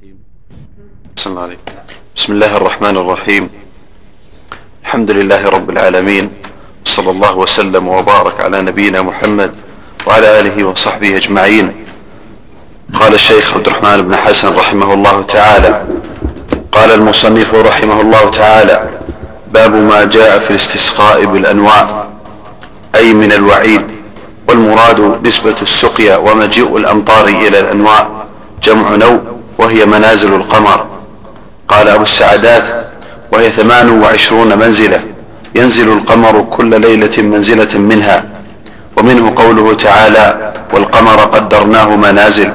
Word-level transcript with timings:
الرحيم. 0.00 0.18
بسم 1.16 1.30
الله, 1.30 1.56
بسم 2.16 2.32
الله 2.32 2.56
الرحمن 2.56 2.96
الرحيم. 2.96 3.50
الحمد 4.84 5.10
لله 5.10 5.48
رب 5.48 5.70
العالمين. 5.70 6.30
صلى 6.84 7.10
الله 7.10 7.36
وسلم 7.36 7.88
وبارك 7.88 8.40
على 8.40 8.62
نبينا 8.62 9.02
محمد 9.02 9.52
وعلى 10.06 10.40
آله 10.40 10.64
وصحبه 10.64 11.16
أجمعين. 11.16 11.66
قال 12.94 13.14
الشيخ 13.14 13.54
عبد 13.54 13.66
الرحمن 13.66 14.02
بن 14.02 14.16
حسن 14.16 14.48
رحمه 14.56 14.94
الله 14.94 15.22
تعالى. 15.22 15.84
قال 16.72 16.90
المصنف 16.90 17.54
رحمه 17.54 18.00
الله 18.00 18.30
تعالى 18.30 18.90
باب 19.52 19.74
ما 19.74 20.04
جاء 20.04 20.38
في 20.38 20.50
الاستسقاء 20.50 21.24
بالأنواع 21.24 22.08
أي 22.94 23.12
من 23.12 23.32
الوعيد 23.32 23.84
والمراد 24.48 25.26
نسبة 25.26 25.58
السقيا 25.62 26.16
ومجيء 26.16 26.76
الأمطار 26.76 27.26
إلى 27.26 27.60
الأنواع 27.60 28.24
جمع 28.62 28.96
نو 28.96 29.39
وهي 29.60 29.84
منازل 29.84 30.34
القمر. 30.34 30.86
قال 31.68 31.88
أبو 31.88 32.02
السعدات 32.02 32.64
وهي 33.32 33.50
ثمان 33.50 34.00
وعشرون 34.00 34.58
منزلة. 34.58 35.00
ينزل 35.54 35.88
القمر 35.92 36.46
كل 36.50 36.80
ليلة 36.80 37.22
منزلة 37.22 37.78
منها. 37.78 38.24
ومنه 38.96 39.32
قوله 39.36 39.74
تعالى 39.74 40.52
والقمر 40.72 41.20
قدرناه 41.20 41.96
منازل. 41.96 42.52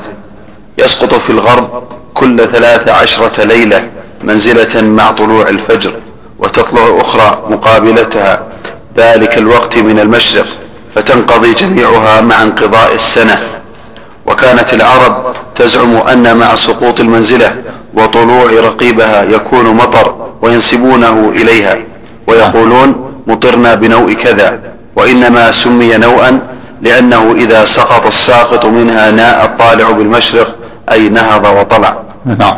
يسقط 0.78 1.14
في 1.14 1.30
الغرب 1.30 1.94
كل 2.14 2.48
ثلاث 2.48 2.90
عشرة 2.90 3.44
ليلة 3.44 3.90
منزلة 4.24 4.82
مع 4.82 5.12
طلوع 5.12 5.50
الفجر 5.50 5.94
وتطلع 6.40 7.02
أخرى 7.02 7.44
مقابلتها. 7.50 8.44
ذلك 8.98 9.38
الوقت 9.38 9.78
من 9.78 10.00
المشرق 10.00 10.48
فتنقضي 10.96 11.54
جميعها 11.54 12.22
مع 12.22 12.44
انقضاء 12.44 12.96
السنة. 12.96 13.42
وكانت 14.26 14.74
العرب 14.74 15.36
تزعم 15.56 15.96
أن 15.96 16.38
مع 16.38 16.56
سقوط 16.56 17.00
المنزلة 17.00 17.64
وطلوع 17.94 18.52
رقيبها 18.52 19.24
يكون 19.24 19.76
مطر 19.76 20.16
وينسبونه 20.42 21.30
إليها 21.30 21.78
ويقولون 22.28 23.12
مطرنا 23.28 23.76
بنوء 23.76 24.14
كذا 24.14 24.60
وإنما 24.96 25.52
سمي 25.52 25.98
نوءا 25.98 26.40
لأنه 26.82 27.32
إذا 27.32 27.66
سقط 27.66 28.06
الساقط 28.06 28.66
منها 28.66 29.12
ناء 29.12 29.46
الطالع 29.46 29.92
بالمشرق 29.92 30.56
أي 30.92 31.10
نهض 31.10 31.46
وطلع. 31.46 31.98
نعم. 32.26 32.58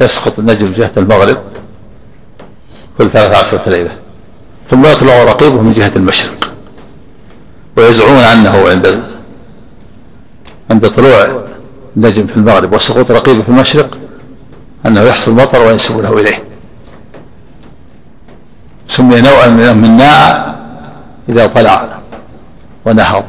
يسقط 0.00 0.38
النجم 0.38 0.72
جهة 0.72 0.90
المغرب 0.96 1.38
كل 2.98 3.10
ثلاث 3.10 3.36
عشرة 3.36 3.62
ليلة 3.66 3.90
ثم 4.70 4.86
يطلع 4.86 5.24
رقيبه 5.24 5.60
من 5.60 5.72
جهة 5.72 5.92
المشرق 5.96 6.52
ويزعمون 7.76 8.18
أنه 8.18 8.68
عند 8.68 9.02
عند 10.70 10.88
طلوع 10.88 11.42
النجم 11.96 12.26
في 12.26 12.36
المغرب 12.36 12.72
وسقوط 12.72 13.10
رقيبه 13.10 13.42
في 13.42 13.48
المشرق 13.48 13.98
أنه 14.86 15.00
يحصل 15.02 15.32
مطر 15.32 15.66
وينسبونه 15.66 16.12
إليه. 16.12 16.44
سمي 18.88 19.20
نوعا 19.20 19.46
من 19.72 19.96
ناع 19.96 20.54
إذا 21.28 21.46
طلع 21.46 21.98
ونهض 22.84 23.24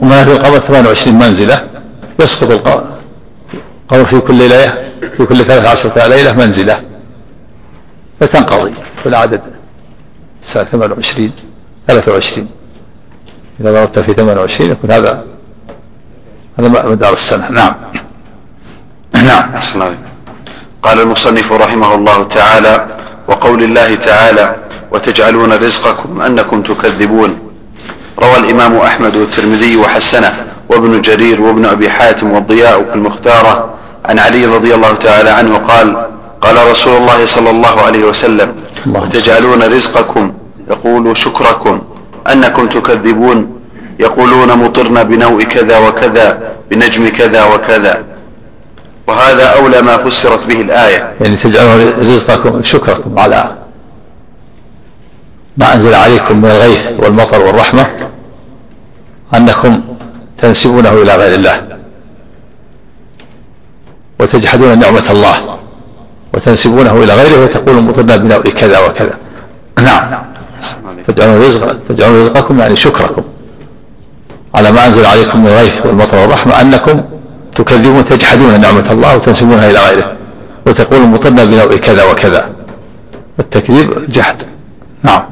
ومنازل 0.00 0.32
القمر 0.32 0.58
28 0.58 1.18
منزلة 1.18 1.68
يسقط 2.20 2.50
القمر 2.50 4.04
في 4.04 4.20
كل 4.20 4.34
ليلة 4.34 4.90
في 5.16 5.26
كل 5.26 5.44
ثلاث 5.44 5.66
عشرة 5.66 6.06
ليلة 6.06 6.32
منزلة 6.32 6.82
فتنقضي. 8.20 8.74
في 9.02 9.08
العدد 9.08 9.40
الساعة 10.42 10.64
28 10.64 11.32
23 11.86 12.48
إذا 13.60 13.72
ضربت 13.72 13.98
في 13.98 14.12
28 14.12 14.70
يكون 14.70 14.90
هذا 14.90 15.24
هذا 16.58 16.68
مدار 16.68 17.12
السنة. 17.12 17.50
نعم. 17.50 17.74
نعم. 19.14 19.54
أحسن 19.54 19.80
قال 20.82 21.00
المصنف 21.00 21.52
رحمه 21.52 21.94
الله 21.94 22.24
تعالى 22.24 22.86
وقول 23.28 23.62
الله 23.62 23.94
تعالى 23.94 24.56
وتجعلون 24.92 25.52
رزقكم 25.52 26.20
أنكم 26.20 26.62
تكذبون 26.62 27.38
روى 28.18 28.36
الإمام 28.36 28.76
أحمد 28.76 29.16
والترمذي 29.16 29.76
وحسنه 29.76 30.32
وابن 30.68 31.00
جرير 31.00 31.40
وابن 31.40 31.66
أبي 31.66 31.90
حاتم 31.90 32.32
والضياء 32.32 32.84
في 32.84 32.94
المختارة. 32.94 33.74
عن 34.04 34.18
علي 34.18 34.46
رضي 34.46 34.74
الله 34.74 34.94
تعالى 34.94 35.30
عنه 35.30 35.56
قال 35.56 36.06
قال 36.40 36.70
رسول 36.70 36.96
الله 36.96 37.26
صلى 37.26 37.50
الله 37.50 37.80
عليه 37.80 38.04
وسلم 38.04 38.54
وتجعلون 38.86 39.62
رزقكم 39.62 40.32
يقول 40.70 41.16
شكركم 41.16 41.82
أنكم 42.32 42.66
تكذبون 42.66 43.60
يقولون 44.00 44.58
مطرنا 44.58 45.02
بنوء 45.02 45.42
كذا 45.42 45.78
وكذا 45.78 46.52
بنجم 46.70 47.08
كذا 47.08 47.44
وكذا. 47.44 48.04
وهذا 49.06 49.46
أولى 49.46 49.82
ما 49.82 49.96
فسرت 49.96 50.46
به 50.48 50.60
الآية. 50.60 51.14
يعني 51.20 51.36
تجعلون 51.36 51.92
رزقكم 52.00 52.62
شكركم 52.62 53.18
على 53.18 53.56
ما 55.56 55.74
أنزل 55.74 55.94
عليكم 55.94 56.36
من 56.36 56.50
الغيث 56.50 56.86
والمطر 56.98 57.40
والرحمة 57.46 57.86
أنكم 59.34 59.80
تنسبونه 60.38 60.92
إلى 61.02 61.16
غير 61.16 61.34
الله. 61.34 61.62
وتجحدون 64.20 64.78
نعمة 64.78 65.10
الله 65.10 65.58
وتنسبونه 66.34 67.02
إلى 67.02 67.14
غيره 67.14 67.44
وتقولون 67.44 67.84
مطرنا 67.84 68.16
بنوء 68.16 68.48
كذا 68.48 68.78
وكذا. 68.78 69.14
نعم. 69.78 70.22
تجعلون 71.06 71.42
رزق 71.42 71.76
تجعلون 71.88 72.22
رزقكم 72.22 72.60
يعني 72.60 72.76
شكركم 72.76 73.22
على 74.54 74.72
ما 74.72 74.86
أنزل 74.86 75.06
عليكم 75.06 75.40
من 75.40 75.46
الغيث 75.46 75.86
والمطر 75.86 76.16
والرحمة 76.16 76.60
أنكم 76.60 77.02
تكذبون 77.54 78.04
تجحدون 78.04 78.60
نعمة 78.60 78.92
الله 78.92 79.16
وتنسبونها 79.16 79.70
إلى 79.70 79.78
غيره 79.78 80.16
وتقولون 80.66 81.08
مطرنا 81.08 81.44
بنوء 81.44 81.76
كذا 81.76 82.04
وكذا. 82.04 82.50
التكذيب 83.38 84.12
جحد. 84.12 84.42
نعم. 85.02 85.22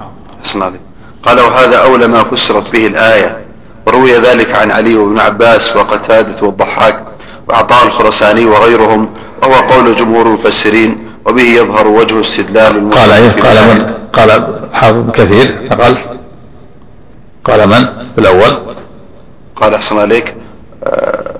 قال 1.22 1.40
وهذا 1.40 1.76
أولى 1.76 2.06
ما 2.06 2.24
فسرت 2.24 2.72
به 2.72 2.86
الآية. 2.86 3.38
وروي 3.86 4.12
ذلك 4.12 4.54
عن 4.54 4.70
علي 4.70 4.96
وابن 4.96 5.18
عباس 5.18 5.76
وقتادة 5.76 6.46
والضحاك 6.46 7.00
وعطاء 7.48 7.86
الخرساني 7.86 8.44
وغيرهم 8.44 9.08
وهو 9.42 9.54
قول 9.54 9.94
جمهور 9.94 10.26
المفسرين. 10.26 11.07
وبه 11.28 11.42
يظهر 11.42 11.86
وجه 11.86 12.20
استدلال 12.20 12.90
قال 12.90 13.10
إيه؟ 13.10 13.30
قال 13.30 13.56
من؟ 13.68 13.94
قال 14.12 14.58
حافظ 14.72 15.10
كثير 15.10 15.68
قال 15.80 15.96
قال 17.44 17.68
من؟ 17.68 17.84
في 18.14 18.18
الأول. 18.18 18.74
قال 19.56 19.74
أحسن 19.74 19.98
عليك 19.98 20.34
آه، 20.84 21.34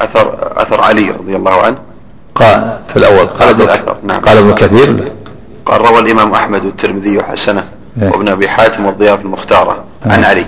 أثر 0.00 0.52
أثر 0.56 0.80
علي 0.80 1.10
رضي 1.10 1.36
الله 1.36 1.62
عنه. 1.62 1.78
قال 2.34 2.78
في 2.88 2.96
الأول. 2.96 3.26
قال 3.26 3.48
ابن 3.48 3.62
الأثر 3.62 3.96
نعم. 4.02 4.20
قال 4.20 4.38
ابن 4.38 4.54
كثير. 4.54 5.12
قال 5.66 5.80
روى 5.80 5.98
الإمام 5.98 6.32
أحمد 6.32 6.64
والترمذي 6.64 7.18
وحسنه 7.18 7.64
إيه. 8.02 8.10
وابن 8.10 8.28
أبي 8.28 8.48
حاتم 8.48 8.86
والضياف 8.86 9.20
المختارة 9.20 9.84
عن 10.06 10.24
علي. 10.24 10.46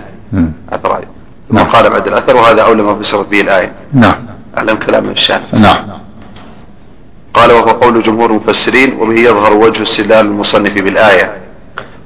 أثر 0.73 0.93
علي. 0.93 1.07
ثم 1.49 1.57
نعم. 1.57 1.67
قال 1.67 1.91
بعد 1.91 2.07
الأثر 2.07 2.37
وهذا 2.37 2.63
أولى 2.63 2.83
ما 2.83 2.95
فسرت 2.99 3.29
به 3.31 3.41
الآية. 3.41 3.73
نعم. 3.93 4.15
أعلم 4.59 4.77
كلام 4.77 5.05
الشافعي 5.09 5.61
نعم. 5.61 6.01
قال 7.35 7.53
وهو 7.53 7.71
قول 7.71 8.03
جمهور 8.03 8.31
المفسرين 8.31 8.99
وبه 9.01 9.15
يظهر 9.15 9.53
وجه 9.53 9.83
استدلال 9.83 10.27
المصنف 10.27 10.75
بالآية. 10.75 11.37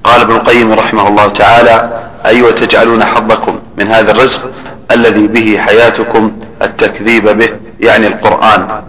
قال 0.05 0.21
ابن 0.21 0.35
القيم 0.35 0.73
رحمه 0.73 1.09
الله 1.09 1.29
تعالى 1.29 2.01
أي 2.27 2.31
أيوة 2.31 2.49
وتجعلون 2.49 3.05
حظكم 3.05 3.59
من 3.79 3.89
هذا 3.89 4.11
الرزق 4.11 4.51
الذي 4.91 5.27
به 5.27 5.59
حياتكم 5.59 6.33
التكذيب 6.63 7.29
به 7.29 7.49
يعني 7.81 8.07
القرآن. 8.07 8.83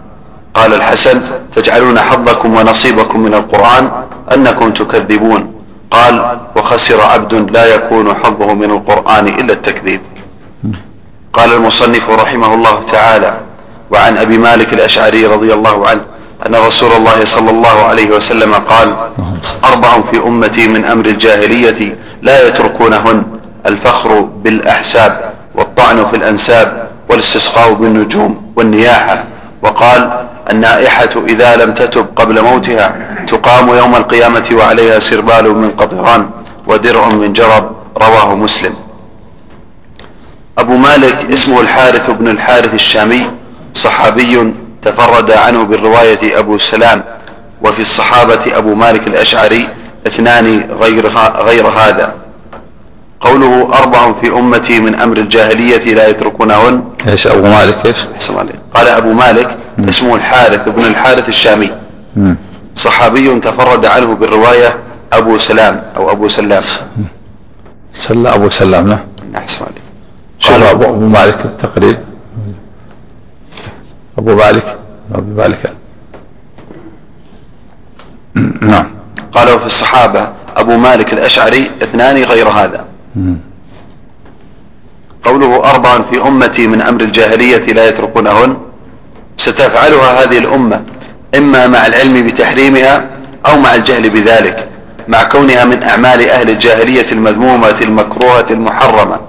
قال 0.54 0.74
الحسن 0.74 1.20
تجعلون 1.56 1.98
حظكم 1.98 2.54
ونصيبكم 2.54 3.20
من 3.20 3.34
القرآن 3.34 3.90
أنكم 4.34 4.70
تكذبون. 4.72 5.52
قال 5.90 6.38
وخسر 6.56 7.00
عبد 7.00 7.50
لا 7.50 7.74
يكون 7.74 8.14
حظه 8.14 8.54
من 8.54 8.70
القرآن 8.70 9.26
إلا 9.28 9.52
التكذيب. 9.52 10.00
قال 11.32 11.52
المصنف 11.52 12.10
رحمه 12.10 12.54
الله 12.54 12.82
تعالى 12.82 13.40
وعن 13.90 14.16
أبي 14.16 14.38
مالك 14.38 14.72
الأشعري 14.72 15.26
رضي 15.26 15.54
الله 15.54 15.88
عنه 15.88 16.00
أن 16.46 16.54
رسول 16.54 16.92
الله 16.92 17.24
صلى 17.24 17.50
الله 17.50 17.82
عليه 17.84 18.10
وسلم 18.10 18.54
قال 18.54 18.96
أربع 19.64 20.02
في 20.02 20.18
أمتي 20.26 20.68
من 20.68 20.84
أمر 20.84 21.06
الجاهلية 21.06 21.96
لا 22.22 22.48
يتركونهن 22.48 23.22
الفخر 23.66 24.20
بالأحساب 24.20 25.32
والطعن 25.54 26.04
في 26.06 26.16
الأنساب 26.16 26.88
والاستسقاء 27.08 27.72
بالنجوم 27.72 28.52
والنياحة. 28.56 29.24
وقال 29.62 30.26
النائحة 30.50 31.10
إذا 31.26 31.56
لم 31.56 31.74
تتب 31.74 32.06
قبل 32.16 32.42
موتها 32.42 32.96
تقام 33.26 33.68
يوم 33.68 33.96
القيامة 33.96 34.44
وعليها 34.52 34.98
سربال 34.98 35.56
من 35.56 35.70
قطران 35.70 36.30
ودرع 36.66 37.08
من 37.08 37.32
جرب 37.32 37.70
رواه 37.96 38.34
مسلم. 38.34 38.74
أبو 40.58 40.76
مالك 40.76 41.26
اسمه 41.32 41.60
الحارث 41.60 42.10
بن 42.10 42.28
الحارث 42.28 42.74
الشامي 42.74 43.30
صحابي 43.74 44.52
تفرد 44.86 45.30
عنه 45.30 45.64
بالرواية 45.64 46.38
أبو 46.38 46.58
سلام 46.58 47.04
وفي 47.62 47.82
الصحابة 47.82 48.44
أبو 48.58 48.74
مالك 48.74 49.06
الأشعري 49.06 49.68
اثنان 50.06 50.46
غير, 50.82 51.04
غير 51.48 51.66
هذا. 51.66 52.14
قوله 53.20 53.78
أربع 53.78 54.12
في 54.12 54.28
أمتي 54.30 54.80
من 54.80 54.94
أمر 54.94 55.16
الجاهلية 55.16 55.94
لا 55.94 56.08
يتركونهن. 56.08 56.84
إيش 57.08 57.26
أبو 57.26 57.42
مالك؟ 57.42 57.96
أحسن 58.14 58.38
عليك. 58.38 58.54
قال 58.74 58.88
أبو 58.88 59.12
مالك 59.12 59.56
اسمه 59.88 60.14
الحارث 60.14 60.68
بن 60.68 60.82
الحارث 60.82 61.28
الشامي. 61.28 61.70
مم. 62.16 62.36
صحابي 62.74 63.40
تفرد 63.40 63.86
عنه 63.86 64.14
بالرواية 64.14 64.76
أبو 65.12 65.38
سلام 65.38 65.82
أو 65.96 66.10
أبو 66.10 66.28
سلام. 66.28 66.62
سلا 67.94 68.34
أبو 68.34 68.50
سلام 68.50 68.88
له 68.88 69.04
أحسن 69.36 69.64
عليك. 69.64 69.86
شوف 70.40 70.62
أبو 70.62 71.06
مالك 71.06 71.40
التقريب. 71.44 71.98
أبو 74.26 74.34
مالك. 74.34 75.72
مم. 78.34 78.54
نعم. 78.60 78.86
قال 79.32 79.52
وفي 79.52 79.66
الصحابة 79.66 80.28
أبو 80.56 80.76
مالك 80.76 81.12
الأشعري 81.12 81.70
اثنان 81.82 82.16
غير 82.16 82.48
هذا. 82.48 82.84
قوله 85.24 85.70
أربع 85.70 86.02
في 86.10 86.22
أمتي 86.22 86.66
من 86.66 86.80
أمر 86.82 87.00
الجاهلية 87.00 87.66
لا 87.72 87.88
يتركونهن. 87.88 88.56
ستفعلها 89.36 90.22
هذه 90.22 90.38
الأمة 90.38 90.82
إما 91.38 91.66
مع 91.66 91.86
العلم 91.86 92.26
بتحريمها 92.26 93.10
أو 93.46 93.58
مع 93.58 93.74
الجهل 93.74 94.10
بذلك 94.10 94.68
مع 95.08 95.22
كونها 95.22 95.64
من 95.64 95.82
أعمال 95.82 96.28
أهل 96.28 96.50
الجاهلية 96.50 97.12
المذمومة 97.12 97.80
المكروهة 97.80 98.46
المحرمة. 98.50 99.20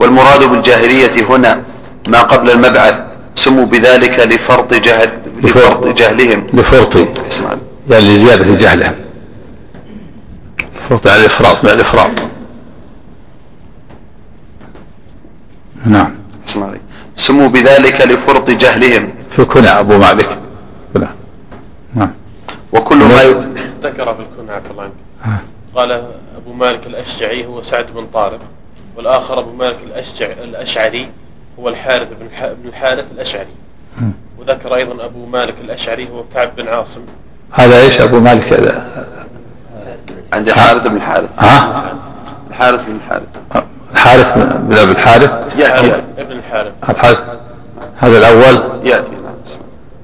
والمراد 0.00 0.44
بالجاهلية 0.44 1.24
هنا 1.30 1.62
ما 2.06 2.22
قبل 2.22 2.50
المبعث 2.50 3.09
سموا 3.34 3.66
بذلك 3.66 4.20
لفرط 4.20 4.74
جهل 4.74 5.10
لفرط 5.42 5.86
جهلهم. 5.86 6.46
اسمع. 7.28 7.56
يعني 7.90 8.04
لزيادة 8.04 8.56
جهله 8.56 8.94
فرط 10.88 11.06
على 11.06 11.20
الافراط 11.20 11.64
من 11.64 11.70
الافراط 11.70 12.10
نعم. 15.86 16.14
اسمع 16.48 16.66
علي. 16.66 16.80
سموا 17.16 17.48
بذلك 17.48 18.00
لفرط 18.00 18.50
جهلهم. 18.50 19.14
في 19.36 19.44
كنى 19.44 19.68
أبو 19.68 19.98
مالك. 19.98 20.38
كنى 20.94 21.08
نعم. 21.94 22.12
وكل 22.72 22.96
ما 22.96 23.22
ي... 23.22 23.32
ذكر 23.82 24.14
في 24.14 24.20
الكنى 24.20 24.52
عفى 24.52 24.70
الله 24.70 24.82
عنك 24.82 25.40
قال 25.74 25.92
أبو 26.36 26.52
مالك 26.52 26.86
الأشجعي 26.86 27.46
هو 27.46 27.62
سعد 27.62 27.86
بن 27.94 28.06
طارق 28.06 28.38
والآخر 28.96 29.38
أبو 29.38 29.52
مالك 29.52 29.78
الأشجع 29.86 30.26
الأشعري. 30.26 31.08
هو 31.60 31.68
الحارث 31.68 32.08
بن 32.20 32.26
الح- 32.26 32.52
بن 32.62 32.68
الحارث 32.68 33.04
الأشعري. 33.14 33.54
وذكر 34.38 34.74
أيضا 34.74 35.04
أبو 35.04 35.26
مالك 35.26 35.54
الأشعري 35.64 36.08
هو 36.08 36.24
كعب 36.34 36.56
بن 36.56 36.68
عاصم. 36.68 37.00
هذا 37.52 37.80
إيش 37.80 38.00
أبو 38.00 38.20
مالك؟ 38.20 38.52
هذا. 38.52 39.06
عند 40.32 40.48
الحارث 40.48 40.86
بن 40.86 40.96
الحارث 40.96 41.30
ها؟ 41.38 41.84
الحارث 42.50 42.84
بن 42.84 42.96
الحارث 42.96 43.28
الحارث 43.92 44.32
بن 44.56 44.76
ابي 44.76 44.92
الحارث 44.92 45.30
يأتي 45.58 45.90
حارث 45.90 46.04
ابن 46.18 46.32
الحارث 46.32 46.72
الحارث. 46.88 47.24
هذا 47.96 48.18
الأول؟ 48.18 48.86
يأتي. 48.86 49.10
نعم. 49.10 49.34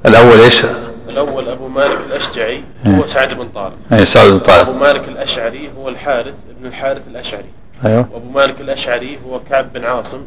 الأول 0.07 0.41
إيش؟ 0.41 0.65
الأول 1.09 1.49
أبو 1.49 1.69
مالك 1.69 1.99
الأشجعي 2.07 2.63
هو 2.87 3.07
سعد 3.07 3.35
بن 3.35 3.49
طارق. 3.55 3.75
اي 3.93 4.07
سعد 4.07 4.27
بن 4.27 4.35
أبو 4.35 4.45
طارق 4.45 4.69
مالك 4.71 5.09
الأشعري 5.09 5.71
هو 5.79 5.89
الحارث 5.89 6.35
بن 6.61 6.67
الحارث 6.67 7.03
الأشعري. 7.11 7.51
أيوه. 7.87 8.07
وأبو 8.13 8.31
مالك 8.31 8.61
الأشعري 8.61 9.19
هو 9.29 9.41
كعب 9.51 9.73
بن 9.73 9.85
عاصم. 9.85 10.21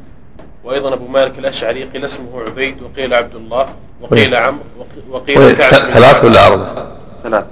وأيضا 0.63 0.93
أبو 0.93 1.07
مالك 1.07 1.39
الأشعري 1.39 1.83
قيل 1.83 2.05
اسمه 2.05 2.41
عبيد 2.47 2.81
وقيل 2.81 3.13
عبد 3.13 3.35
الله 3.35 3.65
وقيل 4.01 4.35
عمرو 4.35 4.63
وق- 4.79 5.15
وقيل 5.15 5.39
وي- 5.39 5.55
كعب 5.55 5.71
ثلاث 5.73 6.23
ولا 6.25 6.39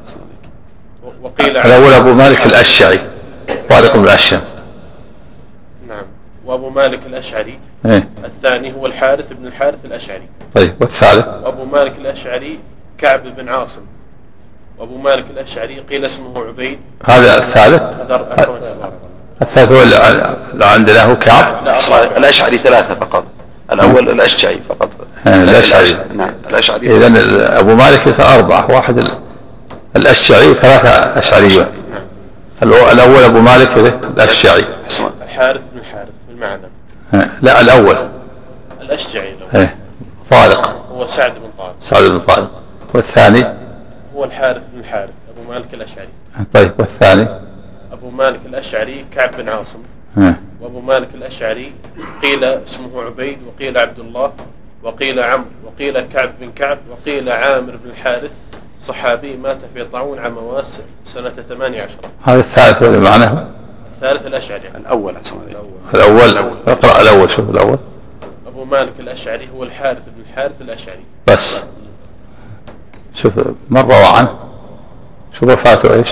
اسمع 0.05 0.21
عليك. 0.21 1.13
وقيل 1.21 1.57
الأول 1.57 1.93
أبو 1.93 2.13
مالك 2.13 2.45
الأشعري. 2.45 2.99
طارق 3.69 3.93
بن 3.97 4.03
الاشعري 4.03 4.41
نعم. 5.87 6.03
وأبو 6.45 6.69
مالك 6.69 6.99
الأشعري. 7.05 7.59
إيه. 7.85 8.07
الثاني 8.25 8.73
هو 8.73 8.85
الحارث 8.85 9.33
بن 9.33 9.47
الحارث 9.47 9.85
الأشعري. 9.85 10.27
طيب 10.55 10.73
والثالث؟ 10.81 11.25
وأبو 11.27 11.65
مالك 11.65 11.93
الأشعري 11.97 12.59
كعب 12.97 13.23
بن 13.35 13.49
عاصم. 13.49 13.81
وأبو 14.77 14.97
مالك 14.97 15.25
الأشعري 15.29 15.79
قيل 15.79 16.05
اسمه 16.05 16.45
عبيد. 16.47 16.79
هذا 17.05 17.37
الثالث؟ 17.37 17.81
هذا 17.81 18.97
الثالث 19.41 19.71
هو 19.71 19.83
اللي 19.83 20.35
اللي 20.53 20.65
عندنا 20.65 21.03
هو 21.05 21.15
كعب. 21.19 21.67
أربعة. 21.67 22.17
الأشعري 22.17 22.57
ثلاثة 22.57 22.95
فقط. 22.95 23.23
الأول 23.71 24.09
الأشجعي 24.09 24.59
فقط. 24.69 24.89
آه، 25.27 25.43
الأشعري. 25.43 25.97
نعم 26.15 26.33
الأشعري. 26.49 26.97
اذا 26.97 27.59
أبو 27.59 27.75
مالك 27.75 28.19
أربعة. 28.19 28.71
واحد 28.71 28.97
ال- 28.97 29.19
الاشعري 29.95 30.47
وثلاثه 30.47 30.89
أشعريون. 31.19 31.65
نعم. 31.91 32.01
الأو- 32.73 32.91
الأول 32.91 33.23
أبو 33.23 33.39
مالك؟ 33.39 33.77
الاشعري 34.17 34.65
اسمع. 34.89 35.09
الحارث 35.23 35.61
بن 35.73 35.79
الحارث 35.79 36.09
بالمعنى 36.29 36.61
آه، 37.13 37.29
لا 37.41 37.61
الأول. 37.61 37.97
الأشجعي. 38.81 39.35
له 39.53 39.59
إيه 39.59 39.75
طارق. 40.31 40.85
هو 40.91 41.05
سعد 41.07 41.31
بن 41.31 41.49
طارق. 41.57 41.75
سعد 41.81 42.03
بن 42.03 42.19
طارق. 42.19 42.51
والثاني؟ 42.93 43.45
هو 44.15 44.23
الحارث 44.23 44.61
بن 44.73 44.79
الحارث 44.79 45.09
أبو 45.37 45.51
مالك 45.53 45.73
الأشعري. 45.73 46.09
طيب 46.53 46.71
والثاني؟ 46.79 47.27
أبو 48.07 48.15
مالك 48.15 48.39
الأشعري 48.45 49.05
كعب 49.15 49.31
بن 49.31 49.49
عاصم. 49.49 49.79
وأبو 50.61 50.81
مالك 50.81 51.07
الأشعري 51.15 51.73
قيل 52.21 52.43
اسمه 52.43 53.01
عبيد 53.01 53.37
وقيل 53.47 53.77
عبد 53.77 53.99
الله 53.99 54.33
وقيل 54.83 55.19
عمرو 55.19 55.45
وقيل 55.65 56.01
كعب 56.01 56.31
بن 56.41 56.51
كعب 56.51 56.77
وقيل 56.91 57.29
عامر 57.29 57.75
بن 57.83 57.89
الحارث. 57.89 58.31
صحابي 58.81 59.35
مات 59.35 59.57
في 59.73 59.83
طاعون 59.83 60.19
عام 60.19 60.37
واس 60.37 60.81
سنة 61.05 61.29
18 61.29 61.95
هذا 62.23 62.39
الثالث 62.39 62.83
اللي 62.83 62.97
معنا 62.97 63.51
الثالث 63.95 64.27
الأشعري. 64.27 64.67
الأول 64.67 65.15
أحسن 65.15 65.35
الأول. 65.93 66.21
الأول. 66.23 66.57
اقرأ 66.67 67.01
الأول 67.01 67.31
شوف 67.31 67.49
الأول. 67.49 67.79
أبو 68.47 68.63
مالك 68.63 68.99
الأشعري 68.99 69.49
هو 69.55 69.63
الحارث 69.63 70.05
بن 70.05 70.21
الحارث 70.29 70.61
الأشعري. 70.61 71.03
بس. 71.27 71.63
شوف 73.13 73.33
من 73.69 73.81
روى 73.81 74.05
عنه. 74.05 74.39
شوف 75.39 75.49
وفاته 75.49 75.93
إيش. 75.93 76.09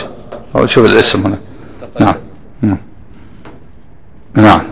أو 0.55 0.67
شوف 0.67 0.85
الاسم 0.85 1.25
هنا. 1.25 1.37
نعم. 1.99 2.15
نعم. 2.61 2.77
نعم. 4.35 4.65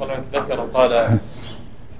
عنك 0.00 0.22
ذكر 0.34 0.60
قال 0.60 1.18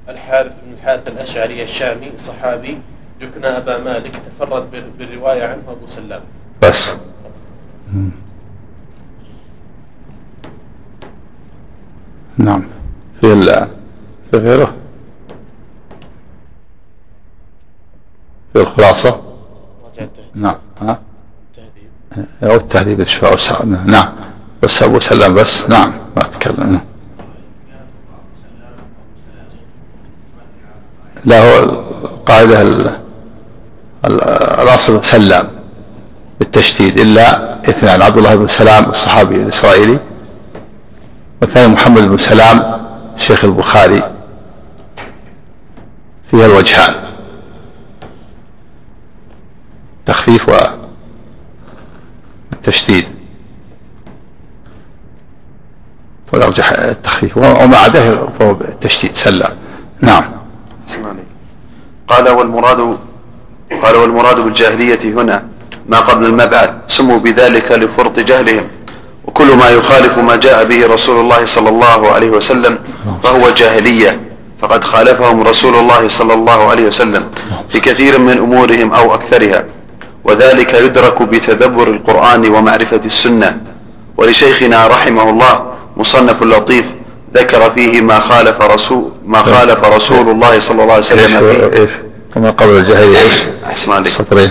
الحارث 0.09 0.53
بن 0.67 0.73
الحارث 0.73 1.09
الأشعري 1.09 1.63
الشامي 1.63 2.13
صحابي 2.19 2.79
يكنى 3.21 3.47
أبا 3.47 3.79
مالك 3.79 4.17
تفرد 4.17 4.71
بال- 4.71 4.91
بالرواية 4.99 5.45
عنه 5.47 5.63
أبو 5.69 5.87
سلام. 5.87 6.21
بس. 6.63 6.91
نعم. 12.39 12.63
في 13.21 13.33
ال 13.33 13.69
في 14.31 14.37
غيره 14.39 14.75
في 18.53 18.61
الخلاصة 18.91 19.21
نعم. 20.35 20.55
ها؟ 20.83 20.99
أو 22.43 22.55
التهذيب 22.57 23.01
الشفاء 23.01 23.65
نعم. 23.87 24.09
بس 24.63 24.83
أبو 24.83 25.01
سلام 25.01 25.35
بس. 25.35 25.69
نعم. 25.69 25.93
ما 26.17 26.23
أتكلم. 26.23 26.73
نعم. 26.73 26.81
لا 31.25 31.41
هو 31.41 31.59
القاعدة 32.05 32.63
ال- 32.63 32.89
ال- 34.07 34.23
الأصل 34.63 35.05
سلام 35.05 35.49
بالتشديد. 36.39 37.01
إلا 37.01 37.55
اثنان 37.71 38.03
عبد 38.03 38.17
الله 38.19 38.35
بن 38.35 38.49
سلام 38.49 38.85
الصحابي 38.91 39.35
الإسرائيلي 39.37 39.99
والثاني 41.43 41.73
محمد 41.73 42.03
بن 42.03 42.17
سلام 42.17 42.81
شيخ 43.17 43.45
البخاري. 43.45 44.03
فيها 46.31 46.47
الوجهان. 46.47 47.10
تخفيف 50.21 50.47
والتشديد. 52.53 53.05
والأرجح 56.33 56.73
التخفيف. 56.73 57.37
وما 57.37 57.77
عداه 57.77 58.29
فهو 58.39 58.51
التشديد 58.51 59.15
سلام 59.15 59.53
نعم. 60.01 60.25
قال 62.09 62.29
والمراد 62.29 62.99
قال 63.83 63.97
والمراد 63.97 64.41
بالجاهلية 64.41 65.23
هنا 65.23 65.45
ما 65.89 65.99
قبل 65.99 66.27
المبعث 66.27 66.71
سموا 66.89 67.19
بذلك 67.19 67.73
لفرط 67.73 68.19
جهلهم. 68.19 68.69
وكل 69.25 69.57
ما 69.57 69.69
يخالف 69.69 70.19
ما 70.19 70.37
جاء 70.37 70.65
به 70.65 70.87
رسول 70.87 71.21
الله 71.21 71.45
صلى 71.45 71.69
الله 71.69 72.11
عليه 72.11 72.31
وسلم 72.31 72.79
فهو 73.23 73.51
جاهلية. 73.51 74.21
فقد 74.61 74.85
خالفهم 74.85 75.43
رسول 75.43 75.75
الله 75.75 76.09
صلى 76.09 76.35
الله 76.35 76.71
عليه 76.71 76.87
وسلم 76.87 77.31
في 77.69 77.81
كثير 77.81 78.19
من 78.19 78.39
أمورهم 78.39 78.93
أو 78.93 79.15
أكثرها. 79.15 79.65
وذلك 80.25 80.75
يدرك 80.75 81.23
بتدبر 81.23 81.89
القرآن 81.89 82.49
ومعرفة 82.49 83.01
السنة. 83.05 83.57
ولشيخنا 84.17 84.87
رحمه 84.87 85.31
الله 85.31 85.63
مصنف 85.97 86.43
لطيف 86.43 86.85
ذكر 87.35 87.71
فيه 87.71 88.01
ما 88.01 88.19
خالف 88.19 88.63
رسول 88.63 89.13
ما 89.27 89.43
خالف 89.43 89.85
رسول 89.85 90.29
الله 90.29 90.59
صلى 90.59 90.83
الله 90.83 90.93
عليه 90.93 91.05
وسلم 91.05 91.71
فيه. 91.71 92.03
كما 92.35 92.51
قبل 92.51 92.71
الجاهلية 92.71 93.19
إيش؟ 93.19 93.35
أحسن 93.67 93.93
عليك. 93.93 94.13
سطرين 94.13 94.51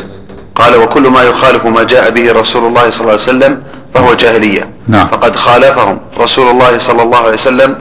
قال 0.55 0.75
وكل 0.75 1.01
ما 1.01 1.23
يخالف 1.23 1.65
ما 1.65 1.83
جاء 1.83 2.09
به 2.09 2.31
رسول 2.31 2.67
الله 2.67 2.89
صلى 2.89 3.01
الله 3.01 3.11
عليه 3.11 3.21
وسلم 3.21 3.63
فهو 3.93 4.13
جاهلية. 4.13 4.69
نعم. 4.87 5.07
فقد 5.07 5.35
خالفهم 5.35 5.99
رسول 6.19 6.51
الله 6.51 6.77
صلى 6.77 7.01
الله 7.03 7.17
عليه 7.17 7.33
وسلم. 7.33 7.75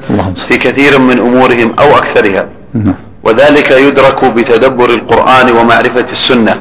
في 0.48 0.58
كثير 0.58 0.98
من 0.98 1.18
أمورهم 1.18 1.74
أو 1.78 1.96
أكثرها. 1.96 2.48
نعم. 2.74 2.94
وذلك 3.22 3.70
يدرك 3.70 4.24
بتدبر 4.24 4.90
القرآن 4.90 5.50
ومعرفة 5.50 6.06
السنة. 6.12 6.56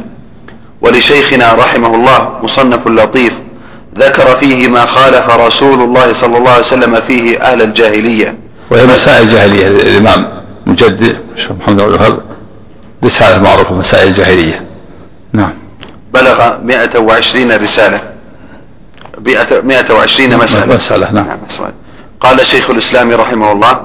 ولشيخنا 0.82 1.54
رحمه 1.54 1.96
الله 1.96 2.40
مصنف 2.44 2.88
لطيف 2.88 3.34
ذكر 3.98 4.36
فيه 4.36 4.68
ما 4.68 4.86
خالف 4.86 5.30
رسول 5.30 5.82
الله 5.82 6.14
صلى 6.14 6.38
الله 6.38 6.50
عليه 6.50 6.60
وسلم 6.60 6.96
فيه 7.08 7.40
أهل 7.40 7.62
الجاهلية. 7.62 8.38
وهي 8.72 8.86
مسائل 8.86 9.30
جاهلية 9.30 9.68
الإمام 9.68 10.44
مجدد 10.66 11.18
الشيخ 11.36 11.52
محمد 11.52 11.76
بن 11.78 11.84
الوهاب 11.84 12.20
رسالة 13.04 13.42
معروفة 13.42 13.74
مسائل 13.74 14.08
الجاهلية. 14.08 14.66
نعم. 15.34 15.54
بلغ 16.14 16.58
120 16.64 17.52
رسالة. 17.52 18.02
120 19.64 20.38
مسألة. 20.38 20.76
مسألة 20.76 21.12
نعم. 21.12 21.28
نعم 21.28 21.38
أسمع. 21.50 21.70
قال 22.20 22.46
شيخ 22.46 22.70
الإسلام 22.70 23.12
رحمه 23.12 23.52
الله 23.52 23.82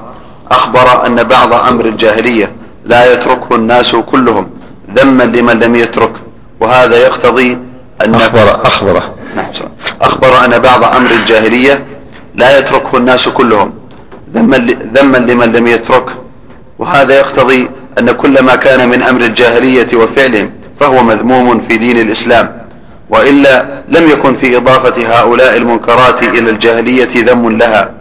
أخبر 0.51 1.05
أن 1.05 1.23
بعض 1.23 1.53
أمر 1.53 1.85
الجاهلية 1.85 2.51
لا 2.85 3.13
يتركه 3.13 3.55
الناس 3.55 3.95
كلهم 3.95 4.49
ذما 4.95 5.23
لمن 5.23 5.59
لم 5.59 5.75
يترك. 5.75 6.11
وهذا 6.63 6.97
يقتضي 6.97 7.57
أن 8.05 8.15
أخبر 8.15 8.61
أخبر 8.65 9.03
نعم. 9.35 9.45
أخبر 10.01 10.45
أن 10.45 10.59
بعض 10.59 10.83
أمر 10.83 11.11
الجاهلية 11.11 11.85
لا 12.35 12.59
يتركه 12.59 12.97
الناس 12.97 13.29
كلهم 13.29 13.73
ذما 14.33 14.57
ذما 14.95 15.17
لمن 15.17 15.51
لم 15.51 15.67
يترك. 15.67 16.09
وهذا 16.79 17.17
يقتضي 17.19 17.69
أن 17.99 18.11
كل 18.11 18.43
ما 18.43 18.55
كان 18.55 18.89
من 18.89 19.03
أمر 19.03 19.21
الجاهلية 19.21 19.87
وفعلهم 19.93 20.51
فهو 20.79 21.03
مذموم 21.03 21.59
في 21.59 21.77
دين 21.77 21.99
الإسلام. 21.99 22.57
وإلا 23.09 23.65
لم 23.89 24.09
يكن 24.09 24.35
في 24.35 24.57
إضافة 24.57 25.19
هؤلاء 25.19 25.57
المنكرات 25.57 26.23
إلى 26.23 26.49
الجاهلية 26.49 27.25
ذم 27.31 27.57
لها. 27.57 27.91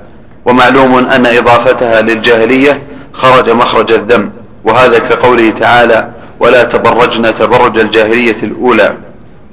ومعلوم 0.44 0.96
أن 0.98 1.26
إضافتها 1.26 2.00
للجاهلية 2.00 2.82
خرج 3.12 3.50
مخرج 3.50 3.92
الذم. 3.92 4.30
وهذا 4.64 4.98
كقوله 4.98 5.50
تعالى 5.50 6.08
ولا 6.42 6.62
تبرجن 6.64 7.34
تبرج 7.34 7.78
الجاهلية 7.78 8.40
الأولى. 8.42 8.88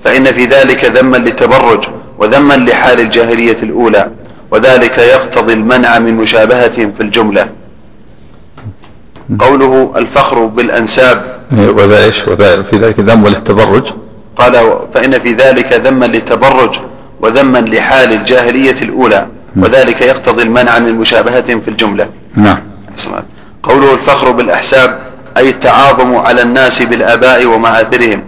فإن 0.03 0.23
في 0.23 0.45
ذلك 0.45 0.85
ذما 0.85 1.17
للتبرج 1.17 1.83
وذما 2.19 2.53
لحال 2.53 2.99
الجاهلية 2.99 3.57
الأولى. 3.63 4.03
وذلك 4.51 4.97
يقتضي 4.97 5.53
المنع 5.53 5.99
من 5.99 6.13
مشابهتهم 6.15 6.91
في 6.91 7.01
الجملة. 7.01 7.47
قوله 9.39 9.93
الفخر 9.95 10.45
بالأنساب. 10.45 11.17
وذا 11.51 12.05
إيش؟ 12.05 12.27
وذا 12.27 12.63
في 12.63 12.77
ذلك 12.77 12.99
ذم 12.99 13.27
للتبرج. 13.27 13.85
قال 14.35 14.53
فإن 14.93 15.19
في 15.19 15.33
ذلك 15.33 15.73
ذما 15.73 16.05
للتبرج 16.05 16.73
وذما 17.21 17.57
لحال 17.57 18.13
الجاهلية 18.13 18.81
الأولى. 18.81 19.27
وذلك 19.57 20.01
يقتضي 20.01 20.43
المنع 20.43 20.79
من 20.79 20.95
مشابهتهم 20.95 21.59
في 21.59 21.67
الجملة. 21.67 22.07
نعم. 22.35 22.59
قوله 23.63 23.93
الفخر 23.93 24.31
بالأحساب. 24.31 25.08
أي 25.39 25.49
التعاظم 25.49 26.15
على 26.15 26.41
الناس 26.41 26.81
بالآباء 26.81 27.45
ومآثرهم 27.45 28.23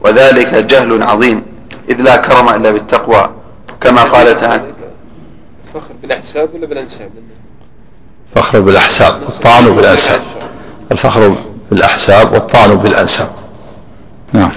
وذلك 0.00 0.54
جهل 0.54 1.02
عظيم 1.02 1.42
إذ 1.88 2.02
لا 2.02 2.16
كرم 2.16 2.48
إلا 2.48 2.70
بالتقوى 2.70 3.30
كما 3.80 4.02
قال 4.02 4.36
تعالى 4.36 4.64
فخر 5.74 5.94
بالأحساب 6.02 6.48
ولا 6.54 6.66
بالأنساب؟ 6.66 7.10
فخر 8.34 8.60
بالأحساب 8.60 9.22
والطعن 9.22 9.64
بالأنساب 9.64 10.20
الفخر 10.92 11.34
بالأحساب 11.70 12.32
والطعن 12.32 12.74
بالأنساب 12.74 13.30
نعم. 14.32 14.52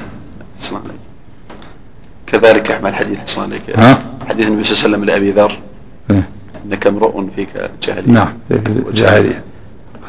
كذلك 2.27 2.71
أحمد 2.71 2.93
حديث 2.93 3.19
اسمع 3.27 3.43
عليك؟ 3.43 3.61
حديث 4.29 4.47
النبي 4.47 4.63
صلى 4.63 4.73
الله 4.73 4.83
عليه 4.83 4.97
وسلم 4.97 5.05
لأبي 5.05 5.31
ذر 5.31 5.59
إيه. 6.11 6.29
إنك 6.65 6.87
امرؤ 6.87 7.25
فيك 7.35 7.49
جاهلية 7.83 8.11
نعم 8.11 8.33
في 8.49 8.55
الجاهلية 8.55 9.43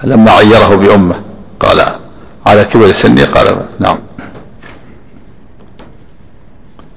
لما 0.04 0.30
عيره 0.30 0.76
بأمة 0.76 1.20
قال 1.60 1.96
على 2.46 2.64
كبر 2.64 2.92
سني 2.92 3.24
قال 3.24 3.66
نعم. 3.78 3.98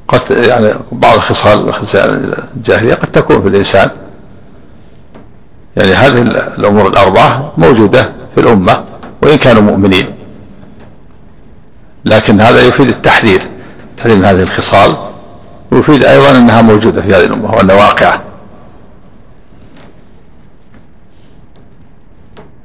قد 0.08 0.22
يعني 0.32 0.74
بعض 0.92 1.16
الخصال 1.16 1.74
خصال 1.74 2.36
الجاهلية 2.56 2.94
قد 2.94 3.12
تكون 3.12 3.42
في 3.42 3.48
الإنسان. 3.48 3.90
يعني 5.78 5.94
هذه 5.94 6.22
الأمور 6.58 6.88
الأربعة 6.88 7.54
موجودة 7.58 8.12
في 8.36 8.42
الأمة 8.42 8.84
وإن 9.22 9.38
كانوا 9.38 9.62
مؤمنين. 9.62 10.16
لكن 12.06 12.42
هذا 12.42 12.62
يفيد 12.62 12.88
التحذير 12.90 13.42
تحذير 13.98 14.16
من 14.16 14.26
هذه 14.26 14.44
الخصال 14.44 14.98
ويفيد 15.72 16.06
أيضا 16.06 16.38
أنها 16.38 16.62
موجودة 16.62 17.02
في 17.02 17.08
هذه 17.08 17.26
الأمة 17.26 17.52
وأنها 17.52 17.76
واقعة. 17.76 18.22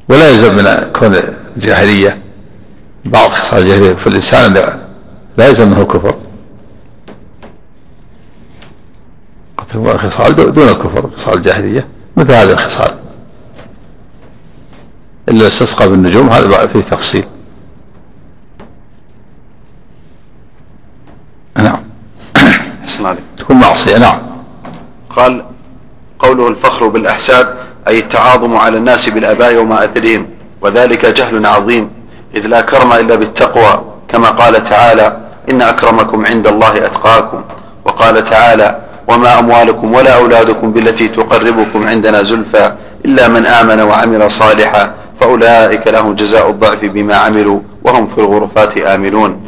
ولا 0.09 0.31
يلزم 0.31 0.57
من 0.57 0.93
كون 0.93 1.17
الجاهلية. 1.57 2.23
بعض 3.05 3.31
خصال 3.31 3.63
الجاهلية 3.63 3.95
في 3.95 4.07
الإنسان 4.07 4.55
لا- 5.37 5.47
يلزم 5.47 5.69
منه 5.69 5.81
الكفر. 5.83 6.15
قد 9.57 9.67
تكون 9.67 9.99
خصال 9.99 10.37
دو- 10.37 10.49
دون 10.49 10.69
الكفر 10.69 11.11
خصال 11.17 11.35
الجاهلية. 11.35 11.87
مثل 12.17 12.33
هذه 12.33 12.51
الخصال 12.53 12.95
إلا 15.29 15.41
الاستسقى 15.41 15.89
بالنجوم 15.89 16.29
هذا 16.31 16.67
فيه 16.67 16.81
تفصيل. 16.81 17.25
نعم. 21.57 21.83
تكون 23.39 23.57
معصية. 23.57 23.99
نعم. 23.99 24.19
قال 25.11 25.45
قوله 26.19 26.49
الفخر 26.49 26.89
بالأحساب 26.89 27.57
أي 27.89 27.99
التعاظم 27.99 28.57
على 28.57 28.77
الناس 28.79 29.09
بالآباء 29.09 29.57
ومآثرهم 29.57 30.27
وذلك 30.63 31.07
جهل 31.07 31.47
عظيم 31.47 31.91
إذ 32.35 32.47
لا 32.47 32.61
كرم 32.61 32.93
إلا 32.93 33.15
بالتقوى 33.15 33.83
كما 34.09 34.31
قال 34.31 34.63
تعالى 34.63 35.17
إن 35.51 35.63
أكرمكم 35.63 36.27
عند 36.27 36.47
الله 36.47 36.87
أتقاكم. 36.87 37.43
وقال 37.85 38.25
تعالى 38.25 38.79
وما 39.09 39.39
أموالكم 39.39 39.95
ولا 39.95 40.17
أولادكم 40.17 40.73
بالتي 40.73 41.09
تقربكم 41.09 41.89
عندنا 41.89 42.23
زلفى 42.23 42.73
إلا 43.05 43.29
من 43.29 43.47
آمن 43.47 43.81
وعمل 43.81 44.31
صالحا 44.31 44.93
فأولئك 45.21 45.87
لهم 45.87 46.15
جزاء 46.15 46.51
الضعف 46.51 46.85
بما 46.85 47.17
عملوا 47.17 47.61
وهم 47.85 48.07
في 48.07 48.19
الغرفات 48.19 48.79
آمنون. 48.79 49.41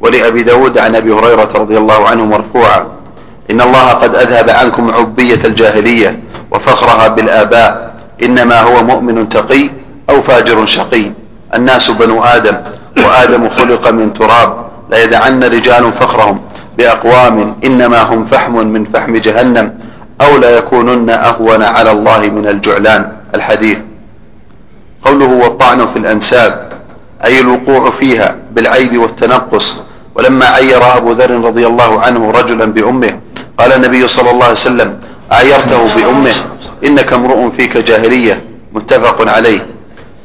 ولأبي 0.00 0.42
داود 0.42 0.78
عن 0.78 0.96
أبي 0.96 1.12
هريرة 1.12 1.48
رضي 1.54 1.78
الله 1.78 2.08
عنه 2.08 2.24
مرفوعا 2.24 2.86
إن 3.50 3.60
الله 3.60 3.88
قد 3.88 4.16
أذهب 4.16 4.50
عنكم 4.50 4.90
عبية 4.90 5.40
الجاهلية 5.44 6.20
وفخرها 6.50 7.08
بالآباء 7.08 7.94
إنما 8.22 8.60
هو 8.60 8.82
مؤمن 8.84 9.28
تقي 9.28 9.70
أو 10.10 10.22
فاجر 10.22 10.66
شقي. 10.66 11.10
الناس 11.54 11.90
بنو 11.90 12.24
آدم 12.24 12.56
وآدم 12.96 13.48
خلق 13.48 13.88
من 13.90 14.14
تراب. 14.14 14.64
لا 14.90 15.04
يدعن 15.04 15.44
رجال 15.44 15.92
فخرهم 15.92 16.40
بأقوام 16.78 17.56
إنما 17.64 18.02
هم 18.02 18.24
فحم 18.24 18.52
من 18.52 18.84
فحم 18.84 19.16
جهنم 19.16 19.78
أو 20.20 20.36
لا 20.36 20.58
يكونن 20.58 21.10
أهون 21.10 21.62
على 21.62 21.92
الله 21.92 22.18
من 22.18 22.48
الجعلان. 22.48 23.12
الحديث. 23.34 23.78
قوله 25.04 25.26
والطعن 25.26 25.86
في 25.86 25.98
الأنساب 25.98 26.72
أي 27.24 27.40
الوقوع 27.40 27.90
فيها 27.90 28.36
بالعيب 28.52 28.98
والتنقص. 28.98 29.76
ولما 30.14 30.46
عير 30.46 30.96
أبو 30.96 31.12
ذر 31.12 31.30
رضي 31.30 31.66
الله 31.66 32.00
عنه 32.00 32.30
رجلا 32.30 32.64
بأمه 32.64 33.18
قال 33.58 33.72
النبي 33.72 34.08
صلى 34.08 34.30
الله 34.30 34.44
عليه 34.44 34.52
وسلم 34.52 34.98
أعيرته 35.32 35.94
بأمه 35.96 36.34
إنك 36.86 37.12
امرؤ 37.12 37.50
فيك 37.50 37.76
جاهلية. 37.76 38.44
متفق 38.72 39.30
عليه. 39.30 39.73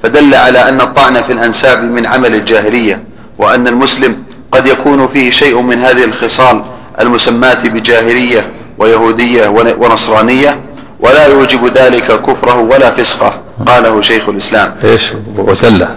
فدل 0.04 0.36
على 0.36 0.70
أن 0.70 0.82
الطعن 0.82 1.22
في 1.22 1.34
الأنساب 1.34 1.84
من 1.84 2.06
عمل 2.06 2.36
الجاهلية 2.36 3.04
وأن 3.38 3.68
المسلم 3.68 4.24
قد 4.52 4.68
يكون 4.68 5.08
فيه 5.08 5.32
شيء 5.32 5.62
من 5.62 5.80
هذه 5.80 6.04
الخصال 6.04 6.64
المسماة 7.00 7.64
بجاهلية 7.64 8.52
ويهودية 8.78 9.48
ونصرانية 9.80 10.60
ولا 11.00 11.28
يوجب 11.28 11.78
ذلك 11.78 12.22
كفره 12.22 12.60
ولا 12.60 12.92
فسقه 12.92 13.42
قاله 13.68 14.02
شيخ 14.02 14.30
الإسلام. 14.30 14.76
إيش؟ 14.84 15.14
وسلة. 15.38 15.96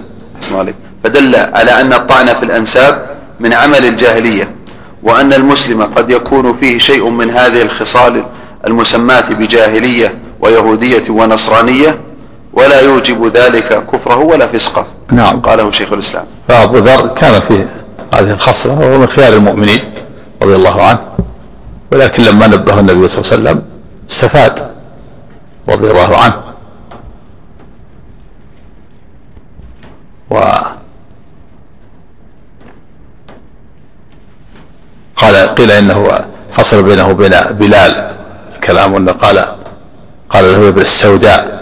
فدل 1.04 1.36
على 1.36 1.80
أن 1.80 1.92
الطعن 1.92 2.26
في 2.26 2.42
الأنساب 2.42 3.06
من 3.40 3.52
عمل 3.52 3.84
الجاهلية 3.84 4.54
وأن 5.02 5.32
المسلم 5.32 5.82
قد 5.82 6.10
يكون 6.10 6.56
فيه 6.60 6.78
شيء 6.78 7.08
من 7.10 7.30
هذه 7.30 7.62
الخصال 7.62 8.24
المسماة 8.66 9.28
بجاهلية 9.30 10.14
ويهودية 10.40 11.04
ونصرانية 11.10 11.98
ولا 12.52 12.80
يوجب 12.80 13.36
ذلك 13.36 13.86
كفره 13.92 14.16
ولا 14.16 14.46
فسقه. 14.46 14.86
نعم. 15.10 15.40
قاله 15.40 15.70
شيخ 15.70 15.92
الإسلام. 15.92 16.24
فأبو 16.48 16.78
ذر 16.78 17.06
كان 17.06 17.40
فيه 17.40 17.74
هذه 18.14 18.30
الخصلة 18.30 18.72
وهو 18.72 18.98
من 18.98 19.06
خيار 19.06 19.32
المؤمنين 19.32 19.94
رضي 20.42 20.54
الله 20.54 20.82
عنه. 20.82 21.00
ولكن 21.92 22.22
لما 22.22 22.46
نبه 22.46 22.80
النبي 22.80 23.08
صلى 23.08 23.20
الله 23.20 23.32
عليه 23.32 23.42
وسلم 23.42 23.62
استفاد 24.10 24.70
رضي 25.68 25.90
الله 25.90 26.16
عنه. 26.16 26.42
وقيل 35.22 35.70
إنه 35.70 36.08
حصل 36.52 36.82
بينه 36.82 37.08
وبين 37.08 37.30
بلال 37.50 38.16
الكلام 38.54 38.94
أنه 38.94 39.12
قال 39.12 39.56
قال 40.30 40.44
له 40.44 40.68
ابن 40.68 40.82
السوداء. 40.82 41.61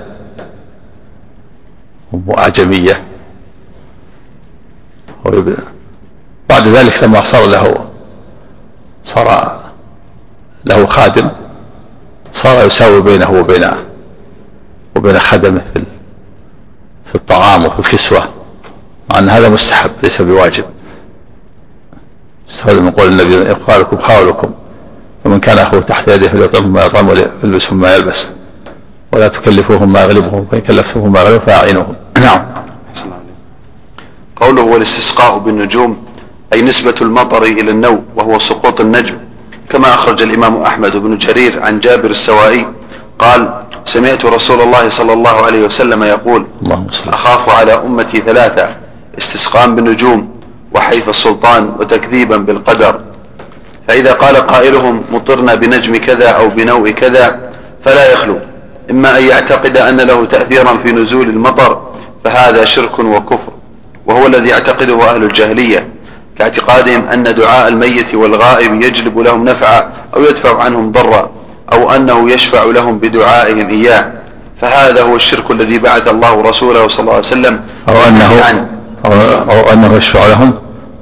أعجمية 2.39 3.05
بعد 6.51 6.69
ذلك 6.69 7.05
لما 7.05 7.23
صار 7.23 7.47
له 7.47 7.75
صار 9.05 9.61
له 10.65 10.87
خادم 10.87 11.31
صار 12.33 12.67
يساوي 12.67 13.03
بينه 13.03 13.31
وبين 13.31 13.67
وبين 14.97 15.19
خدمه 15.19 15.63
في 15.75 15.85
في 17.07 17.15
الطعام 17.15 17.65
وفي 17.65 17.79
الكسوة. 17.79 18.25
مع 19.11 19.19
أن 19.19 19.29
هذا 19.29 19.49
مستحب 19.49 19.91
ليس 20.03 20.23
بواجب. 20.23 20.65
استفاد 22.51 22.79
من 22.79 22.91
قول 22.91 23.09
النبي 23.09 23.53
إخوانكم 23.53 23.99
خاولكم 23.99 24.55
ومن 25.25 25.41
كان 25.41 25.59
أخوه 25.59 25.81
تحت 25.81 26.09
يده 26.09 26.29
فليطعمهم 26.29 26.73
ما 26.73 26.85
يطعم 26.85 27.09
وليلبسهم 27.09 27.81
ما 27.81 27.95
يلبس. 27.95 28.29
ولا 29.13 29.29
تكلفوهم 29.29 29.93
ما 29.93 30.01
يغلبهم 30.01 30.47
فإن 30.51 30.61
كلفتهم 30.61 31.13
ما 31.13 31.21
يغلبهم 31.21 31.41
فأعينهم 31.41 31.97
نعم. 32.19 32.47
قوله 34.37 34.63
والاستسقاء 34.63 35.39
بالنجوم 35.39 36.05
أي 36.53 36.63
نسبة 36.63 36.95
المطر 37.01 37.43
إلى 37.43 37.71
النوم 37.71 38.05
وهو 38.17 38.39
سقوط 38.39 38.81
النجم. 38.81 39.19
كما 39.71 39.95
أخرج 39.95 40.23
الإمام 40.23 40.63
أحمد 40.63 40.97
بن 40.97 41.19
جرير 41.19 41.63
عن 41.63 41.81
جابر 41.81 42.11
السوائي 42.11 42.67
قال 43.19 43.55
سمعت 43.85 44.25
رسول 44.25 44.61
الله 44.61 44.89
صلى 44.89 45.13
الله 45.13 45.31
عليه 45.31 45.65
وسلم 45.65 46.03
يقول 46.03 46.47
أخاف 47.09 47.49
على 47.49 47.73
أمتي 47.73 48.21
ثلاثة 48.21 48.77
استسقاء 49.19 49.71
بالنجوم 49.71 50.31
وحيف 50.73 51.09
السلطان 51.09 51.73
وتكذيبا 51.79 52.37
بالقدر. 52.37 53.01
فإذا 53.89 54.13
قال 54.13 54.37
قائلهم 54.37 55.03
مطرنا 55.13 55.55
بنجم 55.55 55.97
كذا 55.97 56.29
أو 56.29 56.49
بنوء 56.49 56.91
كذا 56.91 57.51
فلا 57.85 58.13
يخلو. 58.13 58.39
إما 58.91 59.19
أن 59.19 59.25
يعتقد 59.25 59.77
أن 59.77 59.97
له 60.01 60.25
تأثيرا 60.25 60.77
في 60.83 60.93
نزول 60.93 61.29
المطر 61.29 61.90
فهذا 62.25 62.65
شرك 62.65 62.99
وكفر 62.99 63.53
وهو 64.07 64.27
الذي 64.27 64.49
يعتقده 64.49 65.11
أهل 65.11 65.23
الجاهلية 65.23 65.89
كاعتقادهم 66.39 67.07
أن 67.07 67.23
دعاء 67.23 67.69
الميت 67.69 68.15
والغائب 68.15 68.83
يجلب 68.83 69.19
لهم 69.19 69.45
نفعا 69.45 69.89
أو 70.17 70.23
يدفع 70.23 70.63
عنهم 70.63 70.93
ضرا 70.93 71.31
أو 71.73 71.91
أنه 71.91 72.31
يشفع 72.31 72.65
لهم 72.65 72.99
بدعائهم 72.99 73.69
إياه. 73.69 74.13
فهذا 74.61 75.03
هو 75.03 75.17
الشرك 75.17 75.51
الذي 75.51 75.79
بعث 75.79 76.09
الله 76.09 76.43
رسوله 76.43 76.89
صلى 76.89 77.01
الله 77.01 77.13
عليه 77.13 77.25
وسلم 77.25 77.61
أو 77.89 77.95
أنه 78.09 78.67
أو, 79.05 79.13
أو 79.51 79.73
أنه 79.73 79.97
يشفع 79.97 80.27
لهم 80.27 80.55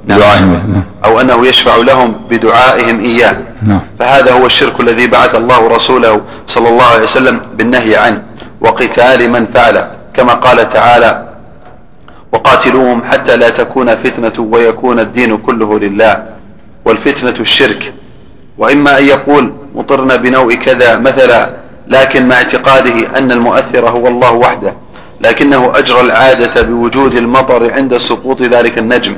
نعم. 0.05 0.19
بدعائهم. 0.19 0.83
أو 1.05 1.21
أنه 1.21 1.47
يشفع 1.47 1.75
لهم 1.75 2.15
بدعائهم 2.29 2.99
إياه. 2.99 3.37
نعم. 3.63 3.81
فهذا 3.99 4.31
هو 4.31 4.45
الشرك 4.45 4.79
الذي 4.79 5.07
بعث 5.07 5.35
الله 5.35 5.67
رسوله 5.67 6.21
صلى 6.47 6.69
الله 6.69 6.85
عليه 6.85 7.03
وسلم 7.03 7.41
بالنهي 7.57 7.95
عنه. 7.95 8.21
وقتال 8.61 9.31
من 9.31 9.45
فعله. 9.53 9.98
كما 10.19 10.33
قال 10.33 10.69
تعالى 10.69 11.29
وقاتلوهم 12.31 13.03
حتى 13.03 13.37
لا 13.37 13.49
تكون 13.49 13.95
فتنة 13.95 14.45
ويكون 14.51 14.99
الدين 14.99 15.37
كله 15.37 15.79
لله 15.79 16.23
والفتنة 16.85 17.35
الشرك. 17.39 17.93
وإما 18.57 18.97
أن 18.97 19.03
يقول 19.03 19.53
مطرنا 19.75 20.15
بنوع 20.15 20.55
كذا 20.55 20.97
مثلا 20.97 21.49
لكن 21.87 22.27
مع 22.27 22.35
اعتقاده 22.35 23.17
أن 23.17 23.31
المؤثر 23.31 23.89
هو 23.89 24.07
الله 24.07 24.31
وحده 24.31 24.73
لكنه 25.21 25.71
أجرى 25.75 26.01
العادة 26.01 26.61
بوجود 26.61 27.15
المطر 27.15 27.73
عند 27.73 27.97
سقوط 27.97 28.41
ذلك 28.41 28.77
النجم. 28.77 29.17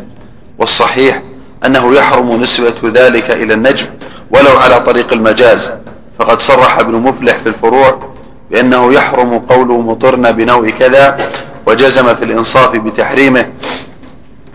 والصحيح 0.57 1.21
أنه 1.65 1.95
يحرم 1.95 2.41
نسبة 2.41 2.73
ذلك 2.85 3.31
إلى 3.31 3.53
النجم 3.53 3.85
ولو 4.31 4.57
على 4.57 4.79
طريق 4.79 5.13
المجاز. 5.13 5.71
فقد 6.19 6.39
صرح 6.39 6.79
ابن 6.79 6.93
مفلح 6.95 7.37
في 7.37 7.49
الفروع 7.49 8.10
بأنه 8.51 8.93
يحرم 8.93 9.39
قوله 9.39 9.81
مطرنا 9.81 10.31
بنوع 10.31 10.69
كذا 10.69 11.17
وجزم 11.65 12.15
في 12.15 12.25
الإنصاف 12.25 12.75
بتحريمه 12.75 13.45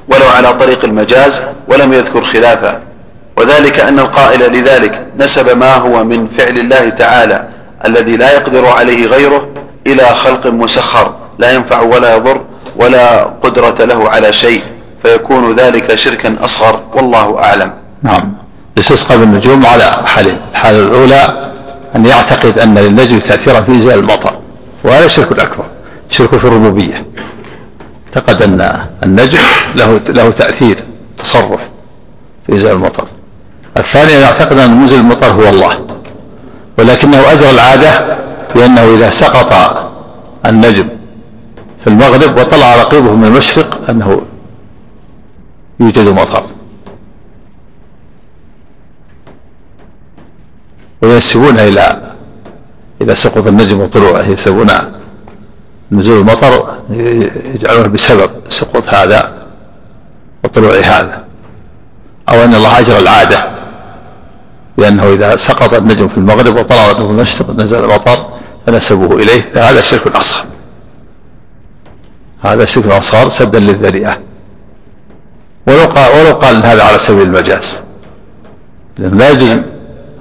ولو 0.09 0.27
على 0.37 0.55
طريق 0.55 0.85
المجاز 0.85 1.43
ولم 1.69 1.93
يذكر 1.93 2.25
خلافه. 2.25 2.81
وذلك 3.37 3.81
أن 3.81 3.99
القائل 3.99 4.53
لذلك 4.53 5.07
نسب 5.19 5.59
ما 5.59 5.75
هو 5.75 6.05
من 6.05 6.27
فعل 6.27 6.59
الله 6.59 6.89
تعالى 6.89 7.49
الذي 7.87 8.17
لا 8.17 8.35
يقدر 8.35 8.67
عليه 8.67 9.07
غيره 9.07 9.49
إلى 9.87 10.05
خلق 10.05 10.47
مسخر 10.47 11.15
لا 11.39 11.53
ينفع 11.53 11.81
ولا 11.81 12.17
يضر 12.17 12.41
ولا 12.77 13.25
قدرة 13.25 13.85
له 13.85 14.11
على 14.11 14.33
شيء 14.33 14.63
فيكون 15.03 15.55
ذلك 15.57 15.95
شركا 15.95 16.37
أصغر 16.45 16.81
والله 16.95 17.39
أعلم. 17.39 17.73
نعم. 18.03 18.33
الاستسقاء 18.77 19.19
بالنجوم 19.19 19.67
على 19.67 19.83
حالين 20.07 20.41
الحالة 20.53 20.79
الأولى 20.79 21.53
أن 21.97 22.07
يعتقد 22.07 22.59
أن 22.59 22.79
للنجم 22.79 23.19
تأثيرا 23.19 23.61
في 23.61 23.73
إنزال 23.73 23.99
المطر 23.99 24.39
وهذا 24.85 25.07
شرك 25.07 25.39
أكبر 25.41 25.65
شرك 26.11 26.37
في 26.37 26.45
الربوبية. 26.45 27.07
اعتقد 28.07 28.43
أن 28.43 28.87
النجم 29.05 29.39
له 29.77 30.01
له 30.09 30.31
تأثير 30.31 30.85
تصرف 31.19 31.61
في 32.47 32.53
إنزال 32.53 32.73
المطر. 32.73 33.07
الثاني 33.77 34.17
أن 34.17 34.21
يعتقد 34.21 34.59
أن 34.59 34.81
منزل 34.81 34.97
المطر 34.97 35.27
هو 35.27 35.49
الله 35.49 35.87
ولكنه 36.79 37.33
أجرى 37.33 37.51
العادة 37.51 38.19
بأنه 38.55 38.95
إذا 38.95 39.11
سقط 39.11 39.53
النجم 40.47 40.89
في 41.81 41.87
المغرب 41.87 42.39
وطلع 42.39 42.77
رقيبه 42.77 43.15
من 43.15 43.25
المشرق 43.25 43.91
أنه 43.91 44.23
يوجد 45.81 46.09
مطر. 46.09 46.45
وينسبونها 51.03 51.69
إلى 51.69 52.13
إذا 53.01 53.15
سقط 53.15 53.47
النجم 53.47 53.81
وطلوعه 53.81 54.23
ينسبون 54.23 54.67
نزول 55.93 56.21
المطر 56.21 56.79
يجعلونه 57.55 57.89
بسبب 57.89 58.31
سقوط 58.49 58.89
هذا 58.89 59.47
وطلوع 60.45 60.75
هذا. 60.75 61.25
أو 62.29 62.45
أن 62.45 62.55
الله 62.55 62.79
أجرى 62.79 62.99
العادة 62.99 63.51
بأنه 64.79 65.13
إذا 65.13 65.37
سقط 65.37 65.75
النجم 65.75 66.09
في 66.09 66.17
المغرب 66.17 66.57
وطلع 66.57 66.95
في 66.95 67.01
المشرق 67.01 67.51
نزل 67.51 67.85
المطر 67.85 68.27
فنسبوه 68.67 69.23
إليه. 69.23 69.53
فهذا 69.55 69.81
شرك 69.81 70.17
أصغر. 70.17 70.45
هذا 72.41 72.65
شرك 72.65 72.87
أصغر 72.87 73.29
سدا 73.29 73.59
للذريعة. 73.59 74.19
ولو 75.67 75.85
قال 75.85 76.21
ولو 76.21 76.33
قال 76.35 76.67
هذا 76.67 76.83
على 76.83 76.99
سبيل 76.99 77.23
المجاز. 77.23 77.79
لأنه 78.99 79.17
لا 79.17 79.31
يجوز 79.31 79.57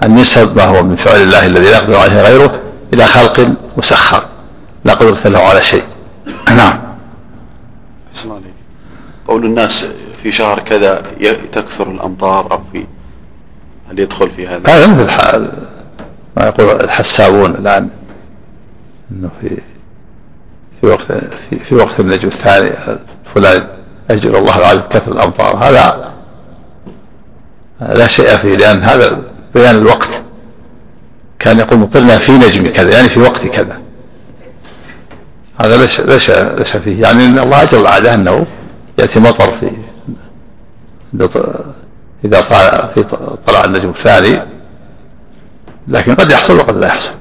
أن 0.03 0.17
ينسب 0.17 0.58
ما 0.58 0.63
هو 0.63 0.84
من 0.84 0.95
فعل 0.95 1.21
الله 1.21 1.45
الذي 1.45 1.65
لا 1.65 1.77
يقدر 1.77 1.95
عليه 1.95 2.21
غيره 2.21 2.62
إلى 2.93 3.05
خلق 3.05 3.49
مسخر 3.77 4.25
لا 4.86 4.93
قدرة 4.93 5.29
له 5.29 5.39
على 5.39 5.62
شيء. 5.62 5.84
نعم. 6.58 6.79
قول 9.27 9.45
الناس 9.45 9.88
في 10.23 10.31
شهر 10.31 10.60
كذا 10.60 11.01
تكثر 11.51 11.91
الأمطار 11.91 12.51
أو 12.51 12.62
في 12.71 12.86
هل 13.89 13.99
يدخل 13.99 14.29
في 14.31 14.47
هذا؟ 14.47 14.69
هذا 14.69 14.88
مثل 14.88 15.10
حال 15.10 15.51
ما 16.38 16.45
يقول 16.45 16.81
الحسابون 16.84 17.51
الآن 17.51 17.89
أنه 19.12 19.29
في 19.41 19.58
في 20.81 20.88
وقت 20.88 21.12
في, 21.49 21.60
في 21.60 21.75
وقت 21.75 21.99
النجم 21.99 22.27
الثاني 22.27 22.71
فلان 23.36 23.67
أجل 24.10 24.36
الله 24.36 24.58
العظيم 24.58 24.81
كثر 24.89 25.12
الأمطار. 25.12 25.55
هذا 25.55 26.13
لا 27.81 28.08
شيء 28.08 28.38
فيه 28.38 28.55
لأن 28.55 28.84
هذا 28.84 29.21
بيان 29.56 29.78
الوقت. 29.78 30.22
كان 31.39 31.60
يقول 31.60 31.80
مطرنا 31.80 32.18
في 32.18 32.32
نجم 32.32 32.68
كذا 32.68 32.91
يعني 32.91 33.10
في 33.10 33.20
وقت 33.20 33.48
كذا. 33.48 33.80
هذا 35.62 35.78
ليس 35.78 36.00
ليس 36.00 36.30
ليس 36.30 36.78
فيه. 36.78 37.02
يعني 37.02 37.26
إن 37.26 37.39
الله 37.39 37.63
اجر 37.63 37.80
العاده 37.82 38.13
أنه 38.13 38.46
يأتي 39.00 39.20
مطر 39.20 39.52
في 39.52 39.72
إذا 42.26 42.41
طلع 42.41 42.89
في 42.96 43.04
طلع 43.48 43.65
النجم 43.65 43.89
الثاني 43.89 44.41
لكن 45.88 46.15
قد 46.15 46.32
يحصل 46.32 46.58
وقد 46.58 46.78
لا 46.78 46.88
يحصل. 46.88 47.12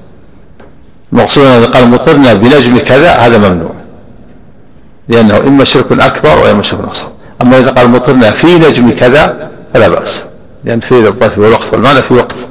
المقصود 1.13 1.45
أن 1.45 1.65
قال 1.65 1.87
مطرنا 1.87 2.33
بنجم 2.33 2.77
كذا 2.77 3.11
هذا 3.11 3.37
ممنوع. 3.37 3.73
لأنه 5.07 5.37
إما 5.37 5.63
شرك 5.63 5.91
أكبر 5.91 6.39
وإما 6.39 6.63
شرك 6.63 6.89
أصغر. 6.89 7.11
أما 7.41 7.57
إذا 7.59 7.71
قال 7.71 7.89
مطرنا 7.89 8.31
في 8.31 8.47
نجم 8.59 8.91
كذا 8.91 9.51
فلا 9.73 9.87
بأس. 9.87 10.23
لأن 10.65 10.79
في 10.79 11.07
الظرف 11.07 11.37
والوقت 11.37 11.73
والمعنى 11.73 12.01
في 12.01 12.13
وقت. 12.13 12.47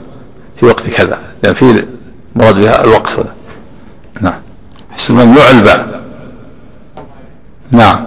في 0.56 0.66
وقت 0.66 0.88
كذا. 0.88 1.18
لأن 1.42 1.54
في 1.54 1.86
مراد 2.36 2.54
بها 2.54 2.84
الوقت. 2.84 3.12
هذا 3.12 3.34
نعم 4.20 4.40
ممنوع 5.10 5.50
الباء. 5.50 6.04
نعم. 7.70 8.06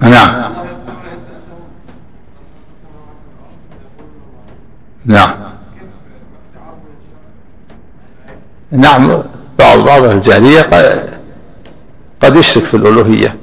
نعم. 0.00 0.52
نعم. 5.04 5.34
نعم. 8.70 9.22
بعض 9.58 9.78
بعض 9.78 10.02
الجاهلية 10.02 10.62
قد 12.22 12.36
يشرك 12.36 12.64
في 12.64 12.76
الألوهية. 12.76 13.36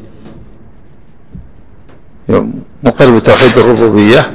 مقر 2.83 3.09
بتوحيد 3.09 3.57
الربوبية. 3.57 4.31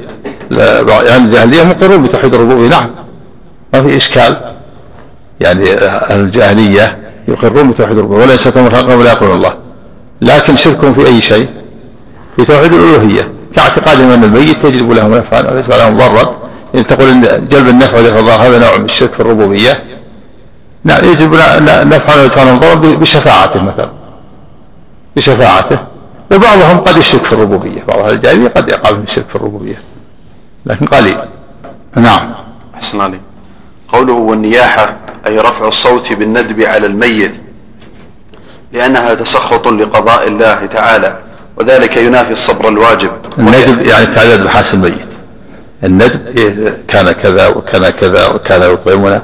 يعني 0.51 1.17
الجاهلية 1.17 1.63
مقرون 1.63 2.03
بتوحيد 2.03 2.35
الربوبية. 2.35 2.69
نعم 2.69 2.91
ما 3.75 3.83
في 3.83 3.97
إشكال. 3.97 4.55
يعني 5.41 5.73
أهل 5.73 6.21
الجاهلية 6.21 6.99
يقرون 7.29 7.71
بتوحيد 7.71 7.99
الربوبية 7.99 8.23
ولا 8.23 8.35
يستطيعون 8.35 8.71
حقا 8.71 8.95
ولا 8.95 9.13
يقولون 9.13 9.37
الله. 9.37 9.55
لكن 10.21 10.57
شركهم 10.57 10.95
في 10.95 11.07
أي 11.07 11.21
شيء؟ 11.21 11.49
في 12.37 12.45
توحيد 12.45 12.73
الألوهية. 12.73 13.33
كاعتقادهم 13.57 14.11
أن 14.11 14.25
الميت 14.25 14.65
يجلب 14.65 14.93
لهم 14.93 15.15
نفعا 15.15 15.41
أو 15.41 15.57
يدفع 15.57 15.77
لهم 15.77 15.97
ضرا. 15.97 16.37
يعني 16.75 16.87
تقول 16.87 17.11
إن 17.11 17.47
جلب 17.51 17.69
النفع 17.69 17.99
ودفع 17.99 18.19
الضر 18.19 18.33
هذا 18.33 18.59
نوع 18.59 18.79
من 18.79 18.85
الشرك 18.85 19.13
في 19.13 19.21
الربوبية. 19.21 19.85
نعم 20.85 21.05
يجب 21.05 21.35
نفعا 21.67 22.21
ويدفع 22.21 22.43
لهم 22.43 22.59
ضرا 22.59 22.75
بشفاعته 22.75 23.63
مثلا. 23.63 23.91
بشفاعته. 25.17 25.79
وبعضهم 26.33 26.79
قد 26.81 26.97
يشرك 26.97 27.25
في 27.25 27.33
الربوبية 27.33 27.83
بعض 27.89 27.99
أهل 27.99 28.15
الجاهلية 28.15 28.49
قد 28.49 28.69
يقع 28.69 28.91
في 28.91 28.99
الشرك 28.99 29.29
في 29.29 29.37
الربوبية 29.37 29.83
لكن 30.67 30.87
قليل. 30.87 31.19
نعم. 31.97 32.35
أحسن 32.75 33.01
عليك. 33.01 33.21
قوله 33.89 34.13
والنياحة 34.13 34.97
أي 35.27 35.39
رفع 35.39 35.69
الصوت 35.69 36.13
بالندب 36.13 36.61
على 36.61 36.87
الميت 36.87 37.33
لأنها 38.73 39.15
تسخط 39.15 39.69
لقضاء 39.69 40.29
الله 40.29 40.67
تعالى 40.67 41.19
وذلك 41.57 41.97
ينافي 41.97 42.33
الصبر 42.33 42.69
الواجب. 42.69 43.11
الندب 43.39 43.87
يعني 43.87 44.07
تعداد 44.07 44.41
محاسن 44.41 44.85
الميت. 44.85 45.09
الندب 45.85 46.75
كان 46.89 47.13
كذا 47.13 47.49
وكان 47.49 47.91
كذا 47.91 48.27
وكان 48.29 48.73
يطعمنا. 48.73 49.23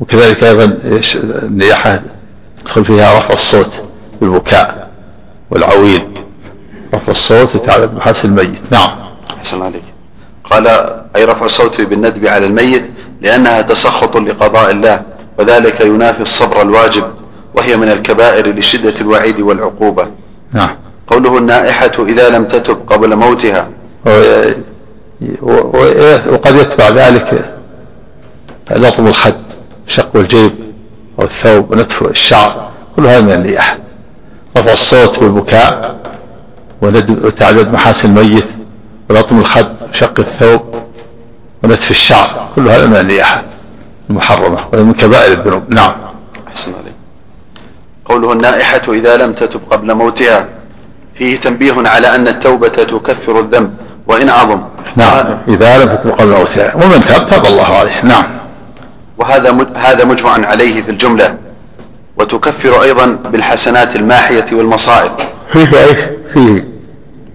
وكذلك 0.00 0.44
أيضا 0.44 0.78
النياحة 1.42 2.00
يدخل 2.62 2.84
فيها 2.84 3.18
رفع 3.18 3.34
الصوت 3.34 3.82
بالبكاء 4.20 4.90
والعويل. 5.50 6.08
رفع 6.94 7.12
الصوت 7.12 7.56
وتعداد 7.56 7.94
محاسن 7.94 8.28
الميت. 8.28 8.72
نعم. 8.72 8.90
أحسن 9.38 9.62
عليك. 9.62 9.84
قال 10.44 10.66
أي 11.16 11.24
رفع 11.24 11.44
الصوت 11.44 11.80
بالندب 11.80 12.26
على 12.26 12.46
الميت 12.46 12.90
لأنها 13.20 13.62
تسخط 13.62 14.16
لقضاء 14.16 14.70
الله 14.70 15.02
وذلك 15.38 15.80
ينافي 15.80 16.20
الصبر 16.22 16.62
الواجب 16.62 17.04
وهي 17.54 17.76
من 17.76 17.88
الكبائر 17.88 18.48
لشدة 18.48 18.94
الوعيد 19.00 19.40
والعقوبة. 19.40 20.08
نعم. 20.52 20.76
قوله 21.06 21.38
النائحة 21.38 21.92
إذا 21.98 22.28
لم 22.28 22.44
تتب 22.44 22.78
قبل 22.86 23.16
موتها. 23.16 23.68
وقد 26.32 26.54
يتبع 26.56 26.88
ذلك 26.88 27.58
لطم 28.70 29.06
الخد 29.06 29.42
شق 29.86 30.16
الجيب. 30.16 30.61
أو 31.22 31.26
الثوب 31.26 31.70
ونتف 31.70 32.02
الشعر 32.02 32.70
كل 32.96 33.06
هذا 33.06 33.20
من 33.20 33.32
النياحة 33.32 33.78
رفع 34.58 34.72
الصوت 34.72 35.18
والبكاء 35.18 35.96
وتعدد 36.82 37.72
محاسن 37.72 38.08
الميت 38.08 38.48
ولطم 39.10 39.38
الخد 39.38 39.76
وشق 39.90 40.20
الثوب 40.20 40.74
ونتف 41.62 41.90
الشعر 41.90 42.48
كل 42.56 42.68
هذا 42.68 42.86
من 42.86 42.96
النياحة 42.96 43.42
المحرمة 44.10 44.58
وهي 44.72 44.82
من 44.82 44.92
كبائر 44.92 45.32
الذنوب. 45.32 45.74
نعم. 45.74 45.92
أحسن 46.48 46.72
عليك. 46.74 46.94
قوله 48.04 48.32
النائحة 48.32 48.82
إذا 48.92 49.16
لم 49.16 49.32
تتب 49.32 49.60
قبل 49.70 49.94
موتها. 49.94 50.46
فيه 51.14 51.40
تنبيه 51.40 51.74
على 51.88 52.14
أن 52.14 52.28
التوبة 52.28 52.68
تكفر 52.68 53.40
الذنب 53.40 53.74
وإن 54.06 54.28
عظم 54.28 54.60
نعم. 54.96 55.38
إذا 55.48 55.84
لم 55.84 55.96
تتب 55.96 56.10
قبل 56.10 56.28
موتها. 56.30 56.74
ومن 56.74 57.04
تاب 57.04 57.26
تاب 57.26 57.46
الله 57.46 57.76
عليه. 57.76 58.04
نعم. 58.04 58.41
وهذا 59.22 59.66
هذا 59.76 60.04
مجمع 60.04 60.46
عليه 60.46 60.82
في 60.82 60.90
الجملة 60.90 61.36
وتكفر 62.16 62.82
أيضا 62.82 63.06
بالحسنات 63.06 63.96
الماحية 63.96 64.46
والمصائب. 64.52 65.12
فيه 65.52 65.60
إيش؟ 65.60 65.98
فيه. 66.34 66.68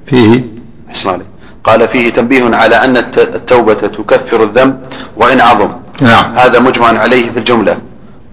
فيه. 0.07 0.43
أحسن 0.89 1.09
عليك 1.09 1.27
قال 1.63 1.87
فيه 1.87 2.09
تنبيه 2.09 2.55
على 2.55 2.75
أن 2.75 2.97
التوبة 3.17 3.73
تكفر 3.73 4.43
الذنب 4.43 4.79
وإن 5.17 5.41
عظم. 5.41 5.69
نعم. 6.01 6.35
هذا 6.35 6.59
مجمع 6.59 6.99
عليه 6.99 7.29
في 7.31 7.39
الجملة 7.39 7.77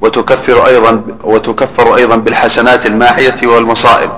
وتكفر 0.01 0.67
أيضا 0.67 1.03
وتكفر 1.25 1.97
أيضا 1.97 2.17
بالحسنات 2.17 2.87
الماحية 2.87 3.47
والمصائب. 3.47 4.11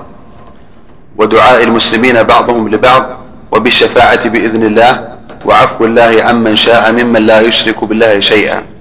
ودعاء 1.17 1.63
المسلمين 1.63 2.23
بعضهم 2.23 2.69
لبعض 2.69 3.09
وبالشفاعة 3.51 4.29
بإذن 4.29 4.63
الله 4.63 5.07
وعفو 5.45 5.85
الله 5.85 6.23
عمن 6.23 6.55
شاء 6.55 6.91
ممن 6.91 7.25
لا 7.25 7.41
يشرك 7.41 7.83
بالله 7.83 8.19
شيئا. 8.19 8.76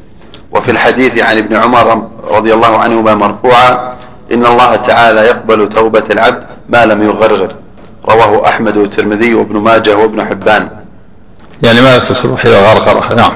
وفي 0.57 0.71
الحديث 0.71 1.19
عن 1.19 1.37
ابن 1.37 1.57
عمر 1.57 2.09
رضي 2.31 2.55
الله 2.55 2.79
عنهما 2.79 3.15
مرفوعا 3.15 3.97
إن 4.33 4.47
الله 4.47 4.77
تعالى 4.77 5.21
يقبل 5.21 5.69
توبة 5.69 6.05
العبد 6.11 6.43
ما 6.69 6.87
لم 6.87 7.03
يغرغر. 7.03 7.55
رواه 8.09 8.49
أحمد 8.49 8.77
والترمذي 8.77 9.35
وابن 9.35 9.57
ماجه 9.61 9.97
وابن 9.97 10.25
حبان. 10.25 10.69
يعني 11.63 11.81
ما 11.81 11.99
تصرف 11.99 12.47
إذا 12.47 12.61
غرغرة؟ 12.61 13.15
نعم. 13.15 13.33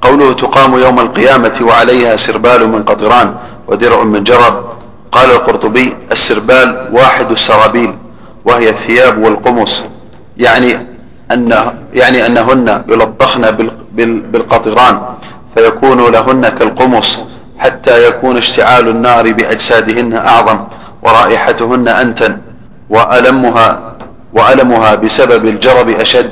قوله 0.00 0.32
تقام 0.32 0.78
يوم 0.78 1.00
القيامة 1.00 1.56
وعليها 1.60 2.16
سربال 2.16 2.68
من 2.68 2.82
قطران 2.82 3.34
ودرع 3.68 4.02
من 4.02 4.24
جرب. 4.24 4.64
قال 5.12 5.30
القرطبي 5.30 5.96
السربال 6.12 6.88
واحد 6.92 7.30
السرابيل 7.30 7.94
وهي 8.44 8.68
الثياب 8.68 9.18
والقمص. 9.18 9.82
يعني 10.38 10.86
أن 11.32 11.72
يعني 11.92 12.26
أنهن 12.26 12.82
يلطخن 12.88 13.42
بالقطران. 14.32 15.00
فيكون 15.56 16.12
لهن 16.12 16.48
كالقمص 16.48 17.18
حتى 17.58 18.08
يكون 18.08 18.36
اشتعال 18.36 18.88
النار 18.88 19.32
بأجسادهن 19.32 20.12
أعظم 20.12 20.58
ورائحتهن 21.02 21.88
أنتن 21.88 22.38
وألمها 22.90 23.96
وألمها 24.32 24.94
بسبب 24.94 25.44
الجرب 25.44 25.88
أشد. 25.88 26.30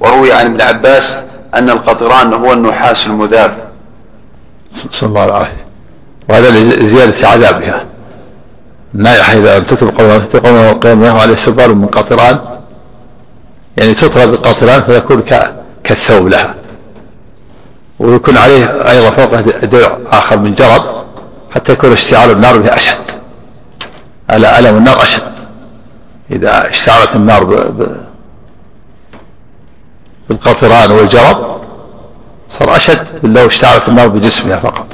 وروي 0.00 0.32
عن 0.32 0.46
ابن 0.46 0.60
عباس 0.60 1.18
أن 1.54 1.70
القطران 1.70 2.32
هو 2.32 2.52
النحاس 2.52 3.06
المذاب. 3.06 3.56
صلى 4.90 5.08
الله 5.08 5.24
العافية 5.24 5.64
وهذا 6.28 6.50
لزيادة 6.50 7.28
عذابها. 7.28 7.84
النائحة 8.94 9.32
إذا 9.32 9.58
لم 9.58 9.64
تتب 9.64 9.98
قوم 9.98 10.56
القيامة 10.56 11.20
عليه 11.20 11.34
سبال 11.34 11.78
من 11.78 11.86
قطران 11.86 12.38
يعني 13.76 13.94
تطرى 13.94 14.26
بالقطران 14.26 14.82
فيكون 14.82 15.22
كالثوب 15.84 16.28
لها. 16.28 16.54
ويكون 17.98 18.36
عليه 18.36 18.90
أيضا 18.90 19.10
فوقه 19.10 19.40
درع 19.40 19.98
آخر 20.06 20.38
من 20.38 20.52
جرب 20.52 21.04
حتى 21.50 21.72
يكون 21.72 21.92
اشتعال 21.92 22.30
النار 22.30 22.58
به 22.58 22.76
أشد. 22.76 23.04
على 24.30 24.58
ألم 24.58 24.76
النار 24.76 25.02
أشد. 25.02 25.32
إذا 26.32 26.70
اشتعلت 26.70 27.14
النار 27.14 27.72
بالقطران 30.28 30.90
والجرب 30.90 31.60
صار 32.50 32.76
أشد 32.76 33.06
لو 33.22 33.46
اشتعلت 33.46 33.88
النار 33.88 34.08
بجسمها 34.08 34.56
فقط. 34.56 34.86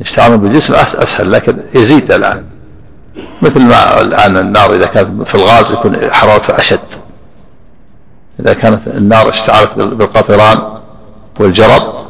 اشتعال 0.00 0.38
بالجسم 0.38 0.74
أسهل 0.74 1.32
لكن 1.32 1.58
يزيد 1.74 2.12
الآن. 2.12 2.44
مثل 3.42 3.60
ما 3.60 4.00
الآن 4.00 4.36
النار 4.36 4.74
إذا 4.74 4.86
كانت 4.86 5.28
في 5.28 5.34
الغاز 5.34 5.72
يكون 5.72 6.10
حرارتها 6.12 6.58
أشد. 6.58 6.80
إذا 8.40 8.54
كانت 8.54 8.86
النار 8.86 9.28
اشتعلت 9.28 9.74
بالقطران 9.74 10.78
والجرب 11.38 12.06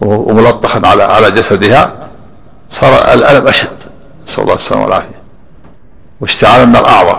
وملطخا 0.00 0.82
على 0.84 1.02
على 1.02 1.30
جسدها 1.30 2.08
صار 2.70 3.14
الألم 3.14 3.48
أشد. 3.48 3.78
نسأل 4.26 4.42
الله 4.42 4.54
السلامة 4.54 4.84
والعافية. 4.84 5.22
واشتعال 6.20 6.62
النار 6.62 6.88
أعظم 6.88 7.18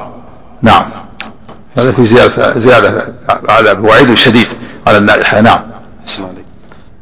نعم. 0.62 0.91
هذا 1.78 1.91
في 1.91 2.06
زيادة 2.06 2.60
زيادة 2.60 3.13
على 3.49 3.71
وعيد 3.71 4.13
شديد 4.13 4.47
على 4.88 4.97
النائحة. 4.97 5.41
نعم. 5.41 5.62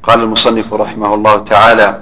قال 0.04 0.20
المصنف 0.20 0.74
رحمه 0.74 1.14
الله 1.14 1.38
تعالى 1.38 2.02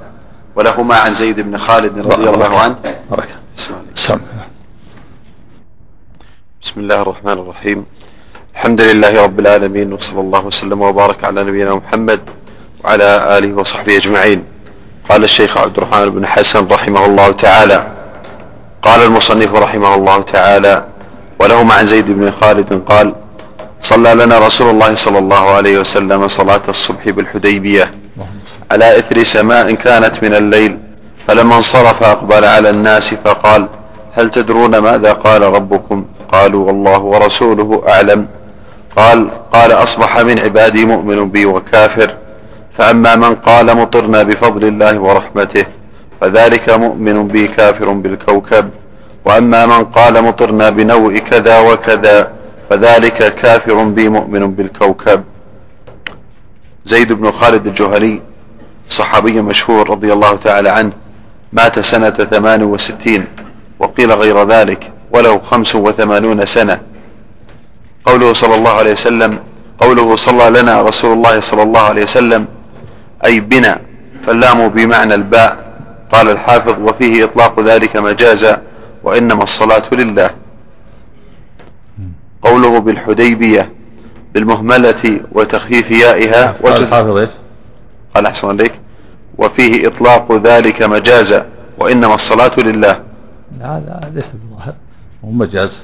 ولهما 0.56 0.95
عن 0.95 1.13
زيد 1.13 1.39
بن 1.41 1.58
خالد 1.58 2.00
رضي 2.00 2.30
الله 2.30 2.60
عنه. 2.60 2.76
بركة 3.12 3.36
بسم 6.62 6.80
الله 6.80 7.02
الرحمن 7.02 7.34
الرحيم. 7.34 7.86
الحمد 8.54 8.82
لله 8.82 9.24
رب 9.24 9.39
العالمين 9.39 9.93
وصلى 9.93 10.19
الله 10.19 10.45
وسلم 10.45 10.82
وبارك 10.82 11.24
على 11.24 11.43
نبينا 11.43 11.76
محمد 11.76 12.19
وعلى 12.83 13.37
آله 13.37 13.53
وصحبه 13.53 13.97
أجمعين. 13.97 14.43
قال 15.09 15.23
الشيخ 15.23 15.57
عبد 15.57 15.77
الرحمن 15.77 16.09
بن 16.09 16.25
حسن 16.25 16.67
رحمه 16.67 17.05
الله 17.05 17.31
تعالى. 17.31 17.87
قال 18.81 19.01
المصنف 19.03 19.55
رحمه 19.55 19.95
الله 19.95 20.21
تعالى 20.21 20.83
ولهما 21.39 21.73
عن 21.73 21.85
زيد 21.85 22.11
بن 22.11 22.31
خالد 22.31 22.81
قال 22.85 23.15
صلى 23.81 24.13
لنا 24.13 24.39
رسول 24.39 24.69
الله 24.69 24.95
صلى 24.95 25.19
الله 25.19 25.49
عليه 25.49 25.79
وسلم 25.79 26.27
صلاة 26.27 26.61
الصبح 26.69 27.09
بالحديبية. 27.09 27.93
على 28.71 28.99
إثر 28.99 29.23
سماء 29.23 29.73
كانت 29.73 30.23
من 30.23 30.33
الليل؟ 30.33 30.77
فلما 31.27 31.55
انصرف 31.55 32.03
أقبل 32.03 32.45
على 32.45 32.69
الناس 32.69 33.13
فقال 33.13 33.67
هل 34.13 34.29
تدرون 34.29 34.77
ماذا 34.77 35.13
قال 35.13 35.41
ربكم؟ 35.41 36.05
قالوا 36.31 36.67
والله 36.67 36.99
ورسوله 36.99 37.81
أعلم. 37.87 38.27
قال 38.97 39.29
قال 39.51 39.71
أصبح 39.71 40.17
من 40.19 40.39
عبادي 40.39 40.85
مؤمن 40.85 41.29
بي 41.29 41.45
وكافر. 41.45 42.13
فأما 42.79 43.15
من 43.15 43.35
قال 43.35 43.77
مطرنا 43.77 44.23
بفضل 44.23 44.65
الله 44.65 44.99
ورحمته 44.99 45.65
فذلك 46.21 46.69
مؤمن 46.69 47.27
بي 47.27 47.47
كافر 47.47 47.89
بالكوكب. 47.91 48.69
وأما 49.25 49.65
من 49.65 49.83
قال 49.83 50.23
مطرنا 50.23 50.69
بنوء 50.69 51.17
كذا 51.17 51.59
وكذا 51.59 52.31
فذلك 52.69 53.35
كافر 53.35 53.83
بي 53.83 54.09
مؤمن 54.09 54.51
بالكوكب. 54.51 55.23
زيد 56.85 57.13
بن 57.13 57.31
خالد 57.31 57.67
الجهني 57.67 58.21
صحابي 58.89 59.41
مشهور 59.41 59.89
رضي 59.89 60.13
الله 60.13 60.35
تعالى 60.35 60.69
عنه 60.69 60.91
مات 61.53 61.79
سنة 61.79 62.09
ثمان 62.09 62.63
وستين 62.63 63.25
وقيل 63.79 64.11
غير 64.11 64.47
ذلك 64.47 64.91
وله 65.11 65.39
خمس 65.39 65.75
وثمانون 65.75 66.45
سنة. 66.45 66.79
قوله 68.05 68.33
صلى 68.33 68.55
الله 68.55 68.71
عليه 68.71 68.91
وسلم 68.91 69.39
قوله 69.79 70.15
صلى 70.15 70.61
لنا 70.61 70.81
رسول 70.81 71.13
الله 71.17 71.39
صلى 71.39 71.63
الله 71.63 71.81
عليه 71.81 72.03
وسلم 72.03 72.45
أي 73.25 73.39
بنا 73.39 73.82
فاللام 74.21 74.67
بمعنى 74.67 75.13
الباء. 75.13 75.69
قال 76.12 76.29
الحافظ 76.29 76.79
وفيه 76.79 77.23
إطلاق 77.23 77.60
ذلك 77.60 77.97
مجازا 77.97 78.62
وإنما 79.03 79.43
الصلاة 79.43 79.84
لله. 79.91 80.29
قوله 82.41 82.79
بالحديبية 82.79 83.71
بالمهملة 84.34 85.21
وتخفيف 85.32 85.91
يائها 85.91 86.51
قال 86.51 86.84
الحافظ 86.84 87.17
إيش؟ 87.17 87.29
قال 88.15 88.25
أحسن 88.25 88.47
عليك. 88.47 88.73
وفيه 89.38 89.88
إطلاق 89.88 90.32
ذلك 90.32 90.82
مجازا 90.82 91.45
وإنما 91.77 92.15
الصلاة 92.15 92.51
لله. 92.58 93.01
لا 93.60 93.79
لا 93.79 93.99
ليس 94.13 94.25
بالظاهر 94.34 94.73
هو 95.25 95.32
مجاز. 95.32 95.82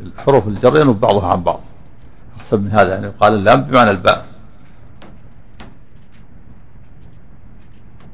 الحروف 0.00 0.48
الجر 0.48 0.80
ينوب 0.80 1.00
بعضها 1.00 1.32
عن 1.32 1.42
بعض. 1.42 1.60
أحسن 2.40 2.60
من 2.60 2.70
هذا 2.70 2.88
يعني 2.88 3.12
قال 3.20 3.34
اللام 3.34 3.60
بمعنى 3.62 3.90
الباء. 3.90 4.24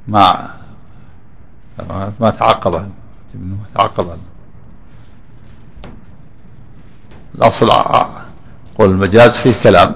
ما 0.09 0.51
ما 2.21 2.31
تعقب. 2.31 2.89
منه 3.35 3.57
تعقب. 3.75 4.19
الأصل 7.35 7.71
قول 8.79 8.91
المجاز 8.91 9.37
فيه 9.37 9.55
كلام. 9.63 9.95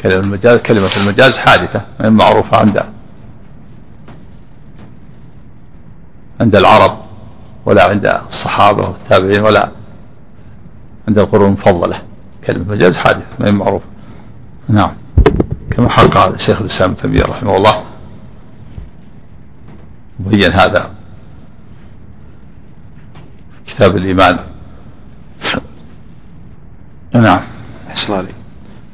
كلمة 0.00 0.24
المجاز 0.24 0.58
كلمة 0.58 0.90
المجاز 1.02 1.38
حادثة 1.38 1.84
معروفة 2.00 2.56
عند 2.56 2.84
عند 6.40 6.56
العرب 6.56 6.98
ولا 7.66 7.84
عند 7.90 8.06
الصحابة 8.06 8.88
والتابعين 8.88 9.42
ولا 9.42 9.70
عند 11.08 11.18
القرون 11.18 11.46
المفضلة. 11.46 12.02
كلمة 12.46 12.72
مجاز 12.72 12.96
حادثة 12.96 13.26
ما 13.38 13.50
معروفة. 13.50 13.86
نعم. 14.68 15.03
كما 15.76 15.88
حقق 15.88 16.34
الشيخ 16.34 16.60
الإسلام 16.60 16.90
ابن 16.90 17.00
تيمية 17.00 17.22
رحمه 17.22 17.56
الله. 17.56 17.84
مبين 20.20 20.52
هذا 20.52 20.90
في 23.54 23.74
كتاب 23.74 23.96
الإيمان. 23.96 24.38
نعم. 27.12 27.40
أحسن 27.88 28.12
عليك. 28.12 28.34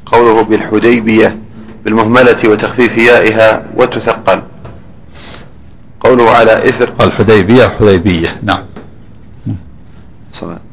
قوله 0.07 0.43
بالحديبية 0.43 1.39
بالمهملة 1.85 2.49
وتخفيف 2.49 2.99
يائها 2.99 3.67
وتثقل. 3.77 4.43
قوله 6.01 6.31
على 6.31 6.69
إثر. 6.69 6.91
قال 6.91 7.13
حديبية 7.13 7.69
حديبية. 7.69 8.41
نعم. 8.43 8.65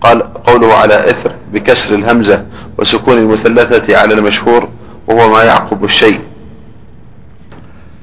قال 0.02 0.34
قوله 0.34 0.74
على 0.74 1.10
إثر 1.10 1.32
بكسر 1.54 1.96
الهمزة 1.96 2.46
وسكون 2.78 3.17
المثلثة 3.17 3.98
على 3.98 4.13
المشهور. 4.13 4.70
وهو 5.08 5.30
ما 5.30 5.43
يعقب 5.43 5.84
الشيء. 5.84 6.20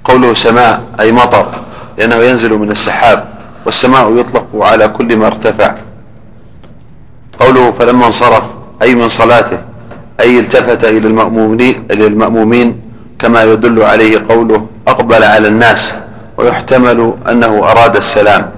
قوله 0.05 0.35
سماء 0.35 0.83
أي 1.01 1.13
مطر 1.13 1.61
لأنه 1.99 2.17
ينزل 2.17 2.59
من 2.59 2.71
السحاب 2.71 3.29
والسماء 3.67 4.17
يطلق 4.19 4.47
على 4.55 4.89
كل 4.89 5.17
ما 5.17 5.27
ارتفع. 5.27 5.75
قوله 7.41 7.73
فلما 7.73 8.07
انصرف 8.07 8.45
أي 8.83 8.95
من 8.95 9.09
صلاته 9.09 9.59
أي 10.21 10.41
التفت 10.41 10.85
إلى 10.85 11.09
المأمومين, 11.09 11.87
إلى 11.91 12.07
المأمومين 12.07 12.81
كما 13.19 13.43
يدل 13.43 13.83
عليه 13.83 14.25
قوله 14.29 14.67
أقبل 14.89 15.25
على 15.25 15.49
الناس 15.49 15.95
ويحتمل 16.37 17.15
أنه 17.31 17.59
أراد 17.59 17.97
السلام. 17.97 18.51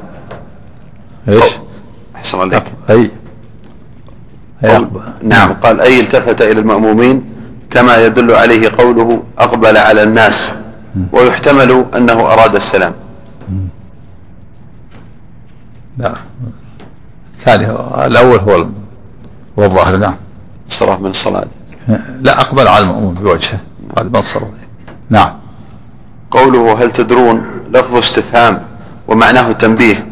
إيش؟ 1.28 1.44
أحسن 2.16 2.40
عليك. 2.40 2.62
أي 2.90 3.10
قال 4.64 4.88
نعم 5.22 5.52
قال 5.52 5.80
أي 5.80 6.00
التفت 6.00 6.42
إلى 6.42 6.60
المأمومين 6.60 7.24
كما 7.70 8.06
يدل 8.06 8.32
عليه 8.32 8.68
قوله 8.78 9.22
أقبل 9.38 9.76
على 9.76 10.02
الناس 10.02 10.50
ويحتمل 11.12 11.84
أنه 11.96 12.12
أراد 12.12 12.54
السلام. 12.54 12.92
لا 15.98 16.14
الثاني 17.38 17.66
الأول 18.06 18.38
هو 18.38 18.66
هو 19.58 19.64
الظاهر 19.64 19.96
نعم. 19.96 20.16
الصراف 20.68 21.00
من 21.00 21.10
الصلاة. 21.10 21.46
لا 22.22 22.40
أقبل 22.40 22.68
على 22.68 22.84
المأمون 22.84 23.14
بوجهه. 23.14 23.60
قال 23.96 24.12
من 24.12 24.22
صرف 24.22 24.48
نعم. 25.10 25.32
قوله 26.30 26.84
هل 26.84 26.92
تدرون 26.92 27.46
لفظ 27.70 27.96
استفهام 27.96 28.62
ومعناه 29.08 29.52
تنبيه 29.52 30.06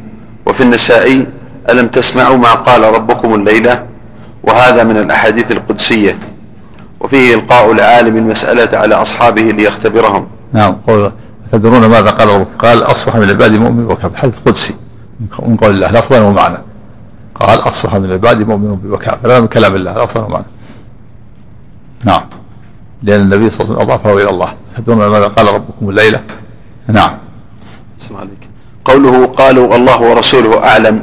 وفي 0.46 0.62
النسائي 0.62 1.26
ألم 1.68 1.88
تسمعوا 1.88 2.36
ما 2.36 2.54
قال 2.54 2.82
ربكم 2.82 3.34
الليلة؟ 3.34 3.86
وهذا 4.42 4.84
من 4.84 4.96
الأحاديث 4.96 5.52
القدسية. 5.52 6.18
وفيه 7.04 7.34
إلقاء 7.34 7.72
العالم 7.72 8.16
المسألة 8.16 8.78
على 8.78 8.94
أصحابه 8.94 9.42
ليختبرهم. 9.42 10.26
نعم 10.52 10.76
قول 10.86 11.12
تدرون 11.52 11.86
ماذا 11.86 12.10
قال 12.10 12.28
ربك 12.28 12.48
قال 12.58 12.82
أصبح 12.82 13.16
من 13.16 13.22
العباد 13.22 13.52
مؤمن 13.52 13.84
وكافر 13.84 14.16
حديث 14.16 14.38
قدسي. 14.46 14.74
من 15.38 15.56
قول 15.56 15.70
الله 15.70 15.90
لفظا 15.90 16.20
ومعنى. 16.20 16.58
قال 17.34 17.58
أصبح 17.68 17.94
من 17.94 18.04
العباد 18.04 18.48
مؤمن 18.48 18.92
وكافر 18.92 19.26
هذا 19.26 19.40
من 19.40 19.46
كلام 19.46 19.74
الله 19.74 20.04
لفظا 20.04 20.24
ومعنى. 20.24 20.44
نعم. 22.04 22.22
لأن 23.02 23.20
النبي 23.20 23.50
صلى 23.50 23.60
الله 23.60 23.74
عليه 23.74 23.84
وسلم 23.84 23.90
أضافه 23.90 24.22
إلى 24.22 24.30
الله. 24.30 24.54
تدرون 24.76 25.06
ماذا 25.06 25.26
قال 25.26 25.54
ربكم 25.54 25.90
الليلة؟ 25.90 26.20
نعم. 26.88 27.12
اسمع 28.00 28.20
عليك 28.20 28.48
قوله 28.84 29.26
قالوا 29.26 29.76
الله 29.76 30.02
ورسوله 30.02 30.64
أعلم 30.64 31.02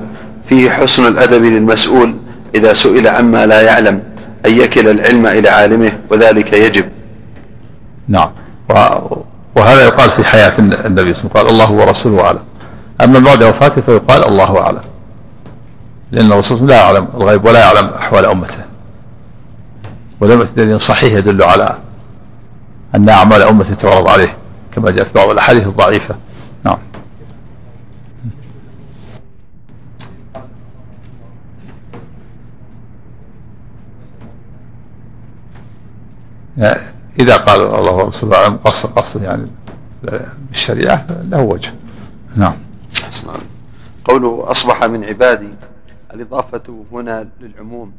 فيه 0.50 0.70
حسن 0.70 1.08
الأدب 1.08 1.44
للمسؤول 1.44 2.16
إذا 2.56 2.74
سئل 2.74 3.08
عما 3.08 3.46
لا 3.46 3.62
يعلم. 3.62 4.11
أن 4.46 4.52
يكل 4.52 4.90
العلم 4.90 5.26
إلى 5.26 5.50
عالمه 5.50 5.92
وذلك 6.10 6.54
يجب. 6.54 6.86
نعم. 8.08 8.30
وهذا 9.56 9.86
يقال 9.86 10.10
في 10.10 10.24
حياة 10.24 10.54
النبي 10.60 10.74
صلى 10.86 10.86
الله 10.86 11.02
عليه 11.04 11.12
وسلم 11.12 11.30
قال 11.30 11.50
الله 11.50 11.72
ورسوله 11.72 12.26
أعلم. 12.26 12.40
أما 13.02 13.20
بعد 13.20 13.44
وفاته 13.44 13.82
فيقال 13.82 14.26
الله 14.28 14.60
أعلم. 14.62 14.82
لأن 16.12 16.32
الرسول 16.32 16.68
لا 16.68 16.76
يعلم 16.76 17.08
الغيب 17.18 17.46
ولا 17.46 17.60
يعلم 17.60 17.90
أحوال 17.90 18.26
أمته. 18.26 18.64
ولم 20.20 20.48
دليل 20.56 20.82
صحيح 20.82 21.14
يدل 21.14 21.44
على 21.44 21.78
أن 22.96 23.10
أعمال 23.10 23.42
أمته 23.42 23.74
تعرض 23.74 24.08
عليه 24.08 24.38
كما 24.76 24.92
جاء 24.92 25.06
في 25.06 25.12
بعض 25.16 25.30
الأحاديث 25.30 25.68
الضعيفة. 25.68 26.16
نعم. 26.64 26.78
إذا 37.20 37.38
قال 37.38 37.62
الله 37.62 37.92
ورسوله 37.92 38.38
أعلم 38.38 38.58
قصد 38.66 38.90
قصد 38.90 39.24
يعني 39.24 39.48
بالشريعة 40.04 41.06
له 41.30 41.42
وجه. 41.42 41.74
نعم. 42.36 42.54
قوله 44.06 44.52
أصبح 44.52 44.84
من 44.84 45.04
عبادي 45.04 45.50
الإضافة 46.14 46.84
هنا 46.92 47.28
للعموم. 47.42 47.92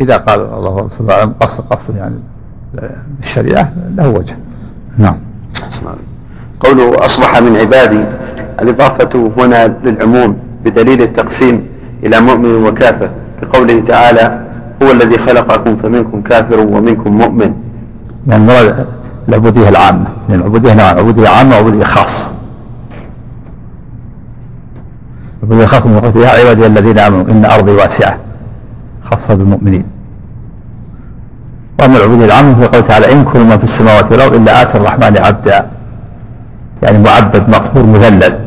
إذا 0.00 0.16
قال 0.16 0.40
الله 0.40 0.70
ورسوله 0.70 1.14
أعلم 1.14 1.34
قصد 1.40 1.64
قصد 1.64 1.96
يعني 1.96 2.20
بالشريعة 3.18 3.72
له 3.96 4.08
وجه. 4.08 4.36
نعم. 4.98 5.18
قوله 6.60 7.04
أصبح 7.04 7.38
من 7.38 7.56
عبادي 7.56 8.04
الإضافة 8.60 9.32
هنا 9.36 9.68
للعموم 9.68 10.38
بدليل 10.64 11.02
التقسيم 11.02 11.68
إلى 12.02 12.20
مؤمن 12.20 12.64
وكافر. 12.66 13.10
كقوله 13.40 13.80
تعالى 13.80 14.51
هو 14.82 14.90
الذي 14.90 15.18
خلقكم 15.18 15.76
فمنكم 15.76 16.22
كافر 16.22 16.60
ومنكم 16.60 17.18
مؤمن. 17.18 17.54
يعني 18.26 18.44
مراد 18.44 18.86
العبودية 19.28 19.68
العامة 19.68 20.06
لأن 20.28 20.40
العبودية 20.40 20.74
نوع 20.74 20.86
عبودية 20.86 21.28
عامة 21.28 21.56
وعبودية 21.56 21.84
خاصة. 21.84 22.28
العبودية 25.42 25.64
الخاصة 25.64 25.88
من 25.88 26.22
يا 26.22 26.28
عبادي 26.28 26.66
الذين 26.66 26.98
آمنوا 26.98 27.32
إن 27.32 27.44
أرضي 27.44 27.72
واسعة 27.72 28.18
خاصة 29.04 29.34
بالمؤمنين. 29.34 29.84
وأما 31.80 31.96
العبودية 31.96 32.24
العامة 32.24 32.54
في 32.54 32.66
قوله 32.66 32.86
تعالى 32.86 33.12
إن 33.12 33.24
كل 33.24 33.40
ما 33.40 33.56
في 33.56 33.64
السماوات 33.64 34.12
والأرض 34.12 34.34
إلا 34.34 34.62
آتي 34.62 34.78
الرحمن 34.78 35.18
عبدا. 35.18 35.70
يعني 36.82 36.98
معبد 36.98 37.48
مقهور 37.48 37.86
مذلل. 37.86 38.38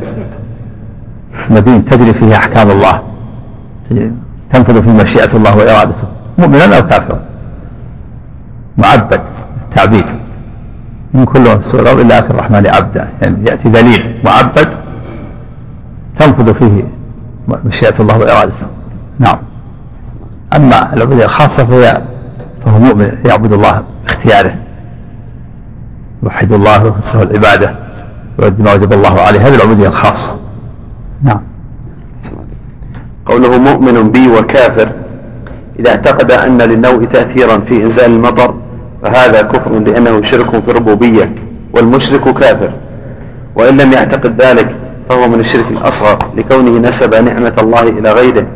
مدين 1.50 1.84
تجري 1.84 2.12
فيه 2.12 2.36
أحكام 2.36 2.70
الله. 2.70 3.02
تنفذ 4.50 4.82
في 4.82 4.88
مشيئة 4.88 5.36
الله 5.36 5.56
وإرادته. 5.56 6.08
مؤمنا 6.38 6.76
أو 6.76 6.86
كافرا 6.86 7.20
معبد 8.78 9.20
التعبيد 9.62 10.04
من 11.14 11.24
كل 11.24 11.38
الأرض 11.74 12.00
إلا 12.00 12.18
آتي 12.18 12.30
الرحمن 12.30 12.66
عبدا. 12.66 13.08
يعني 13.22 13.50
يأتي 13.50 13.68
دليل 13.68 14.20
معبد 14.24 14.68
تنفذ 16.18 16.54
فيه 16.54 16.84
مشيئة 17.64 17.94
الله 18.00 18.18
وإرادته. 18.18 18.66
نعم. 19.18 19.38
أما 20.56 20.92
العبودية 20.94 21.24
الخاصة 21.24 21.64
فهي 21.64 22.02
فهو 22.64 22.78
مؤمن 22.78 23.18
يعبد 23.24 23.52
الله 23.52 23.82
باختياره. 24.04 24.54
يوحد 26.22 26.52
الله 26.52 26.84
ويخلص 26.84 27.14
العبادة 27.14 27.74
ويؤدي 28.38 28.62
ما 28.62 28.72
وجب 28.72 28.92
الله 28.92 29.20
عليه. 29.20 29.48
هذه 29.48 29.54
العبودية 29.54 29.88
الخاصة 29.88 30.36
نعم. 31.22 31.40
قوله 33.26 33.58
مؤمن 33.58 34.10
بي 34.10 34.28
وكافر 34.28 34.88
إذا 35.80 35.90
اعتقد 35.90 36.30
أن 36.30 36.62
للنوء 36.62 37.04
تأثيرا 37.04 37.58
في 37.58 37.82
إنزال 37.82 38.10
المطر 38.10 38.54
فهذا 39.02 39.42
كفر 39.42 39.70
لأنه 39.78 40.22
شرك 40.22 40.50
في 40.50 40.70
الربوبية 40.70 41.32
والمشرك 41.72 42.34
كافر. 42.38 42.70
وإن 43.56 43.76
لم 43.80 43.92
يعتقد 43.92 44.42
ذلك 44.42 44.76
فهو 45.08 45.28
من 45.28 45.40
الشرك 45.40 45.64
الأصغر 45.70 46.18
لكونه 46.36 46.88
نسب 46.88 47.14
نعمة 47.14 47.52
الله 47.58 47.82
إلى 47.82 48.12
غيره. 48.12 48.46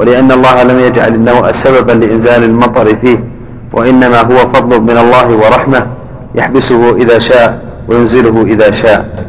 ولأن 0.00 0.32
الله 0.32 0.62
لم 0.62 0.78
يجعل 0.80 1.14
النوء 1.14 1.50
سببا 1.50 1.92
لإنزال 1.92 2.44
المطر 2.44 2.96
فيه 2.96 3.24
وإنما 3.72 4.20
هو 4.20 4.36
فضل 4.36 4.80
من 4.80 4.98
الله 4.98 5.28
ورحمة 5.36 5.86
يحبسه 6.34 6.96
إذا 6.96 7.18
شاء 7.18 7.60
وينزله 7.88 8.42
إذا 8.42 8.70
شاء. 8.70 9.24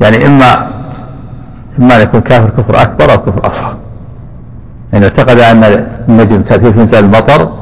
يعني 0.00 0.26
إما 0.26 0.70
إما 1.78 1.96
أن 1.96 2.00
يكون 2.02 2.20
كافر 2.20 2.50
كفر 2.50 2.82
أكبر 2.82 3.12
أو 3.12 3.18
كفر 3.18 3.48
أصغر. 3.48 3.76
يعني 4.92 5.04
اعتقد 5.04 5.38
أن 5.38 5.86
النجم 6.08 6.42
تأثير 6.42 6.72
في 6.72 6.80
إنزال 6.80 7.04
المطر 7.04 7.52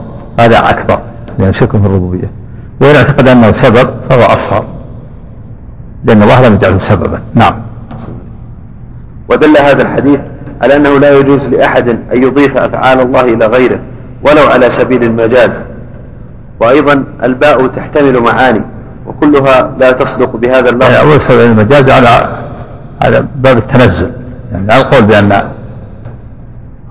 هذا 0.41 0.71
أكبر 0.71 1.01
لأنه 1.39 1.53
شرك 1.53 1.71
في 1.71 1.77
الربوبية. 1.77 2.31
وإن 2.81 2.97
اعتقد 2.97 3.29
أنه 3.29 3.53
سبب 3.53 3.91
فهو 4.11 4.23
أصغر 4.23 4.65
لأن 6.05 6.23
الله 6.23 6.49
لم 6.49 6.55
يجعله 6.55 6.79
سببا. 6.79 7.21
نعم. 7.35 7.55
ودل 9.29 9.57
هذا 9.57 9.83
الحديث 9.83 10.21
على 10.63 10.77
أنه 10.77 10.99
لا 10.99 11.19
يجوز 11.19 11.49
لأحد 11.49 11.89
أن 11.89 12.23
يضيف 12.23 12.57
أفعال 12.57 13.01
الله 13.01 13.21
إلى 13.21 13.47
غيره 13.47 13.79
ولو 14.23 14.47
على 14.47 14.71
سبيل 14.71 15.03
المجاز. 15.03 15.63
وأيضا 16.61 17.05
الباء 17.23 17.67
تحتمل 17.67 18.21
معاني 18.21 18.61
وكلها 19.07 19.75
لا 19.79 19.93
تصدق 19.93 20.37
بهذا 20.37 20.71
اللفظ 20.71 20.91
يعني 20.91 21.11
أول 21.11 21.21
سبيل 21.21 21.41
المجاز 21.41 21.91
على 21.91 22.39
على 23.03 23.25
باب 23.37 23.59
التنزل. 23.59 24.11
يعني 24.53 24.73
على 24.73 24.83
القول 24.83 25.03
بأن 25.03 25.49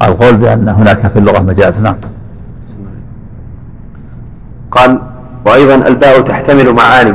القول 0.07 0.37
بأن 0.37 0.69
هناك 0.69 1.07
في 1.07 1.19
اللغة 1.19 1.39
مجاز 1.39 1.81
نعم. 1.81 1.95
قال 4.71 4.99
وأيضا 5.45 5.75
الباء 5.87 6.21
تحتمل 6.21 6.73
معاني 6.73 7.13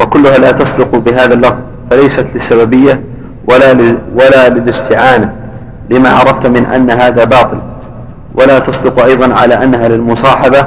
وكلها 0.00 0.38
لا 0.38 0.52
تصدق 0.52 0.96
بهذا 0.96 1.34
اللفظ 1.34 1.60
فليست 1.90 2.26
للسببية 2.34 3.00
ولا 3.48 3.96
ولا 4.14 4.48
للاستعانة 4.48 5.32
لما 5.90 6.08
عرفت 6.08 6.46
من 6.46 6.64
أن 6.64 6.90
هذا 6.90 7.24
باطل. 7.24 7.58
ولا 8.34 8.58
تصدق 8.58 9.04
أيضا 9.04 9.34
على 9.34 9.64
أنها 9.64 9.88
للمصاحبة 9.88 10.66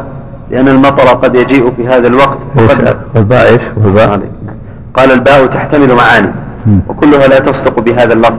لأن 0.51 0.67
المطر 0.67 1.07
قد 1.07 1.35
يجيء 1.35 1.71
في 1.71 1.87
هذا 1.87 2.07
الوقت. 2.07 2.37
والباء 3.15 3.53
إيش؟ 3.53 3.61
والباء؟ 3.83 4.21
قال 4.93 5.11
الباء 5.11 5.45
تحتمل 5.45 5.93
معاني 5.93 6.31
وكلها 6.87 7.27
لا 7.27 7.39
تصدق 7.39 7.79
بهذا 7.79 8.13
اللفظ. 8.13 8.37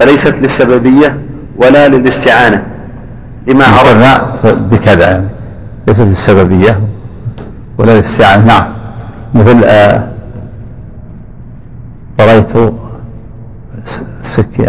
فليست 0.00 0.34
للسببية 0.42 1.16
ولا 1.56 1.88
للاستعانة 1.88 2.66
لما 3.46 3.64
عرفنا 3.64 4.36
بكذا. 4.44 5.10
يعني 5.10 5.28
ليست 5.88 6.00
للسببية 6.00 6.80
ولا 7.78 7.92
للاستعانة. 7.92 8.44
نعم. 8.44 8.66
مثل 9.34 9.64
آه 9.64 10.08
بريت 12.20 12.52
السكين 14.22 14.66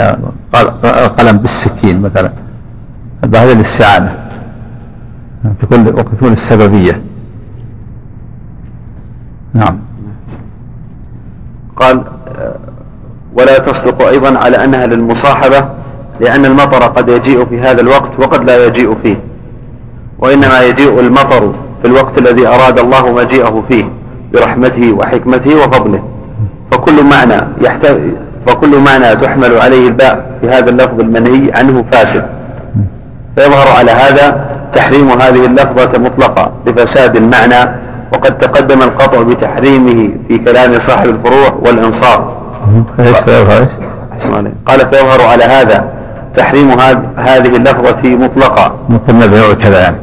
قلم 1.18 1.38
بالسكين 1.38 2.02
مثلا. 2.02 2.32
هذا 3.24 3.54
للاستعانة؟ 3.54 4.30
تكون 5.60 5.88
وتكون 5.88 6.32
السببية. 6.32 7.02
نعم. 9.54 9.80
قال 11.76 12.04
ولا 13.34 13.60
تصدق 13.60 14.02
أيضا 14.02 14.38
على 14.38 14.64
أنها 14.64 14.86
للمصاحبة 14.86 15.70
لأن 16.20 16.46
المطر 16.46 16.84
قد 16.84 17.10
يجيء 17.10 17.46
في 17.46 17.60
هذا 17.60 17.82
الوقت 17.82 18.20
وقد 18.20 18.44
لا 18.44 18.66
يجيء 18.66 18.96
فيه. 19.04 19.16
وإنما 20.20 20.62
يجيء 20.62 21.00
المطر 21.00 21.52
في 21.82 21.88
الوقت 21.88 22.18
الذي 22.18 22.48
أراد 22.48 22.80
الله 22.80 23.12
مجيئه 23.12 23.64
فيه 23.68 23.86
برحمته 24.34 24.92
وحكمته 24.94 25.56
وفضله. 25.56 26.04
فكل 26.72 27.04
معنى 27.04 27.48
يحتوي 27.62 28.12
فكل 28.46 28.80
معنى 28.80 29.16
تحمل 29.16 29.58
عليه 29.58 29.88
الباء 29.88 30.38
في 30.42 30.50
هذا 30.50 30.70
اللفظ 30.70 31.00
المنهي 31.00 31.52
عنه 31.54 31.84
فاسد. 31.92 32.26
فيظهر 33.36 33.68
على 33.78 33.92
هذا 33.92 34.46
تحريم 34.72 35.10
هذه 35.12 35.46
اللفظة 35.46 35.98
مطلقة 36.00 36.52
لفساد 36.66 37.16
المعنى 37.16 37.72
وقد 38.14 38.38
تقدم 38.38 38.82
القطع 38.82 39.22
بتحريمه 39.22 40.10
في 40.28 40.38
كلام 40.38 40.80
صاحب 40.80 41.10
الفروع 41.10 41.54
والإنصاف 41.62 42.20
قال 44.66 44.80
فيظهر 44.80 45.22
على 45.22 45.44
هذا 45.44 45.86
تحريم 46.38 46.72
هذه 47.18 47.56
اللفظة 47.56 48.16
مطلقة. 48.16 48.76
ممكن 48.90 49.20
كذا 49.54 49.80
يعني 49.80 49.98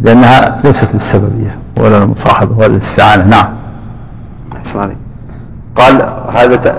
لأنها 0.00 0.60
ليست 0.64 0.94
للسببية 0.94 1.58
ولا 1.80 1.98
المصاحبة 1.98 2.58
ولا 2.58 2.66
الاستعانة 2.66 3.24
نعم. 3.24 3.48
قال 5.76 6.02
هذا 6.32 6.74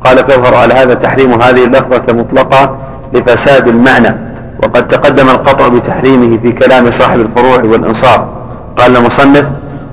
قال 0.00 0.24
فيظهر 0.24 0.54
على 0.54 0.74
هذا 0.74 0.94
تحريم 0.94 1.42
هذه 1.42 1.64
اللفظة 1.64 2.12
مطلقة 2.12 2.78
لفساد 3.12 3.68
المعنى 3.68 4.14
وقد 4.62 4.88
تقدم 4.88 5.28
القطع 5.28 5.68
بتحريمه 5.68 6.38
في 6.38 6.52
كلام 6.52 6.90
صاحب 6.90 7.20
الفروع 7.20 7.62
والإنصاف 7.62 8.20
قال 8.76 8.96
المصنف 8.96 9.46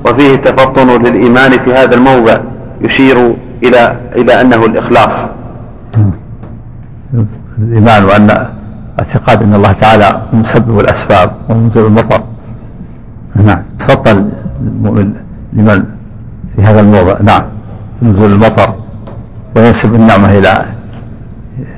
وفيه 0.05 0.35
تفطن 0.35 1.03
للإيمان 1.03 1.51
في 1.51 1.73
هذا 1.73 1.95
الموضع 1.95 2.37
يشير 2.81 3.33
إلى 3.63 3.97
إلى 4.15 4.41
أنه 4.41 4.65
الإخلاص. 4.65 5.23
الإيمان 7.61 8.03
وأن 8.03 8.29
اعتقاد 8.99 9.43
أن 9.43 9.53
الله 9.53 9.71
تعالى 9.71 10.21
مسبب 10.33 10.79
الأسباب 10.79 11.31
ومنزل 11.49 11.85
المطر. 11.85 12.23
نعم. 13.35 13.61
تفضل 13.79 14.29
المؤمن 14.61 15.13
لمن 15.53 15.83
في 16.55 16.61
هذا 16.61 16.79
الموضع. 16.79 17.21
نعم. 17.21 17.43
نزول 18.01 18.31
المطر. 18.31 18.75
وينسب 19.55 19.95
النعمة 19.95 20.37
إلى 20.37 20.65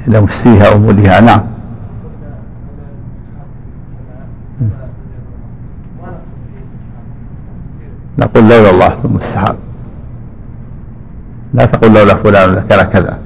إلى 0.08 0.22
مستيها 0.22 0.70
وموليها 0.70 1.22
نعم. 1.22 1.42
نقول 8.18 8.44
لولا 8.50 8.70
الله 8.70 8.90
ثم 9.04 9.16
السحاب 9.16 9.56
لا 11.54 11.66
تقول 11.66 11.94
لولا 11.94 12.16
فلان 12.16 12.64
كان 12.70 12.84
كذا. 12.86 13.18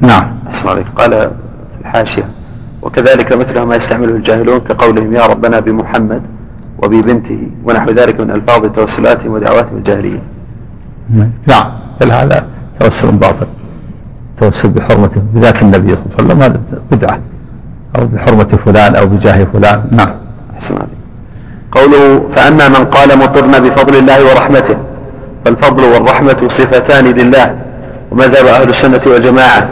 نعم. 0.00 0.26
عليك 0.64 0.86
قال 0.96 1.30
الحاشية. 1.84 2.24
وكذلك 2.82 3.32
مثل 3.32 3.62
ما 3.62 3.76
يستعمله 3.76 4.16
الجاهلون 4.16 4.60
كقولهم 4.60 5.14
يا 5.14 5.26
ربنا 5.26 5.60
بمحمد 5.60 6.22
وببنته 6.78 7.48
ونحو 7.64 7.90
ذلك 7.90 8.20
من 8.20 8.30
ألفاظ 8.30 8.66
توسلاتهم 8.66 9.32
ودعواتهم 9.32 9.76
الجاهلية. 9.76 10.22
نعم 11.46 11.72
بل 12.00 12.12
هذا 12.12 12.46
توسل 12.80 13.12
باطل 13.12 13.46
توسل 14.36 14.68
بحرمته 14.68 15.22
بذات 15.34 15.62
النبي 15.62 15.96
صلى 16.16 16.32
الله 16.32 16.34
عليه 16.34 16.34
وسلم. 16.34 16.42
هذا 16.42 16.60
بدعة 16.90 17.18
أو 17.96 18.06
بحرمة 18.06 18.44
فلان 18.44 18.94
أو 18.94 19.06
بجاه 19.06 19.46
فلان. 19.52 19.84
نعم. 19.90 20.10
أحسن 20.54 20.74
عليك. 20.74 21.02
قوله 21.72 22.28
فأما 22.28 22.68
من 22.68 22.84
قال 22.84 23.18
مطرنا 23.18 23.58
بفضل 23.58 23.94
الله 23.96 24.24
ورحمته 24.30 24.76
فالفضل 25.44 25.84
والرحمة 25.84 26.40
صفتان 26.48 27.04
لله. 27.04 27.54
ومذهب 28.10 28.46
أهل 28.46 28.68
السنة 28.68 29.00
والجماعة. 29.06 29.68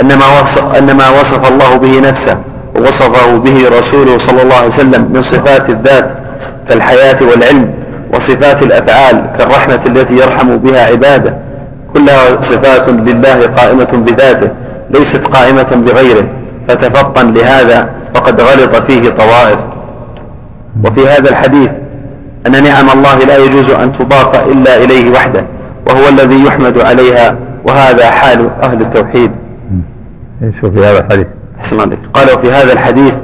أن 0.00 0.06
ما 0.06 0.40
وصف, 0.42 0.74
أن 0.74 0.96
ما 0.96 1.20
وصف 1.20 1.52
الله 1.52 1.76
به 1.76 2.00
نفسه 2.08 2.36
ووصفه 2.76 3.36
به 3.36 3.78
رسوله 3.78 4.18
صلى 4.18 4.42
الله 4.42 4.54
عليه 4.54 4.66
وسلم 4.66 5.10
من 5.12 5.20
صفات 5.20 5.70
الذات 5.70 6.10
كالحياة 6.68 7.16
والعلم 7.20 7.70
وصفات 8.14 8.62
الأفعال 8.62 9.26
كالرحمة 9.38 9.80
التي 9.86 10.14
يرحم 10.14 10.56
بها 10.56 10.86
عباده. 10.86 11.34
كلها 11.94 12.40
صفات 12.40 12.88
لله 12.88 13.46
قائمة 13.46 13.88
بذاته 13.92 14.48
ليست 14.90 15.24
قائمة 15.24 15.82
بغيره. 15.86 16.24
فتفطن 16.68 17.34
لهذا 17.34 17.88
فقد 18.14 18.40
غلط 18.40 18.76
فيه 18.76 19.10
طوائف. 19.10 19.58
وفي 20.84 21.08
هذا 21.08 21.30
الحديث 21.30 21.70
أن 22.46 22.64
نعم 22.64 22.90
الله 22.90 23.18
لا 23.18 23.36
يجوز 23.36 23.70
أن 23.70 23.92
تضاف 23.92 24.34
إلا 24.46 24.76
إليه 24.76 25.10
وحده 25.10 25.44
وهو 25.86 26.08
الذي 26.08 26.44
يحمد 26.44 26.78
عليها 26.78 27.36
وهذا 27.64 28.10
حال 28.10 28.50
أهل 28.62 28.80
التوحيد. 28.80 29.30
شوف 30.60 30.74
في 30.74 30.86
هذا 30.86 30.98
الحديث. 30.98 31.26
أحسن 31.58 31.80
عليك. 31.80 31.98
قال 32.14 32.34
وفي 32.34 32.52
هذا 32.52 32.72
الحديث 32.72 33.14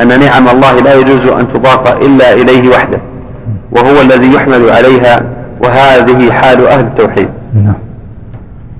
أن 0.00 0.20
نعم 0.20 0.48
الله 0.48 0.80
لا 0.80 0.94
يجوز 0.94 1.26
أن 1.26 1.48
تضاف 1.48 2.02
إلا 2.02 2.32
إليه 2.32 2.68
وحده 2.68 2.98
وهو 3.72 4.00
الذي 4.00 4.34
يحمد 4.34 4.68
عليها 4.68 5.22
وهذه 5.60 6.32
حال 6.32 6.66
أهل 6.66 6.84
التوحيد. 6.84 7.28
نعم. 7.54 7.74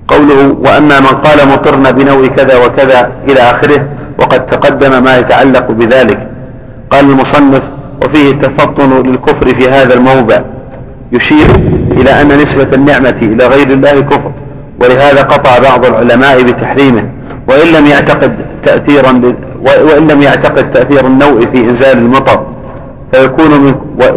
قوله 0.08 0.56
وأما 0.60 1.00
من 1.00 1.06
قال 1.06 1.48
مطرنا 1.48 1.90
بنوع 1.90 2.26
كذا 2.26 2.66
وكذا 2.66 3.10
إلى 3.28 3.40
آخره 3.40 3.84
وقد 4.18 4.46
تقدم 4.46 5.04
ما 5.04 5.18
يتعلق 5.18 5.70
بذلك. 5.70 6.28
قال 6.90 7.04
المصنف 7.04 7.62
وفيه 8.02 8.30
التفطن 8.30 9.02
للكفر 9.02 9.54
في 9.54 9.68
هذا 9.68 9.94
الموضع 9.94 10.40
يشير 11.12 11.46
إلى 11.90 12.10
أن 12.22 12.38
نسبة 12.38 12.74
النعمة 12.74 13.18
إلى 13.22 13.46
غير 13.46 13.70
الله 13.70 14.00
كفر 14.00 14.32
ولهذا 14.80 15.22
قطع 15.22 15.58
بعض 15.58 15.84
العلماء 15.84 16.42
بتحريمه. 16.42 17.04
وإن 17.50 17.68
لم 17.72 17.86
يعتقد 17.86 18.32
تأثيرا 18.62 19.34
وإن 19.62 20.08
لم 20.08 20.22
يعتقد 20.22 20.70
تأثير 20.70 21.06
النوء 21.06 21.46
في 21.46 21.60
إنزال 21.60 21.98
المطر 21.98 22.46
فيكون 23.12 23.50
من 23.50 23.74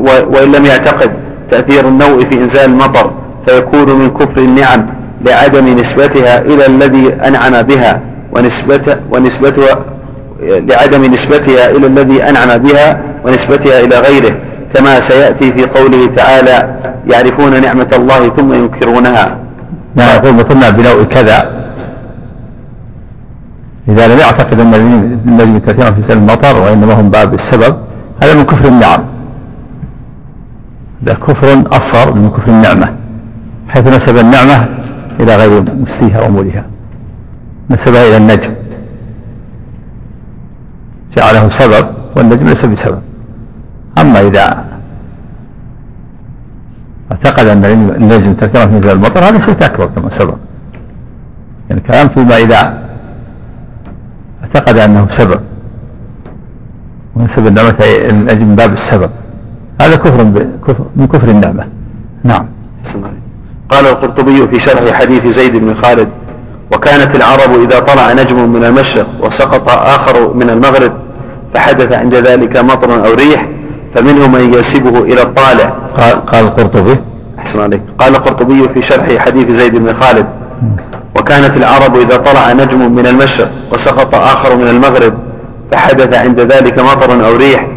وإن 0.07 0.51
لم 0.51 0.65
يعتقد 0.65 1.11
تأثير 1.49 1.88
النوء 1.88 2.23
في 2.23 2.36
إنزال 2.36 2.65
المطر 2.65 3.11
فيكون 3.45 3.89
من 3.99 4.09
كفر 4.09 4.41
النعم 4.41 4.86
لعدم 5.25 5.79
نسبتها 5.79 6.41
إلى 6.41 6.65
الذي 6.65 7.13
أنعم 7.13 7.61
بها 7.61 8.01
ونسبتها 8.31 8.99
ونسبتها 9.11 9.79
لعدم 10.41 11.13
نسبتها 11.13 11.69
إلى 11.71 11.88
الذي 11.88 12.23
أنعم 12.23 12.57
بها 12.57 13.01
ونسبتها 13.25 13.79
إلى 13.79 13.99
غيره. 13.99 14.36
كما 14.73 14.99
سيأتي 14.99 15.51
في 15.51 15.65
قوله 15.65 16.07
تعالى 16.15 16.75
يعرفون 17.07 17.61
نعمة 17.61 17.91
الله 17.93 18.29
ثم 18.29 18.53
ينكرونها. 18.53 19.38
يقول 19.97 20.34
مثلنا 20.34 20.69
بنوع 20.69 21.03
كذا. 21.03 21.62
إذا 23.88 24.07
لم 24.07 24.19
يعتقد 24.19 24.59
أن 24.59 24.73
النجم 24.73 25.57
كثيرا 25.57 25.91
في 25.91 26.01
سن 26.01 26.17
المطر 26.17 26.57
وإنما 26.57 26.93
هم 26.93 27.09
باب 27.09 27.34
السبب 27.34 27.77
هذا 28.23 28.34
من 28.34 28.43
كفر 28.43 28.67
النعم. 28.67 29.03
هذا 31.03 31.13
كفر 31.13 31.63
أصغر 31.71 32.13
من 32.13 32.29
كفر 32.29 32.51
النعمة 32.51 32.95
حيث 33.69 33.88
نسب 33.88 34.17
النعمة 34.17 34.67
إلى 35.19 35.36
غير 35.36 35.63
مستيها 35.81 36.21
وأمورها 36.21 36.65
نسبها 37.69 38.07
إلى 38.07 38.17
النجم. 38.17 38.53
جعله 41.17 41.49
سبب 41.49 41.88
والنجم 42.15 42.47
ليس 42.47 42.65
بسبب. 42.65 43.01
أما 43.97 44.21
إذا 44.21 44.65
اعتقد 47.11 47.47
أن 47.47 47.65
النجم 47.99 48.34
تأثيرا 48.34 48.65
في 48.65 48.75
نزول 48.75 48.91
المطر 48.91 49.19
هذا 49.19 49.39
شرك 49.39 49.63
أكبر 49.63 49.86
كما 49.86 50.09
سبق. 50.09 50.36
يعني 51.69 51.81
كلام 51.81 52.09
فيما 52.09 52.38
إذا 52.38 52.84
اعتقد 54.44 54.78
أنه 54.78 55.08
سبب. 55.10 55.39
ونسب 57.16 57.48
النعمة 57.48 57.76
النجم 57.82 58.48
من 58.48 58.56
باب 58.56 58.74
السبب. 58.74 59.10
هذا 59.82 59.96
كفر 59.96 60.24
من 60.96 61.08
كفر 61.08 61.28
النعمة. 61.28 61.68
نعم. 62.24 62.46
قال 63.70 63.88
القرطبي 63.88 64.48
في 64.48 64.60
شرح 64.60 64.94
حديث 64.94 65.28
زيد 65.28 65.56
بن 65.56 65.74
خالد 65.74 66.10
وكانت 66.74 67.16
العرب 67.16 67.62
إذا 67.64 67.80
طلع 67.80 68.14
نجم 68.14 68.50
من 68.50 68.64
المشرق 68.64 69.08
وسقط 69.22 69.70
آخر 69.70 70.34
من 70.34 70.50
المغرب 70.50 70.94
فحدث 71.54 71.91
عند 71.91 72.16
ذلك 72.16 72.58
مطر 72.58 73.06
أو 73.06 73.14
ريح 73.14 73.50
فمنهم 73.94 74.32
من 74.32 74.54
ينسبه 74.54 75.00
إلى 75.00 75.22
الطالع. 75.22 75.74
قال, 75.98 76.26
قال 76.26 76.46
القرطبي. 76.46 77.00
أحسن 77.39 77.60
عليك. 77.62 77.82
قال 77.98 78.16
القرطبي 78.16 78.70
في 78.70 78.82
شرح 78.82 79.18
حديث 79.18 79.52
زيد 79.52 79.76
بن 79.76 79.94
خالد 79.94 80.26
وكانت 81.24 81.57
العرب 81.57 81.97
إذا 81.97 82.17
طلع 82.17 82.51
نجم 82.51 82.95
من 82.95 83.07
المشرق 83.07 83.49
وسقط 83.74 84.15
آخر 84.15 84.55
من 84.55 84.67
المغرب 84.67 85.13
فحدث 85.71 86.13
عند 86.13 86.39
ذلك 86.39 86.80
مطر 86.80 87.26
أو 87.28 87.36
ريح 87.36 87.67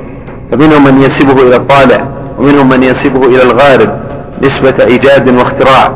فمنهم 0.51 0.85
من 0.85 1.03
ينسبه 1.03 1.33
إلى 1.33 1.57
الطالع 1.57 2.05
ومنهم 2.39 2.69
من 2.69 2.83
ينسبه 2.83 3.27
إلى 3.27 3.43
الغارب 3.43 3.99
نسبة 4.43 4.75
إيجاد 4.85 5.29
واختراع 5.29 5.93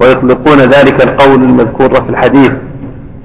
ويطلقون 0.00 0.58
ذلك 0.58 1.02
القول 1.02 1.34
المذكور 1.34 2.00
في 2.00 2.10
الحديث. 2.10 2.52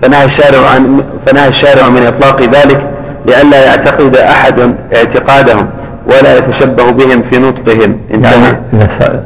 فنهى 0.02 0.26
الشارع 0.26 0.70
عن 0.70 1.04
فنهى 1.26 1.48
الشارع 1.48 1.90
من 1.90 2.06
إطلاق 2.06 2.42
ذلك 2.42 2.90
لئلا 3.26 3.66
يعتقد 3.66 4.16
أحد 4.16 4.76
اعتقادهم 4.94 5.68
ولا 6.08 6.38
يتشبه 6.38 6.92
بهم 6.92 7.22
في 7.22 7.38
نطقهم. 7.38 7.98
يعني 8.10 8.58
إذا 8.74 9.24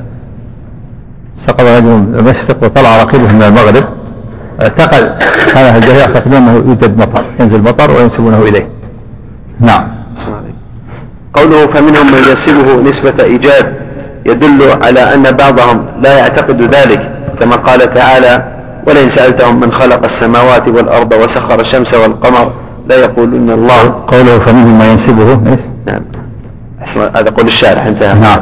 سقط 1.48 1.62
رجل 1.62 2.06
المشرق 2.20 2.64
وطلع 2.64 3.04
رقيبه 3.04 3.32
من 3.32 3.44
المغرب 3.44 4.01
اعتقد 4.62 5.24
كان 5.54 5.66
أهل 5.66 5.76
الجاهليه 5.76 6.00
يعتقدون 6.02 6.34
انه 6.34 6.54
يوجد 6.54 6.98
مطر 6.98 7.24
ينزل 7.40 7.62
مطر 7.62 7.92
وينسبونه 7.92 8.42
إليه. 8.42 8.70
نعم. 9.60 9.88
قوله 11.34 11.68
فمنهم 11.68 12.12
من 12.12 12.24
ينسبه 12.30 12.82
نسبة 12.82 13.24
إيجاد 13.24 13.74
يدل 14.26 14.78
على 14.82 15.14
أن 15.14 15.32
بعضهم 15.32 15.86
لا 16.02 16.18
يعتقد 16.18 16.62
ذلك 16.62 17.10
كما 17.40 17.56
قال 17.56 17.90
تعالى 17.90 18.44
ولئن 18.88 19.10
سألتهم 19.10 19.60
من 19.60 19.72
خلق 19.72 20.04
السماوات 20.04 20.68
والأرض 20.68 21.14
وسخر 21.14 21.60
الشمس 21.60 21.94
والقمر 21.94 22.52
لا 22.88 22.96
يقولون 22.96 23.50
الله. 23.50 24.04
قوله 24.08 24.40
فمنهم 24.40 24.80
من 24.80 24.86
ينسبه 24.86 25.52
إيش؟ 25.52 25.60
نعم. 25.86 26.02
هذا 27.16 27.30
قول 27.30 27.48
الشارح 27.48 27.86
انتهى. 27.86 28.14
نعم. 28.14 28.42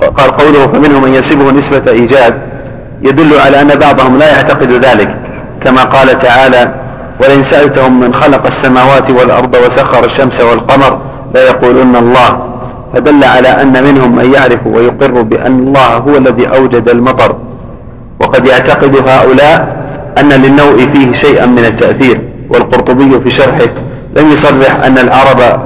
قال 0.00 0.30
قوله 0.30 0.66
فمنهم 0.66 1.02
من 1.02 1.10
ينسبه 1.10 1.50
نسبة 1.50 1.90
إيجاد 1.90 2.34
يدل 3.02 3.38
على 3.38 3.62
أن 3.62 3.68
بعضهم 3.68 4.18
لا 4.18 4.28
يعتقد 4.36 4.72
ذلك 4.72 5.16
كما 5.62 5.84
قال 5.84 6.18
تعالى 6.18 6.74
ولئن 7.20 7.42
سألتهم 7.42 8.00
من 8.00 8.14
خلق 8.14 8.46
السماوات 8.46 9.10
والأرض 9.10 9.56
وسخر 9.66 10.04
الشمس 10.04 10.40
والقمر 10.40 10.98
لا 11.34 11.46
يقولون 11.46 11.96
الله 11.96 12.50
فدل 12.94 13.24
على 13.24 13.48
أن 13.48 13.84
منهم 13.84 14.16
من 14.16 14.32
يعرف 14.34 14.66
ويقر 14.66 15.22
بأن 15.22 15.66
الله 15.68 15.96
هو 15.96 16.16
الذي 16.16 16.46
أوجد 16.46 16.88
المطر. 16.88 17.36
وقد 18.20 18.46
يعتقد 18.46 19.08
هؤلاء 19.08 19.80
أن 20.18 20.28
للنوء 20.28 20.86
فيه 20.92 21.12
شيئا 21.12 21.46
من 21.46 21.64
التأثير 21.64 22.20
والقرطبي 22.50 23.20
في 23.20 23.30
شرحه 23.30 23.70
لم 24.16 24.30
يصرح 24.30 24.84
أن 24.84 24.98
العرب 24.98 25.60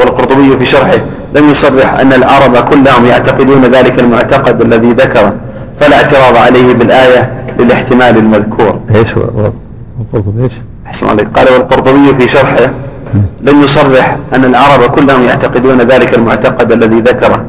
والقرطبي 0.00 0.56
في 0.58 0.64
شرحه 0.64 0.98
لم 1.34 1.50
يصرح 1.50 1.94
أن 1.94 2.12
العرب 2.12 2.56
كلهم 2.56 3.06
يعتقدون 3.06 3.64
ذلك 3.64 3.98
المعتقد 3.98 4.60
الذي 4.60 4.92
ذكره. 4.92 5.32
فلا 5.80 5.96
اعتراض 5.96 6.36
عليه 6.36 6.74
بالآية 6.74 7.44
للاحتمال 7.58 8.16
المذكور. 8.16 8.80
إيش 8.94 9.16
القرطبي 9.16 10.44
إيش؟ 10.44 10.52
أحسن 10.86 11.08
عليك. 11.08 11.28
قال 11.28 11.52
والقرطبي 11.52 12.14
في 12.14 12.28
شرحه 12.28 12.70
لم 13.40 13.62
يصرح 13.62 14.16
أن 14.34 14.44
العرب 14.44 14.90
كلهم 14.90 15.22
يعتقدون 15.22 15.80
ذلك 15.80 16.18
المعتقد 16.18 16.72
الذي 16.72 17.00
ذكره 17.00 17.44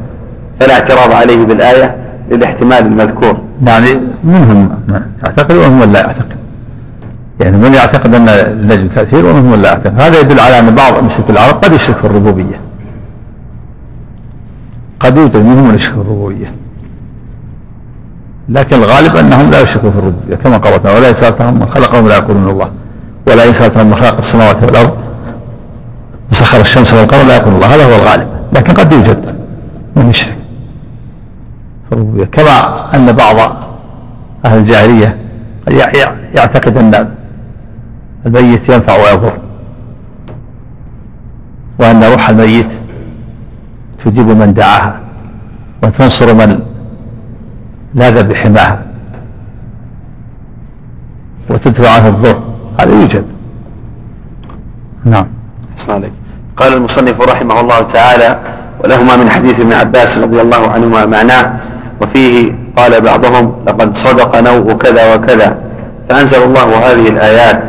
فلا 0.59 0.73
اعتراض 0.73 1.11
عليه 1.11 1.45
بالآية 1.45 1.95
للاحتمال 2.31 2.85
المذكور. 2.85 3.37
يعني 3.65 4.01
منهم 4.23 4.79
يعتقد 5.23 5.55
ومنهم 5.55 5.79
من 5.79 5.91
لا 5.91 5.99
يعتقد. 5.99 6.35
يعني 7.39 7.57
من 7.57 7.73
يعتقد 7.73 8.15
أن 8.15 8.29
النجم 8.29 8.87
تأثير 8.87 9.25
ومنهم 9.25 9.51
من 9.51 9.61
لا 9.61 9.67
يعتقد. 9.69 10.01
هذا 10.01 10.19
يدل 10.19 10.39
على 10.39 10.59
أن 10.59 10.75
بعض 10.75 11.03
مشرك 11.03 11.29
العرب 11.29 11.55
قد 11.55 11.73
يشرك 11.73 11.97
في 11.97 12.05
الربوبية. 12.05 12.61
قد 14.99 15.17
يوجد 15.17 15.37
منهم 15.37 15.67
من 15.67 15.75
يشرك 15.75 15.93
في 15.93 16.01
الربوبية. 16.01 16.53
لكن 18.53 18.75
الغالب 18.75 19.15
أنهم 19.15 19.51
لا 19.51 19.61
يشركون 19.61 19.91
في 19.91 19.97
الربوبية 19.97 20.35
كما 20.35 20.57
تعالى 20.57 20.99
ولا 20.99 21.09
إن 21.09 21.13
سألتهم 21.13 21.59
من 21.59 21.69
خلقهم 21.69 22.07
لا 22.07 22.17
يقولون 22.17 22.49
الله 22.49 22.71
ولا 23.27 23.47
إن 23.47 23.53
سألتهم 23.53 23.87
من 23.87 23.95
خلق 23.95 24.17
السماوات 24.17 24.63
والأرض 24.63 24.97
وسخر 26.31 26.61
الشمس 26.61 26.93
والقمر 26.93 27.23
لا 27.23 27.35
يقولون 27.35 27.55
الله 27.55 27.75
هذا 27.75 27.85
هو 27.85 27.95
الغالب 27.95 28.27
لكن 28.53 28.73
قد 28.73 28.91
يوجد 28.91 29.35
من 29.95 30.09
يشرك. 30.09 30.37
في 31.89 31.95
الربوبية 31.95 32.25
كما 32.25 32.95
أن 32.95 33.11
بعض 33.11 33.63
أهل 34.45 34.57
الجاهلية 34.57 35.17
يعتقد 36.35 36.77
أن 36.77 37.09
الميت 38.25 38.69
ينفع 38.69 38.95
ويضر 38.95 39.33
وأن 41.79 42.03
روح 42.03 42.29
الميت 42.29 42.71
تجيب 44.05 44.27
من 44.27 44.53
دعاها 44.53 44.99
وتنصر 45.83 46.33
من 46.33 46.59
لاذ 47.95 48.23
بحماها؟ 48.23 48.81
وتدفع 51.49 51.89
عنه 51.89 52.07
الضر. 52.07 52.39
هذا 52.79 52.91
يوجد. 52.91 53.25
نعم. 55.05 55.27
عليك 55.89 56.11
قال 56.57 56.73
المصنف 56.73 57.21
رحمه 57.21 57.59
الله 57.59 57.81
تعالى 57.81 58.39
ولهما 58.83 59.15
من 59.17 59.29
حديث 59.29 59.59
ابن 59.59 59.73
عباس 59.73 60.17
رضي 60.17 60.41
الله 60.41 60.67
عنهما 60.71 61.05
معناه 61.05 61.53
وفيه 62.01 62.55
قال 62.77 63.01
بعضهم 63.01 63.53
لقد 63.67 63.95
صدق 63.95 64.39
نوء 64.39 64.73
كذا 64.73 65.15
وكذا 65.15 65.57
فأنزل 66.09 66.43
الله 66.43 66.91
هذه 66.91 67.07
الآيات 67.07 67.63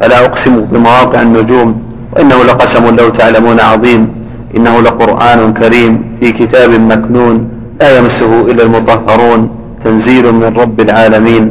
فلا 0.00 0.24
أقسم 0.24 0.64
بمواقع 0.64 1.22
النجوم 1.22 1.82
وإنه 2.12 2.44
لقسم 2.44 2.96
لو 2.96 3.08
تعلمون 3.08 3.60
عظيم 3.60 4.08
إنه 4.56 4.80
لقرآن 4.80 5.52
كريم 5.52 6.18
في 6.20 6.32
كتاب 6.32 6.70
مكنون 6.70 7.50
لا 7.80 7.98
يمسه 7.98 8.50
إلا 8.50 8.62
المطهرون. 8.62 9.59
تنزيل 9.84 10.32
من 10.32 10.56
رب 10.56 10.80
العالمين. 10.80 11.44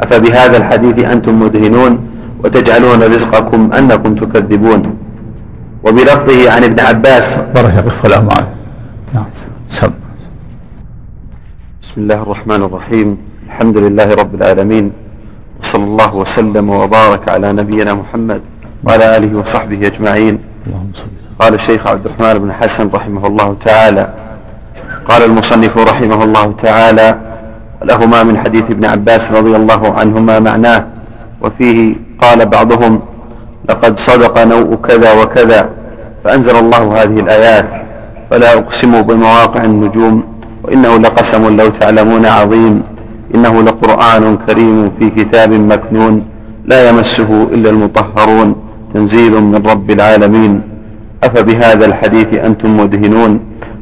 أفبهذا 0.00 0.56
الحديث 0.56 0.98
أنتم 0.98 1.42
مدهنون 1.42 1.92
وتجعلون 2.44 3.00
رزقكم 3.02 3.72
أنكم 3.72 4.14
تكذبون. 4.14 4.82
وبلفظه 5.84 6.50
عن 6.52 6.64
ابن 6.64 6.80
عباس. 6.80 7.36
بارك 7.54 8.04
الله 8.04 8.20
معه 8.20 8.46
نعم. 9.14 9.26
بسم 11.82 11.96
الله 11.96 12.22
الرحمن 12.22 12.62
الرحيم. 12.62 13.08
الحمد 13.46 13.76
لله 13.76 14.14
رب 14.14 14.34
العالمين. 14.34 14.92
وصلى 15.60 15.84
الله 15.84 16.16
وسلم 16.16 16.70
وبارك 16.70 17.28
على 17.28 17.52
نبينا 17.52 17.94
محمد 17.94 18.40
وعلى 18.84 19.16
آله 19.16 19.38
وصحبه 19.38 19.86
أجمعين. 19.86 20.38
قال 21.40 21.54
الشيخ 21.54 21.86
عبد 21.86 22.04
الرحمن 22.06 22.38
بن 22.38 22.52
حسن 22.52 22.88
رحمه 22.88 23.26
الله 23.26 23.56
تعالى. 23.64 24.14
قال 25.08 25.22
المصنف 25.24 25.78
رحمه 25.78 26.24
الله 26.24 26.54
تعالى 26.62 27.08
لهما 27.84 28.22
من 28.22 28.38
حديث 28.38 28.64
ابن 28.70 28.84
عباس 28.84 29.32
رضي 29.32 29.56
الله 29.56 29.94
عنهما 29.94 30.38
معناه 30.38 30.84
وفيه 31.42 31.94
قال 32.20 32.46
بعضهم 32.46 33.00
لقد 33.68 33.98
صدق 33.98 34.44
نوء 34.44 34.74
كذا 34.74 35.12
وكذا 35.22 35.70
فأنزل 36.24 36.56
الله 36.56 37.02
هذه 37.02 37.20
الآيات 37.20 37.68
فلا 38.30 38.52
أقسم 38.52 39.02
بمواقع 39.02 39.64
النجوم 39.64 40.22
وإنه 40.64 40.96
لقسم 40.96 41.56
لو 41.56 41.68
تعلمون 41.68 42.26
عظيم 42.26 42.82
إنه 43.34 43.62
لقرآن 43.62 44.36
كريم 44.46 44.90
في 44.98 45.10
كتاب 45.10 45.52
مكنون 45.52 46.24
لا 46.64 46.88
يمسه 46.88 47.48
إلا 47.52 47.70
المطهرون 47.70 48.56
تنزيل 48.94 49.40
من 49.40 49.62
رب 49.66 49.90
العالمين. 49.90 50.60
أفبهذا 51.22 51.84
الحديث 51.86 52.34
أنتم 52.34 52.76
مدهنون 52.80 53.40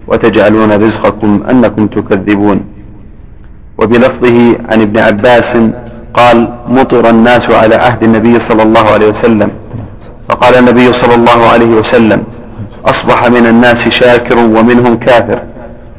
وتجعلون 0.09 0.70
رزقكم 0.72 1.40
أنكم 1.51 1.86
تكذبون. 1.86 2.78
وبلفظه 3.79 4.57
عن 4.68 4.83
ابن 4.83 4.99
عباس 4.99 5.57
قال 6.14 6.49
مطر 6.68 7.11
الناس 7.11 7.51
على 7.51 7.74
عهد 7.74 8.03
النبي 8.03 8.39
صلى 8.39 8.62
الله 8.62 8.91
عليه 8.91 9.09
وسلم. 9.09 9.51
فقال 10.29 10.55
النبي 10.55 10.93
صلى 10.93 11.14
الله 11.14 11.47
عليه 11.47 11.66
وسلم 11.66 12.22
أصبح 12.87 13.26
من 13.26 13.47
الناس 13.47 13.89
شاكر 13.89 14.39
ومنهم 14.39 14.97
كافر. 14.97 15.39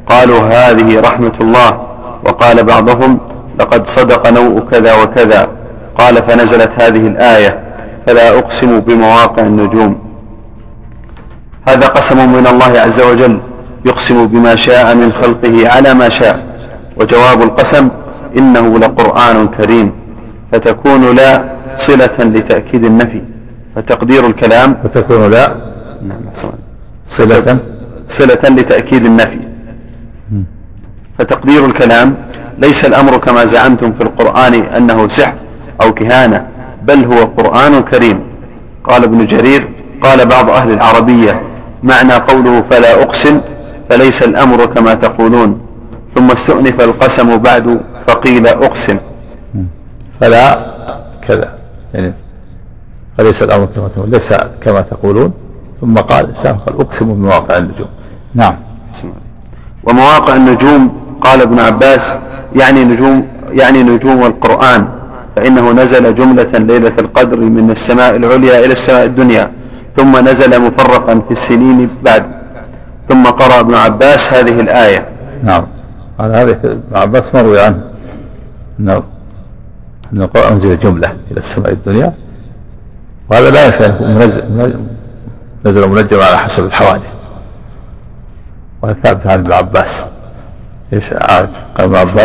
قالوا 0.07 0.39
هذه 0.39 0.99
رحمة 0.99 1.31
الله. 1.41 1.81
وقال 2.25 2.63
بعضهم 2.63 3.19
لقد 3.59 3.87
صدق 3.87 4.29
نوء 4.29 4.59
كذا 4.71 4.93
وكذا. 4.93 5.47
قال 5.97 6.23
فنزلت 6.23 6.71
هذه 6.77 7.07
الآية 7.07 7.59
فلا 8.07 8.39
أقسم 8.39 8.79
بمواقع 8.79 9.41
النجوم. 9.41 9.99
هذا 11.67 11.87
قسم 11.87 12.33
من 12.33 12.47
الله 12.47 12.79
عز 12.79 13.01
وجل 13.01 13.39
يقسم 13.85 14.27
بما 14.27 14.55
شاء 14.55 14.95
من 14.95 15.11
خلقه 15.11 15.69
على 15.69 15.93
ما 15.93 16.09
شاء. 16.09 16.48
وجواب 16.99 17.41
القسم 17.41 17.89
إنه 18.37 18.79
لقرآن 18.79 19.47
كريم 19.47 19.91
فتكون 20.51 21.15
لا 21.15 21.43
صلة 21.77 22.17
لتأكيد 22.19 22.83
النفي 22.83 23.21
فتقدير 23.75 24.27
الكلام. 24.27 24.75
فتكون 24.83 25.31
لا 25.31 25.55
نعم 26.01 26.21
صلة. 27.07 27.57
صلة 28.07 28.49
لتأكيد 28.49 29.05
النفي. 29.05 29.39
فتقدير 31.17 31.65
الكلام 31.65 32.15
ليس 32.57 32.85
الأمر 32.85 33.17
كما 33.17 33.45
زعمتم 33.45 33.91
في 33.93 34.01
القرآن 34.01 34.53
أنه 34.53 35.07
سحر 35.07 35.33
أو 35.81 35.93
كهانة 35.93 36.47
بل 36.83 37.05
هو 37.05 37.25
قرآن 37.25 37.81
كريم. 37.81 38.19
قال 38.83 39.03
ابن 39.03 39.25
جرير 39.25 39.67
قال 40.01 40.25
بعض 40.25 40.49
أهل 40.49 40.71
العربية 40.71 41.41
معنى 41.83 42.13
قوله 42.13 42.63
فلا 42.69 43.03
أقسم 43.03 43.41
فليس 43.89 44.23
الأمر 44.23 44.65
كما 44.65 44.93
تقولون. 44.93 45.68
ثم 46.15 46.31
استؤنف 46.31 46.81
القسم 46.81 47.37
بعد 47.37 47.79
فقيل 48.07 48.47
أقسم. 48.47 48.97
فلا 50.21 50.59
كذا. 51.27 51.53
يعني 51.93 52.13
فليس 53.17 53.43
الأمر 53.43 53.65
كما 53.75 53.87
تقولون 53.87 54.11
ليس 54.11 54.33
كما 54.61 54.81
تقولون. 54.81 55.31
ثم 55.81 55.97
قال 55.97 56.33
قال 56.35 56.79
أقسم 56.79 57.13
بمواقع 57.13 57.57
النجوم. 57.57 57.87
نعم. 58.35 58.55
ومواقع 59.83 60.35
النجوم 60.35 60.81
قال 61.21 61.41
ابن 61.41 61.59
عباس 61.59 62.11
يعني 62.55 62.85
نجوم 62.85 63.27
يعني 63.51 63.83
نجوم 63.83 64.25
القرآن 64.25 64.87
فإنه 65.35 65.71
نزل 65.71 66.15
جملة 66.15 66.51
ليلة 66.53 66.93
القدر 66.99 67.39
من 67.39 67.71
السماء 67.71 68.15
العليا 68.15 68.65
إلى 68.65 68.73
السماء 68.73 69.05
الدنيا 69.05 69.51
ثم 69.97 70.27
نزل 70.27 70.61
مفرقا 70.61 71.19
في 71.19 71.31
السنين 71.31 71.89
بعد. 72.03 72.25
ثم 73.07 73.23
قرأ 73.23 73.59
ابن 73.59 73.73
عباس 73.73 74.33
هذه 74.33 74.59
الآية. 74.59 75.05
نعم. 75.43 75.78
على 76.19 76.37
هذا 76.37 76.51
ابن 76.51 76.81
عباس 76.93 77.35
مروي 77.35 77.59
عنه. 77.61 77.81
أنه 78.79 79.03
أن 80.13 80.21
القرآن 80.21 80.53
أنزل 80.53 80.79
جملة 80.79 81.13
إلى 81.31 81.39
السماء 81.39 81.71
الدنيا. 81.71 82.13
وهذا 83.29 83.49
لا 83.49 83.65
ينفع 83.65 83.87
نزل 85.65 85.89
منجم 85.89 86.19
على 86.19 86.37
حسب 86.37 86.65
الحوادث. 86.65 87.03
وهذا 88.81 88.93
ثابت 88.93 89.27
عن 89.27 89.39
ابن 89.39 89.51
عباس. 89.51 90.03
إيش 90.93 91.13
قال 91.13 91.47
ابن 91.77 91.95
عباس. 91.95 92.15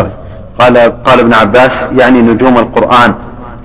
قال 0.58 0.76
قال 0.78 1.20
ابن 1.20 1.34
عباس 1.34 1.84
يعني 1.96 2.22
نجوم 2.22 2.58
القرآن. 2.58 3.14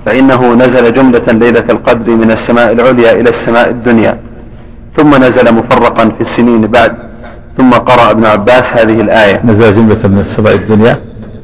فإنه 0.06 0.54
نزل 0.54 0.92
جملة 0.92 1.32
ليلة 1.32 1.64
القدر 1.70 2.10
من 2.12 2.30
السماء 2.30 2.72
العليا 2.72 3.12
إلى 3.12 3.28
السماء 3.28 3.70
الدنيا. 3.70 4.18
ثم 4.96 5.24
نزل 5.24 5.54
مفرقا 5.54 6.08
في 6.08 6.20
السنين 6.20 6.66
بعد. 6.66 7.09
ثم 7.60 7.72
قرأ 7.72 8.10
ابن 8.10 8.24
عباس 8.24 8.76
هذه 8.76 9.00
الآية. 9.00 9.40
نزل 9.44 9.76
جملة 9.76 10.08
من 10.08 10.20
السماء 10.20 10.54
الدنيا 10.54 10.92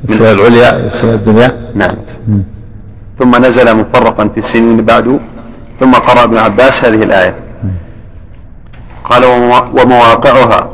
من 0.05 0.09
السماء 0.09 0.33
العليا 0.33 0.87
السماء 0.87 1.15
الدنيا. 1.15 1.57
نعم. 1.75 1.95
ثم 3.19 3.45
نزل 3.45 3.77
مفرقا 3.77 4.29
في 4.29 4.39
السنين 4.39 4.85
بعد 4.85 5.19
ثم 5.81 5.93
قرأ 5.93 6.25
ابن 6.25 6.37
عباس 6.37 6.85
هذه 6.85 7.03
الآية. 7.03 7.35
قال 9.05 9.25
ومواقعها 9.75 10.71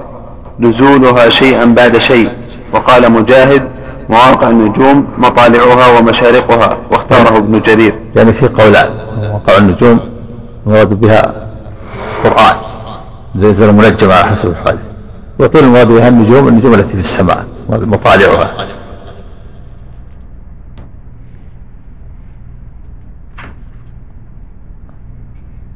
نزولها 0.61 1.29
شيئا 1.29 1.65
بعد 1.65 1.99
شيء. 1.99 2.29
وقال 2.73 3.13
مجاهد 3.13 3.63
مواقع 4.09 4.49
النجوم 4.49 5.09
مطالعها 5.19 5.99
ومشارقها. 5.99 6.77
واختاره 6.91 7.37
ابن 7.37 7.61
جرير. 7.61 7.95
يعني 8.17 8.33
في 8.33 8.49
قولان 8.49 8.91
مواقع 9.23 9.57
النجوم 9.59 10.01
المراد 10.67 11.01
بها 11.01 11.35
قرآن. 12.25 12.57
ينزل 13.35 13.73
منجم 13.73 14.11
على 14.11 14.25
حسب 14.25 14.49
الحادث 14.49 14.92
وقيل 15.39 15.65
المراد 15.65 15.89
بها 15.89 16.09
النجوم 16.09 16.49
النجوم 16.49 16.75
التي 16.75 16.93
في 16.93 17.01
السماء 17.01 17.47
مطالعها. 17.69 18.67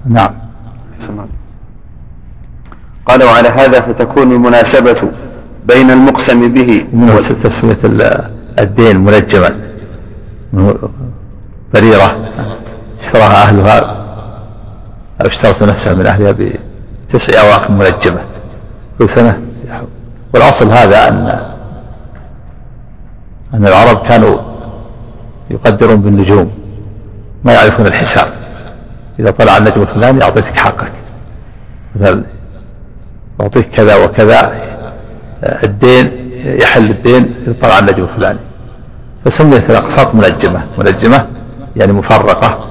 نعم. 0.06 0.34
قال 3.06 3.24
وعلى 3.24 3.48
هذا 3.48 3.80
فتكون 3.80 4.32
المناسبة 4.32 5.10
بين 5.66 5.90
المقسم 5.90 6.52
به 6.52 6.86
تسمية 7.42 7.78
الدين 8.58 8.96
منجما. 8.96 9.60
بريرة. 11.74 12.28
اشتراها 13.00 13.42
أهلها 13.42 13.78
أو 15.20 15.26
اشترت 15.26 15.62
نفسها 15.62 15.94
من 15.94 16.06
أهلها 16.06 16.34
بتسع 17.10 17.40
أواق 17.40 17.70
منجمة. 17.70 18.35
سنة. 19.04 19.42
والأصل 20.34 20.70
هذا 20.70 21.08
أن 21.08 21.46
أن 23.54 23.66
العرب 23.66 24.06
كانوا 24.06 24.38
يقدرون 25.50 25.96
بالنجوم 25.96 26.52
ما 27.44 27.52
يعرفون 27.52 27.86
الحساب. 27.86 28.28
إذا 29.18 29.30
طلع 29.30 29.56
النجم 29.56 29.82
الفلاني 29.82 30.22
أعطيتك 30.22 30.56
حقك. 30.56 30.92
مثلا 31.96 32.22
أعطيك 33.40 33.70
كذا 33.70 34.04
وكذا 34.04 34.52
الدين 35.42 36.30
يحل 36.44 36.90
الدين 36.90 37.34
إذا 37.42 37.54
طلع 37.62 37.78
النجم 37.78 38.02
الفلاني. 38.04 38.38
فسميت 39.24 39.70
الأقساط 39.70 40.14
منجمة. 40.14 40.66
منجمة 40.78 41.26
يعني 41.76 41.92
مفرقة 41.92 42.70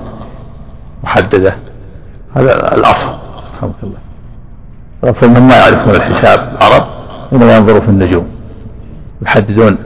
محددة. 1.03 1.55
هذا 2.35 2.75
الأصل. 2.75 3.09
رحمك 3.53 3.75
الله. 3.83 4.04
الأصل 5.05 5.25
أنهم 5.25 5.47
ما 5.47 5.55
يعرفون 5.55 5.95
الحساب 5.95 6.57
العرب 6.57 6.87
إنما 7.33 7.57
ينظروا 7.57 7.79
في 7.79 7.89
النجوم. 7.89 8.27
يحددون 9.21 9.77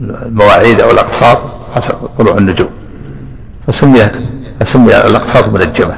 المواعيد 0.00 0.80
أو 0.80 0.90
الأقساط 0.90 1.38
حسب 1.74 1.94
طلوع 2.18 2.38
النجوم. 2.38 2.68
فسمي 3.66 4.10
فسمي 4.60 4.96
الأقساط 4.96 5.48
منجمة. 5.48 5.96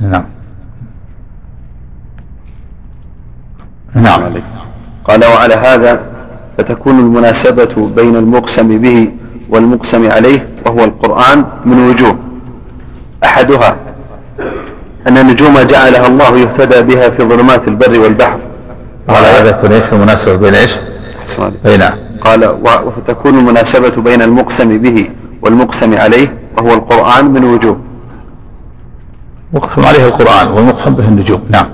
نعم. 0.00 0.24
نعم. 3.94 4.34
قال 5.04 5.24
وعلى 5.24 5.54
هذا 5.54 6.00
فتكون 6.58 6.98
المناسبة 6.98 7.92
بين 7.96 8.16
المقسم 8.16 8.78
به 8.78 9.12
والمقسم 9.48 10.10
عليه 10.10 10.48
وهو 10.66 10.84
القرآن 10.84 11.44
من 11.64 11.88
وجوه. 11.88 12.18
أحدها 13.24 13.76
أن 15.08 15.18
النجوم 15.18 15.58
جعلها 15.58 16.06
الله 16.06 16.38
يهتدى 16.38 16.82
بها 16.82 17.08
في 17.10 17.22
ظلمات 17.22 17.68
البر 17.68 17.98
والبحر. 17.98 18.38
قال 19.08 19.24
هذا 19.24 19.50
يكون 19.50 19.72
إيش؟ 19.72 19.92
المناسبة 19.92 20.36
بين 20.36 20.54
إيش؟ 20.54 20.70
بين 21.64 21.78
نعم. 21.78 21.94
قال 22.20 22.54
وفتكون 22.64 23.38
المناسبة 23.38 24.02
بين 24.02 24.22
المقسم 24.22 24.78
به 24.78 25.08
والمقسم 25.42 25.94
عليه 25.94 26.34
وهو 26.56 26.74
القرآن 26.74 27.24
من 27.30 27.44
وجوه. 27.44 27.78
مقسم 29.52 29.84
عليه 29.84 30.04
القرآن 30.04 30.48
والمقسم 30.48 30.94
به 30.94 31.08
النجوم. 31.08 31.42
نعم. 31.50 31.66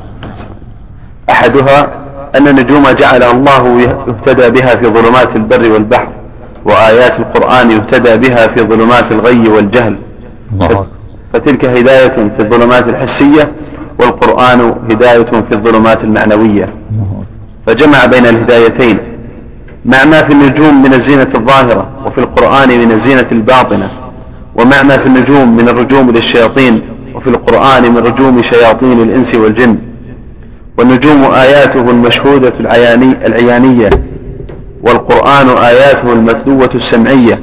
أحدها 1.31 1.89
أن 2.35 2.49
النجوم 2.49 2.89
جعل 2.91 3.23
الله 3.23 3.81
يهتدى 3.81 4.51
بها 4.51 4.77
في 4.77 4.87
ظلمات 4.87 5.37
البر 5.37 5.73
والبحر 5.73 6.09
وآيات 6.65 7.21
القرآن 7.21 7.71
يهتدى 7.71 8.17
بها 8.17 8.47
في 8.47 8.61
ظلمات 8.61 9.13
الغي 9.13 9.49
والجهل. 9.49 9.97
الله 10.53 10.87
فتلك 11.33 11.65
هداية 11.65 12.09
في 12.09 12.41
الظلمات 12.41 12.89
الحسية 12.89 13.53
والقرآن 13.99 14.75
هداية 14.91 15.23
في 15.25 15.53
الظلمات 15.53 16.05
المعنوية. 16.05 16.67
فجمع 17.67 18.07
بين 18.07 18.27
الهدايتين 18.27 18.99
مع 19.85 20.05
ما 20.05 20.23
في 20.23 20.33
النجوم 20.33 20.83
من 20.83 20.95
الزينة 20.95 21.29
الظاهرة 21.35 21.87
وفي 22.07 22.19
القرآن 22.19 22.69
من 22.69 22.93
الزينة 22.93 23.27
الباطنة 23.33 23.91
ومع 24.57 24.83
ما 24.83 24.97
في 24.97 25.07
النجوم 25.07 25.57
من 25.57 25.69
الرجوم 25.69 26.11
للشياطين 26.11 26.81
وفي 27.15 27.31
القرآن 27.31 27.93
من 27.93 27.99
رجوم 27.99 28.43
شياطين 28.43 29.03
الإنس 29.03 29.35
والجن. 29.35 29.79
والنجوم 30.79 31.25
آياته 31.25 31.91
المشهودة 31.91 32.53
العياني 32.61 33.27
العيانية 33.27 33.91
والقرآن 34.83 35.49
آياته 35.49 36.13
المتلوة 36.13 36.71
السمعية. 36.75 37.41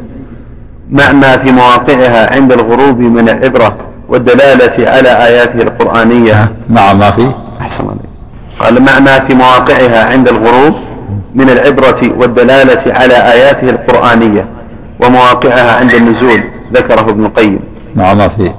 مع 0.92 1.12
ما 1.12 1.38
في 1.38 1.52
مواقعها 1.52 2.34
عند 2.36 2.52
الغروب 2.52 3.00
من 3.00 3.30
العبرة 3.30 3.78
والدلالة 4.10 4.90
على 4.90 5.10
آياته 5.10 5.62
القرآنية. 5.62 6.52
مع 6.70 6.94
ما 6.94 7.12
في؟ 7.12 7.32
أحسن 7.62 7.84
عليك 7.84 8.02
قال 8.60 8.84
مع 8.84 9.00
ما 9.00 9.20
في 9.20 9.34
مواقعها 9.34 10.06
عند 10.12 10.28
الغروب 10.28 10.74
من 11.36 11.50
العبرة 11.50 12.12
والدلالة 12.18 12.94
على 12.94 13.14
آياته 13.14 13.70
القرآنية 13.70 14.46
ومواقعها 15.00 15.80
عند 15.80 15.94
النزول 15.94 16.44
ذكره 16.74 17.10
ابن 17.10 17.26
القيم. 17.26 17.60
مع 17.96 18.14
ما 18.14 18.28
في؟ 18.28 18.52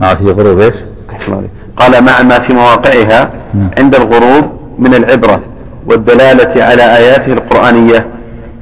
مع 0.00 0.14
في 0.14 0.24
غروب 0.24 0.60
إيش؟ 0.60 0.74
أحسن 1.10 1.32
عليك 1.32 1.50
قال 1.76 2.04
مع 2.04 2.22
ما 2.22 2.38
في 2.38 2.52
مواقعها 2.52 3.30
عند 3.78 3.94
الغروب 3.94 4.50
من 4.78 4.94
العبرة 4.94 5.40
والدلالة 5.86 6.64
على 6.64 6.96
آياته 6.96 7.32
القرآنية 7.32 8.06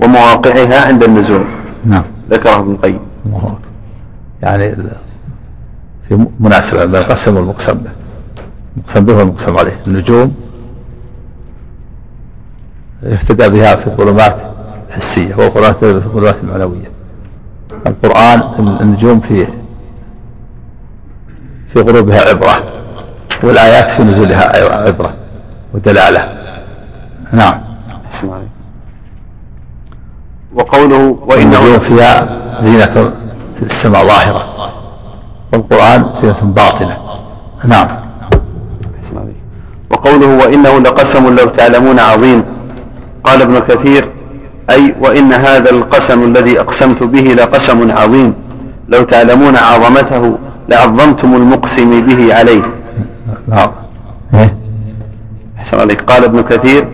ومواقعها 0.00 0.86
عند 0.86 1.02
النزول. 1.02 1.44
نعم. 1.84 2.02
ذكره 2.30 2.58
ابن 2.58 2.72
القيم. 2.72 3.00
يعني 4.42 4.76
في 6.08 6.26
مناسبة 6.40 6.84
بين 6.84 6.94
القسم 6.94 7.36
والمقسم 7.36 7.74
به 7.74 7.90
المقسم 8.76 9.04
به 9.04 9.14
والمقسم 9.14 9.56
عليه؟ 9.56 9.80
النجوم. 9.86 10.34
يهتدى 13.02 13.48
بها 13.48 13.76
في 13.76 13.86
الظلمات 13.86 14.40
الحسية 14.88 15.34
والقرآن 15.34 15.72
في 15.72 15.90
الظلمات 15.90 16.36
المعنوية. 16.42 16.90
القرآن 17.86 18.42
النجوم 18.80 19.20
في 19.20 19.46
في 21.72 21.80
غروبها 21.80 22.28
عبرة 22.28 22.72
والآيات 23.42 23.90
في 23.90 24.02
نزولها 24.02 24.72
عبرة 24.86 25.14
ودلالة. 25.74 26.36
نعم. 27.32 27.60
عليك 28.24 28.55
وقوله 30.56 31.16
وإنه 31.26 31.78
فيها 31.78 32.28
زينة 32.60 33.12
في 33.56 33.62
السماء 33.62 34.06
ظاهرة. 34.06 34.42
والقرآن 35.52 36.10
زينة 36.20 36.40
باطنة. 36.42 36.96
نعم. 37.64 37.86
وقوله 39.90 40.26
وإنه 40.26 40.78
لقسم 40.78 41.36
لو 41.36 41.48
تعلمون 41.48 41.98
عظيم. 42.00 42.44
قال 43.24 43.42
ابن 43.42 43.58
كثير 43.58 44.08
أي 44.70 44.94
وإن 45.00 45.32
هذا 45.32 45.70
القسم 45.70 46.22
الذي 46.22 46.60
أقسمت 46.60 47.02
به 47.02 47.20
لقسم 47.20 47.90
عظيم. 47.90 48.34
لو 48.88 49.02
تعلمون 49.02 49.56
عظمته 49.56 50.38
لعظمتم 50.68 51.34
المقسم 51.34 52.06
به 52.06 52.34
عليه. 52.34 52.62
نعم. 53.48 53.70
إيه؟ 54.34 54.56
أحسن 55.58 55.80
عليك. 55.80 56.02
قال 56.02 56.24
ابن 56.24 56.42
كثير 56.42 56.88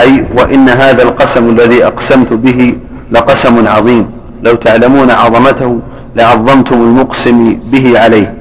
أي 0.00 0.26
وإن 0.34 0.68
هذا 0.68 1.02
القسم 1.02 1.50
الذي 1.50 1.86
أقسمت 1.86 2.32
به 2.32 2.76
لقسم 3.10 3.68
عظيم. 3.68 4.10
لو 4.42 4.54
تعلمون 4.54 5.10
عظمته 5.10 5.78
لعظمتم 6.16 6.74
المقسم 6.74 7.58
به 7.64 8.00
عليه. 8.00 8.34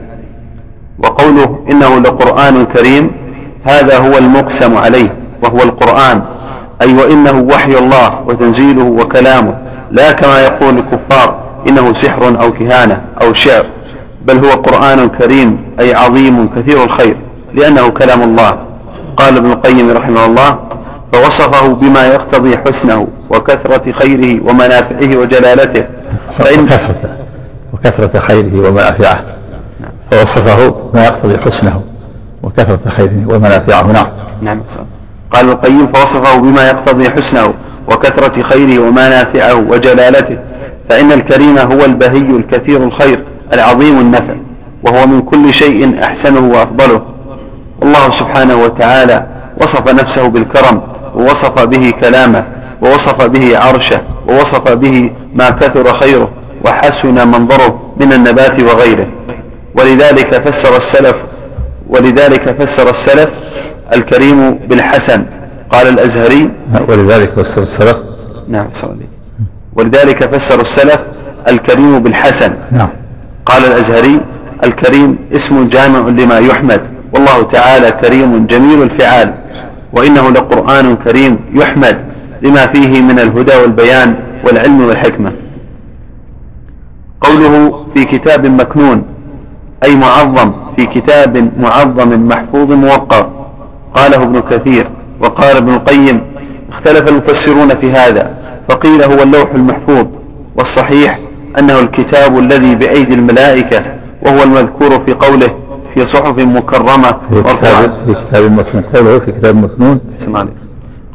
وقوله 1.00 1.60
إنه 1.72 2.00
لقرآن 2.00 2.66
كريم 2.66 3.12
هذا 3.64 3.98
هو 3.98 4.18
المقسم 4.18 4.78
عليه 4.78 5.16
وهو 5.44 5.64
القرآن. 5.64 6.22
أي 6.82 6.94
وإنه 6.94 7.48
وحي 7.54 7.78
الله 7.78 8.22
وتنزيله 8.28 8.84
وكلامه. 8.84 9.56
لا 9.92 10.12
كما 10.12 10.40
يقول 10.40 10.78
الكفار 10.78 11.40
إنه 11.68 11.94
سحر 11.94 12.42
أو 12.42 12.52
كهانة 12.52 13.02
أو 13.22 13.34
شعر. 13.34 13.66
بل 14.26 14.38
هو 14.46 14.52
قرآن 14.52 15.10
كريم 15.10 15.58
أي 15.80 15.94
عظيم 15.94 16.50
كثير 16.56 16.84
الخير 16.84 17.16
لأنه 17.54 17.90
كلام 17.90 18.22
الله. 18.22 18.58
قال 19.18 19.38
ابن 19.38 19.52
القيم 19.52 19.92
رحمه 19.92 20.26
الله 20.26 20.60
فوصفه 21.16 21.68
بما 21.68 22.08
يقتضي 22.08 22.58
حسنه 22.58 23.08
وكثرة 23.30 23.92
خيره 23.92 24.50
ومنافعه 24.50 25.18
وجلالته. 25.18 25.86
فإن 26.40 26.64
وكثرة 26.64 27.18
وكثرة 27.74 28.20
خيره 28.20 28.68
ومنافعه. 28.68 29.24
فوصفه 30.12 30.90
ما 30.94 31.06
يقتضي 31.06 31.38
حسنه 31.38 31.84
وكثرة 32.44 32.80
خيره 32.90 33.26
ومنافعه. 33.30 33.92
نعم. 33.92 34.08
نعم. 34.42 34.62
قال 35.32 35.50
القيم 35.50 35.88
فوصفه 35.88 36.40
بما 36.40 36.68
يقتضي 36.68 37.10
حسنه 37.10 37.54
وكثرة 37.88 38.42
خيره 38.42 38.80
ومنافعه 38.80 39.56
وجلالته. 39.56 40.38
فإن 40.90 41.12
الكريم 41.12 41.58
هو 41.58 41.86
البهي 41.86 42.30
الكثير 42.30 42.84
الخير 42.84 43.24
العظيم 43.54 44.00
النفع 44.00 44.34
وهو 44.84 45.08
من 45.08 45.22
كل 45.22 45.54
شيء 45.54 46.04
أحسنه 46.04 46.40
وأفضله. 46.40 47.02
الله 47.84 48.10
سبحانه 48.12 48.56
وتعالى 48.56 49.28
وصف 49.62 49.88
نفسه 49.88 50.28
بالكرم 50.28 50.95
ووصف 51.16 51.60
به 51.60 51.94
كلامه 52.02 52.44
ووصف 52.82 53.22
به 53.22 53.58
عرشه 53.58 54.02
ووصف 54.28 54.72
به 54.72 55.12
ما 55.34 55.50
كثر 55.50 55.94
خيره 55.94 56.30
وحسن 56.66 57.28
منظره 57.28 57.80
من 57.98 58.14
النبات 58.14 58.60
وغيره. 58.60 59.08
ولذلك 59.76 60.42
فسر 60.46 60.78
السلف 60.78 61.16
ولذلك 61.90 62.56
فسر 62.60 62.90
السلف 62.90 63.30
الكريم 63.94 64.54
بالحسن. 64.54 65.24
قال 65.70 65.88
الأزهري. 65.88 66.50
ولذلك 66.88 67.40
فسر 67.40 67.64
السلف. 67.64 67.98
نعم. 68.48 68.68
ولذلك 69.76 70.36
فسر 70.36 70.62
السلف 70.62 71.00
الكريم 71.48 72.00
بالحسن. 72.00 72.54
نعم. 72.72 72.90
قال 73.46 73.66
الأزهري 73.66 74.20
الكريم 74.64 75.18
اسم 75.36 75.68
جامع 75.68 76.00
لما 76.00 76.40
يحمد 76.40 76.82
والله 77.14 77.44
تعالى 77.44 77.92
كريم 77.92 78.46
جميل 78.48 78.82
الفعال. 78.84 79.34
وإنه 79.96 80.30
لقرآن 80.30 80.96
كريم 80.96 81.40
يحمد 81.54 81.98
لما 82.42 82.66
فيه 82.66 83.02
من 83.02 83.20
الهدى 83.20 83.56
والبيان 83.56 84.16
والعلم 84.44 84.82
والحكمة. 84.82 85.32
قوله 87.22 87.86
في 87.94 88.06
كتاب 88.06 88.46
مكنون 88.46 89.04
أي 89.84 89.96
معظم 89.96 90.52
في 90.76 90.86
كتاب 90.86 91.52
معظم 91.60 92.28
محفوظ 92.28 92.72
موقر 92.72 93.30
قاله 93.94 94.24
ابن 94.24 94.42
كثير 94.50 94.88
وقال 95.20 95.58
ابن 95.58 95.74
القيم 95.74 96.22
اختلف 96.72 97.08
المفسرون 97.08 97.70
في 97.76 97.92
هذا 97.92 98.36
فقيل 98.70 99.04
هو 99.04 99.24
اللوح 99.24 99.50
المحفوظ 99.56 100.06
والصحيح 100.56 101.20
أنه 101.60 101.80
الكتاب 101.80 102.40
الذي 102.40 102.76
بأيدي 102.76 103.14
الملائكة 103.14 103.82
وهو 104.22 104.44
المذكور 104.44 105.00
في 105.00 105.14
قوله 105.14 105.50
في 105.96 106.06
صحف 106.06 106.38
مكرمة. 106.40 107.16
في 107.30 107.44
كتاب 107.44 107.98
في 108.06 108.14
كتاب 108.14 108.52
مكنون. 108.52 108.84
قوله 108.94 109.20
في 109.20 109.32
كتاب 109.32 109.56
مكنون. 109.56 110.00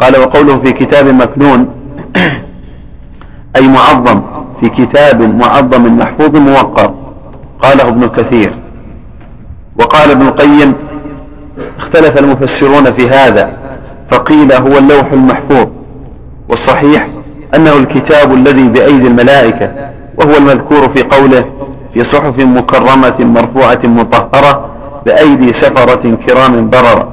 قال 0.00 0.20
وقوله 0.20 0.58
في 0.58 0.72
كتاب 0.72 1.06
مكنون. 1.06 1.68
أي 3.56 3.68
معظم. 3.68 4.22
في 4.60 4.68
كتاب 4.68 5.22
معظم 5.22 5.96
محفوظ 5.98 6.36
موقر 6.36 6.94
قاله 7.62 7.88
ابن 7.88 8.08
كثير. 8.08 8.54
وقال 9.76 10.10
ابن 10.10 10.26
القيم 10.26 10.74
اختلف 11.78 12.18
المفسرون 12.18 12.92
في 12.92 13.10
هذا 13.10 13.50
فقيل 14.10 14.52
هو 14.52 14.78
اللوح 14.78 15.12
المحفوظ. 15.12 15.66
والصحيح 16.48 17.06
أنه 17.54 17.76
الكتاب 17.76 18.34
الذي 18.34 18.68
بأيدي 18.68 19.06
الملائكة 19.06 19.72
وهو 20.16 20.36
المذكور 20.36 20.88
في 20.88 21.02
قوله 21.02 21.44
في 21.94 22.04
صحف 22.04 22.38
مكرمة 22.38 23.14
مرفوعة 23.20 23.80
مطهرة 23.84 24.69
بأيدي 25.06 25.52
سفرة 25.52 26.16
كرام 26.26 26.70
بررة 26.70 27.08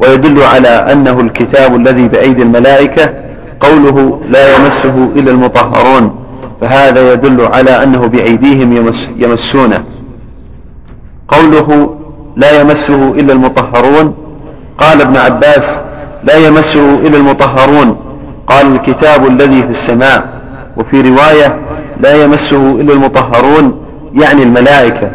ويدل 0.00 0.42
على 0.42 0.68
أنه 0.68 1.20
الكتاب 1.20 1.76
الذي 1.76 2.08
بأيدي 2.08 2.42
الملائكة 2.42 3.10
قوله 3.60 4.20
لا 4.30 4.56
يمسه 4.56 5.08
إلا 5.16 5.30
المطهرون 5.30 6.14
فهذا 6.60 7.12
يدل 7.12 7.40
على 7.52 7.82
أنه 7.82 8.06
بأيديهم 8.06 8.72
يمس 8.76 9.08
يمسونه. 9.16 9.84
قوله 11.28 11.96
لا 12.36 12.60
يمسه 12.60 13.12
إلا 13.12 13.32
المطهرون 13.32 14.14
قال 14.78 15.00
ابن 15.00 15.16
عباس 15.16 15.76
لا 16.24 16.36
يمسه 16.36 16.94
إلا 16.94 17.16
المطهرون 17.16 17.96
قال 18.46 18.74
الكتاب 18.74 19.26
الذي 19.26 19.62
في 19.62 19.70
السماء 19.70 20.40
وفي 20.76 21.00
رواية 21.00 21.58
لا 22.00 22.24
يمسه 22.24 22.80
إلا 22.80 22.92
المطهرون 22.92 23.80
يعني 24.14 24.42
الملائكة. 24.42 25.10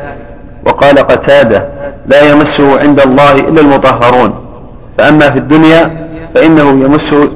وقال 0.65 0.99
قتادة 0.99 1.67
لا 2.07 2.21
يمسه 2.31 2.79
عند 2.79 2.99
الله 2.99 3.33
إلا 3.33 3.61
المطهرون 3.61 4.33
فأما 4.97 5.29
في 5.29 5.39
الدنيا 5.39 6.07
فإنه 6.35 6.69
يمسه 6.85 7.29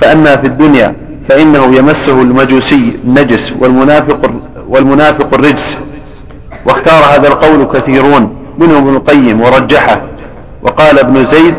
فأما 0.00 0.36
في 0.36 0.46
الدنيا 0.46 0.94
فإنه 1.28 1.76
يمسه 1.76 2.22
المجوسي 2.22 2.92
النجس 3.04 3.52
والمنافق 3.60 4.30
والمنافق 4.68 5.34
الرجس. 5.34 5.78
واختار 6.66 7.04
هذا 7.14 7.28
القول 7.28 7.64
كثيرون 7.64 8.36
منهم 8.58 8.76
ابن 8.88 8.96
القيم 8.96 9.40
ورجحه. 9.40 10.02
وقال 10.62 10.98
ابن 10.98 11.24
زيد 11.24 11.54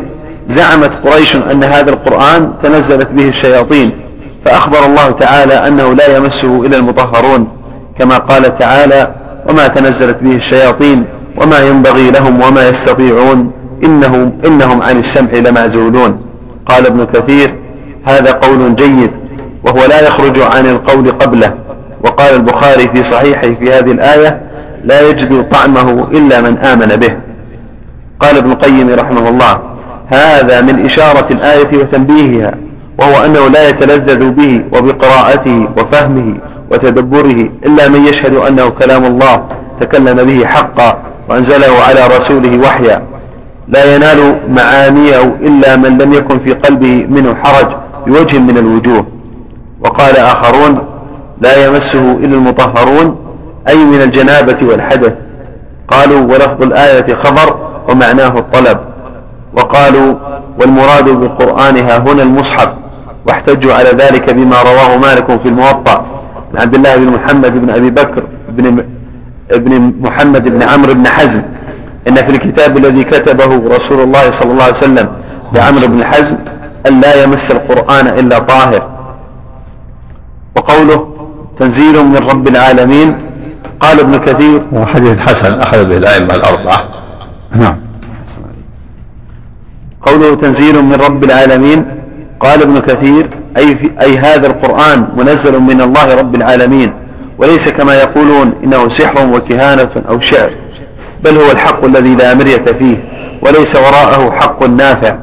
زعمت 0.46 1.06
قريش 1.06 1.36
أن 1.36 1.64
هذا 1.64 1.90
القرآن 1.90 2.52
تنزلت 2.62 3.12
به 3.12 3.28
الشياطين 3.28 3.90
فأخبر 4.44 4.86
الله 4.86 5.10
تعالى 5.10 5.54
أنه 5.68 5.92
لا 5.94 6.16
يمسه 6.16 6.66
إلا 6.66 6.76
المطهرون 6.76 7.48
كما 7.98 8.18
قال 8.18 8.54
تعالى 8.54 9.14
وما 9.48 9.68
تنزلت 9.68 10.16
به 10.22 10.36
الشياطين 10.36 11.04
وما 11.36 11.58
ينبغي 11.60 12.10
لهم 12.10 12.40
وما 12.42 12.68
يستطيعون 12.68 13.52
إنهم, 13.84 14.32
إنهم 14.44 14.82
عن 14.82 14.98
السمع 14.98 15.32
لمعزولون. 15.32 16.20
قال 16.66 16.86
ابن 16.86 17.06
كثير 17.14 17.54
هذا 18.04 18.32
قول 18.32 18.76
جيد 18.76 19.10
وهو 19.64 19.86
لا 19.88 20.00
يخرج 20.00 20.38
عن 20.38 20.66
القول 20.66 21.10
قبله. 21.10 21.54
وقال 22.04 22.34
البخاري 22.34 22.88
في 22.88 23.02
صحيحه 23.02 23.50
في 23.50 23.72
هذه 23.72 23.92
الآية 23.92 24.40
لا 24.84 25.08
يجد 25.08 25.48
طعمه 25.50 26.08
إلا 26.12 26.40
من 26.40 26.58
آمن 26.58 26.96
به. 26.96 27.12
قال 28.20 28.36
ابن 28.36 28.50
القيم 28.50 28.90
رحمه 28.90 29.28
الله 29.28 29.60
هذا 30.08 30.60
من 30.60 30.84
إشارة 30.84 31.26
الآية 31.30 31.78
وتنبيهها 31.78 32.54
وهو 32.98 33.24
أنه 33.24 33.48
لا 33.48 33.68
يتلذذ 33.68 34.30
به 34.30 34.62
وبقراءته 34.72 35.68
وفهمه 35.76 36.34
وتدبره 36.70 37.48
إلا 37.66 37.88
من 37.88 38.06
يشهد 38.06 38.34
أنه 38.34 38.68
كلام 38.68 39.04
الله 39.04 39.44
تكلم 39.80 40.26
به 40.26 40.46
حقا 40.46 40.98
وأنزله 41.28 41.72
على 41.88 42.16
رسوله 42.16 42.58
وحيا. 42.58 43.02
لا 43.68 43.94
ينال 43.94 44.40
معانيه 44.48 45.22
إلا 45.22 45.76
من 45.76 45.98
لم 45.98 46.12
يكن 46.12 46.38
في 46.38 46.52
قلبه 46.52 47.06
منه 47.08 47.34
حرج 47.34 47.66
بوجه 48.06 48.38
من 48.38 48.58
الوجوه. 48.58 49.06
وقال 49.80 50.16
آخرون 50.16 50.78
لا 51.40 51.66
يمسه 51.66 52.12
إلا 52.12 52.34
المطهرون 52.36 53.16
أي 53.68 53.84
من 53.84 54.02
الجنابة 54.02 54.56
والحدث. 54.62 55.12
قالوا 55.88 56.20
ولفظ 56.20 56.62
الآية 56.62 57.14
خبر 57.14 57.56
ومعناه 57.88 58.38
الطلب. 58.38 58.78
وقالوا 59.56 60.14
والمراد 60.60 61.08
بقرآنها 61.08 61.98
هنا 61.98 62.22
المصحف 62.22 62.68
واحتجوا 63.26 63.74
على 63.74 63.90
ذلك 63.90 64.30
بما 64.30 64.62
رواه 64.62 64.96
مالك 64.96 65.40
في 65.42 65.48
الموطأ. 65.48 66.04
عبد 66.54 66.74
الله 66.74 66.96
بن 66.96 67.06
محمد 67.06 67.52
بن 67.58 67.70
أبي 67.70 67.90
بكر 67.90 68.22
بن 68.48 68.84
ابن 69.50 69.92
محمد 70.00 70.48
بن 70.48 70.62
عمرو 70.62 70.94
بن 70.94 71.06
حزم. 71.06 71.42
إن 72.08 72.14
في 72.14 72.30
الكتاب 72.30 72.76
الذي 72.76 73.04
كتبه 73.04 73.76
رسول 73.76 74.00
الله 74.00 74.30
صلى 74.30 74.52
الله 74.52 74.62
عليه 74.62 74.72
وسلم 74.72 75.08
لعمرو 75.54 75.86
بن 75.86 76.04
حزم 76.04 76.36
أن 76.86 77.00
لا 77.00 77.22
يمس 77.22 77.50
القرآن 77.50 78.06
إلا 78.06 78.38
طاهر. 78.38 78.90
وقوله 80.56 81.14
تنزيل 81.58 82.04
من 82.04 82.16
رب 82.16 82.48
العالمين. 82.48 83.16
قال 83.80 84.00
ابن 84.00 84.18
كثير 84.18 84.62
وحديث 84.72 85.20
حسن 85.20 85.60
أخذ 85.60 85.88
به 85.88 85.96
الأئمة 85.96 86.34
الأربعة. 86.34 86.88
نعم. 87.56 87.76
قوله 90.02 90.34
تنزيل 90.34 90.84
من 90.84 90.94
رب 90.94 91.24
العالمين. 91.24 91.84
قال 92.40 92.62
ابن 92.62 92.80
كثير 92.80 93.28
أي, 93.56 93.76
في 93.76 93.90
أي 94.00 94.18
هذا 94.18 94.46
القرآن 94.46 95.08
منزل 95.16 95.60
من 95.60 95.80
الله 95.80 96.14
رب 96.14 96.34
العالمين. 96.34 96.92
وليس 97.38 97.68
كما 97.68 97.94
يقولون 97.94 98.52
إنه 98.64 98.88
سحر 98.88 99.26
وكهانة 99.26 99.88
أو 100.08 100.20
شعر. 100.20 100.50
بل 101.24 101.36
هو 101.36 101.50
الحق 101.50 101.84
الذي 101.84 102.14
لا 102.14 102.34
مرية 102.34 102.64
فيه. 102.78 102.96
وليس 103.42 103.76
وراءه 103.76 104.30
حق 104.30 104.62
نافع. 104.62 105.16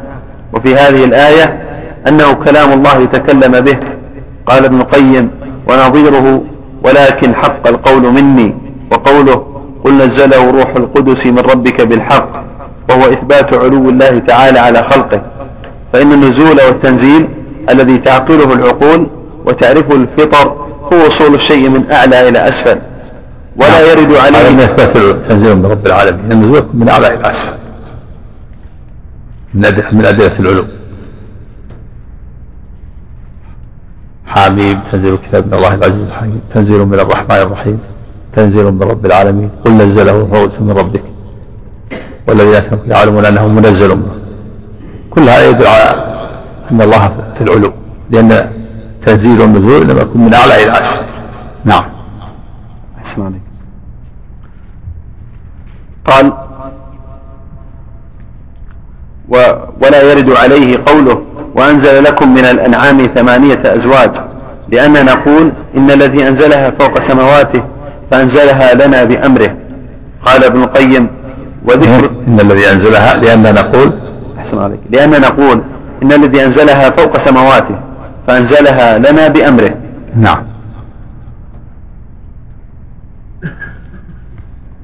وفي 0.54 0.76
هذه 0.76 1.04
الآية 1.04 1.64
أنه 2.08 2.34
كلام 2.34 2.74
الله 2.74 3.06
تكلم 3.06 3.60
به. 3.60 3.78
قال 4.46 4.66
ابن 4.66 4.82
القيم 4.82 5.32
ونظيره 5.68 6.44
ولكن 6.84 7.36
حق 7.36 7.68
القول 7.68 8.02
مني 8.02 8.56
وقوله 8.92 9.46
قل 9.84 9.94
نزله 9.94 10.52
روح 10.52 10.76
القدس 10.76 11.26
من 11.26 11.40
ربك 11.40 11.82
بالحق 11.82 12.32
وهو 12.90 13.10
إثبات 13.10 13.54
علو 13.54 13.90
الله 13.90 14.20
تعالى 14.20 14.60
على 14.60 14.84
خلقه. 14.84 15.22
فإن 15.94 16.12
النزول 16.12 16.62
والتنزيل 16.68 17.28
الذي 17.70 17.98
تعقله 17.98 18.54
العقول 18.54 19.08
وتعرفه 19.46 19.96
الفطر 19.96 20.48
هو 20.94 21.06
وصول 21.06 21.36
الشيء 21.36 21.70
من 21.70 21.92
أعلى 21.92 22.30
إلى 22.30 22.48
أسفل. 22.48 22.78
ولا 23.56 23.70
نعم. 23.70 24.00
يرد 24.00 24.14
عليه 24.16 24.38
هذا 24.38 24.52
من 24.52 24.60
إثبات 24.60 24.98
تنزيل 25.30 25.56
من 25.56 25.66
رب 25.66 25.88
العالمين. 25.88 26.32
النزول 26.32 26.66
من 26.74 26.90
أعلى 26.90 27.14
إلى 27.14 27.30
أسفل. 27.30 27.54
من 29.54 30.06
أدلة 30.06 30.32
العلو 30.40 30.66
حاميم 34.28 34.80
تنزيل 34.92 35.18
كتاب 35.18 35.48
من 35.48 35.54
الله 35.54 35.74
العزيز 35.74 35.98
الحكيم. 35.98 36.42
تنزيل 36.54 36.86
من 36.86 37.00
الرحمن 37.00 37.36
الرحيم. 37.36 37.80
تنزيل 38.34 38.66
من 38.72 38.84
رب 38.84 39.06
العالمين. 39.06 39.50
قل 39.66 39.72
نزله 39.72 40.30
روح 40.34 40.62
من 40.62 40.72
ربك. 40.72 41.04
والذين 42.28 42.62
يعلمون 42.88 43.26
أنه 43.26 43.48
منزل. 43.48 43.96
منه 43.96 44.16
كل 45.10 45.22
هذا 45.22 45.50
يدل 45.50 45.68
على 45.68 46.05
أن 46.72 46.82
الله 46.82 47.32
في 47.36 47.42
العلو 47.42 47.74
لأن 48.10 48.52
تنزيل 49.06 49.42
النزول 49.42 49.88
لم 49.88 49.98
يكن 49.98 50.20
من 50.20 50.34
أعلى 50.34 50.64
إلى 50.64 50.80
أسفل. 50.80 51.02
نعم. 51.66 51.84
احسن 52.98 53.22
عليك 53.22 53.42
قال 56.06 56.34
و 59.30 59.36
ولا 59.82 60.02
يرد 60.12 60.30
عليه 60.32 60.80
قوله 60.86 61.22
وأنزل 61.56 62.04
لكم 62.04 62.34
من 62.34 62.46
الأنعام 62.46 63.06
ثمانية 63.06 63.60
أزواج 63.76 64.12
لأن 64.70 65.06
نقول 65.06 65.52
إن 65.78 65.92
الذي 65.92 66.28
أنزلها 66.28 66.70
فوق 66.70 67.00
سماواته 67.00 67.64
فأنزلها 68.12 68.74
لنا 68.74 69.04
بأمره 69.04 69.56
قال 70.26 70.44
ابن 70.44 70.64
القيم 70.64 71.08
وذكر 71.66 72.10
إن 72.28 72.40
الذي 72.40 72.72
أنزلها 72.72 73.18
لأن 73.18 73.54
نقول 73.54 73.92
أحسن 74.38 74.60
عليك. 74.60 74.80
لأن 74.90 75.22
نقول 75.22 75.62
إن 76.04 76.12
الذي 76.12 76.46
أنزلها 76.46 76.90
فوق 76.90 77.18
سماواته 77.18 77.80
فأنزلها 78.28 78.98
لنا 78.98 79.28
بأمره. 79.28 79.74
نعم. 80.16 80.44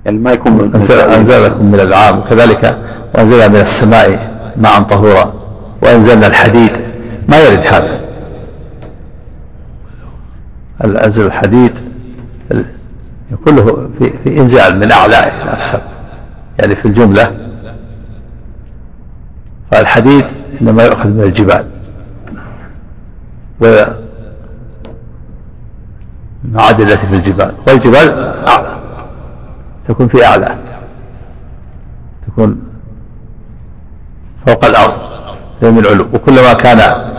يعني 0.05 0.17
ما 0.17 0.31
يكون 0.31 0.71
أنزل 0.75 1.45
لكم 1.45 1.65
من 1.65 1.79
الأنعام. 1.79 2.19
وكذلك 2.19 2.77
وأنزلها 3.15 3.47
من 3.47 3.55
السماء 3.55 4.19
ماء 4.57 4.81
طهورا 4.81 5.33
وأنزلنا 5.81 6.27
الحديد. 6.27 6.71
ما 7.29 7.39
يرد 7.39 7.65
هذا؟ 7.65 8.01
أنزل 11.05 11.25
الحديد 11.25 11.71
كله 13.45 13.89
في, 13.99 14.09
في 14.09 14.39
إنزال 14.39 14.79
من 14.79 14.91
أعلى 14.91 15.17
إلى 15.17 15.53
أسفل. 15.53 15.79
يعني 16.59 16.75
في 16.75 16.85
الجملة 16.85 17.50
فالحديد 19.71 20.25
إنما 20.61 20.83
يؤخذ 20.83 21.07
من 21.07 21.23
الجبال. 21.23 21.65
و 23.61 23.85
المعادن 26.45 26.87
التي 26.87 27.07
في 27.07 27.15
الجبال 27.15 27.53
والجبال 27.67 28.09
أعلى 28.47 28.79
تكون 29.87 30.07
في 30.07 30.25
أعلى 30.25 30.55
تكون 32.27 32.61
فوق 34.47 34.65
الأرض 34.65 34.93
من 35.61 35.79
العلو. 35.79 36.07
وكلما 36.13 36.53
كان 36.53 37.11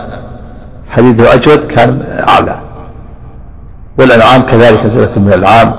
حديده 0.89 1.33
أجود 1.33 1.67
كان 1.67 2.23
أعلى. 2.27 2.59
والأنعام 3.97 4.41
كذلك 4.41 4.85
نزلت 4.85 5.17
من 5.17 5.33
الأنعام. 5.33 5.75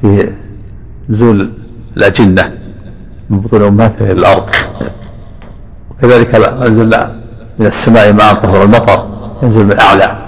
في 0.00 0.32
نزول 1.08 1.50
الأجنة. 1.96 2.57
من 3.30 3.40
بطون 3.40 3.62
أمهاتها 3.62 4.04
إلى 4.04 4.12
الأرض. 4.12 4.50
وكذلك 5.90 6.34
أنزلنا 6.34 7.20
من 7.58 7.66
السماء 7.66 8.12
ماء 8.12 8.34
طهر 8.34 8.62
المطر 8.62 9.08
ينزل 9.42 9.64
من 9.64 9.80
أعلى. 9.80 10.18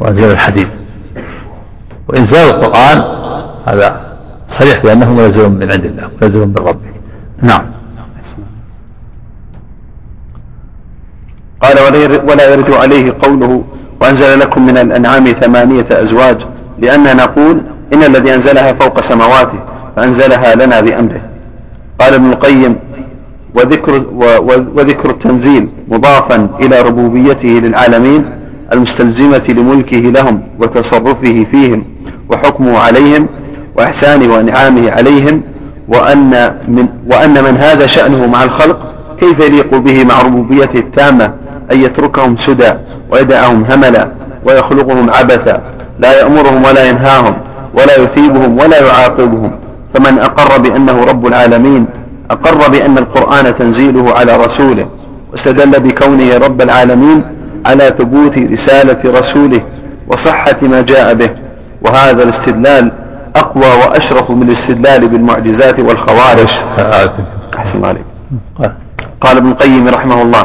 وأنزل 0.00 0.30
الحديد. 0.30 0.68
وإنزال 2.08 2.50
القرآن 2.50 2.98
هذا 3.66 4.16
صريح 4.48 4.82
بأنه 4.82 5.12
منزل 5.12 5.48
من 5.48 5.72
عند 5.72 5.84
الله 5.84 6.10
منزل 6.22 6.46
من 6.46 6.54
ربك. 6.56 6.94
نعم. 7.42 7.64
قال 11.62 11.76
ولا 12.28 12.54
يرد 12.54 12.70
عليه 12.70 13.14
قوله 13.22 13.64
وأنزل 14.00 14.38
لكم 14.38 14.66
من 14.66 14.78
الأنعام 14.78 15.26
ثمانية 15.26 15.86
أزواج 15.90 16.36
لأن 16.78 17.16
نقول 17.16 17.62
إن 17.92 18.02
الذي 18.02 18.34
أنزلها 18.34 18.72
فوق 18.72 19.00
سماواته 19.00 19.58
فأنزلها 19.96 20.54
لنا 20.54 20.80
بأمره. 20.80 21.20
قال 22.00 22.14
ابن 22.14 22.32
القيم 22.32 22.76
وذكر, 23.54 24.02
وذكر 24.76 25.10
التنزيل 25.10 25.68
مضافا 25.88 26.48
إلى 26.60 26.80
ربوبيته 26.80 27.48
للعالمين 27.48 28.24
المستلزمة 28.72 29.42
لملكه 29.48 29.96
لهم 29.96 30.42
وتصرفه 30.58 31.46
فيهم 31.50 31.84
وحكمه 32.28 32.78
عليهم 32.78 33.26
وإحسانه 33.76 34.34
وإنعامه 34.34 34.90
عليهم 34.90 35.42
وأن 35.88 36.54
من, 36.68 36.86
وأن 37.06 37.44
من 37.44 37.56
هذا 37.56 37.86
شأنه 37.86 38.26
مع 38.26 38.44
الخلق 38.44 38.78
كيف 39.20 39.40
يليق 39.40 39.74
به 39.74 40.04
مع 40.04 40.22
ربوبيته 40.22 40.78
التامة؟ 40.78 41.34
أن 41.72 41.80
يتركهم 41.80 42.36
سدى 42.36 42.72
ويدعهم 43.10 43.64
هملا 43.64 44.08
ويخلقهم 44.44 45.10
عبثا 45.10 45.62
لا 45.98 46.20
يأمرهم 46.20 46.64
ولا 46.64 46.88
ينهاهم. 46.88 47.34
ولا 47.74 48.00
يثيبهم 48.00 48.58
ولا 48.58 48.86
يعاقبهم. 48.86 49.50
فمن 49.94 50.18
أقر 50.18 50.58
بأنه 50.58 51.04
رب 51.04 51.26
العالمين 51.26 51.86
أقر 52.30 52.68
بأن 52.68 52.98
القرآن 52.98 53.54
تنزيله 53.54 54.14
على 54.14 54.36
رسوله 54.36 54.86
واستدل 55.32 55.80
بكونه 55.80 56.38
رب 56.38 56.62
العالمين 56.62 57.22
على 57.66 57.94
ثبوت 57.98 58.38
رسالة 58.38 59.18
رسوله 59.18 59.60
وصحة 60.08 60.56
ما 60.62 60.80
جاء 60.80 61.14
به. 61.14 61.30
وهذا 61.82 62.22
الاستدلال 62.22 62.92
أقوى 63.36 63.70
وأشرف 63.82 64.30
من 64.30 64.42
الاستدلال 64.42 65.08
بالمعجزات 65.08 65.80
والخوارج. 65.80 66.52
أحسن 67.58 67.78
الله 67.78 67.88
عليك. 67.88 68.04
قال 69.20 69.36
ابن 69.36 69.48
القيم 69.48 69.88
رحمه 69.88 70.22
الله 70.22 70.44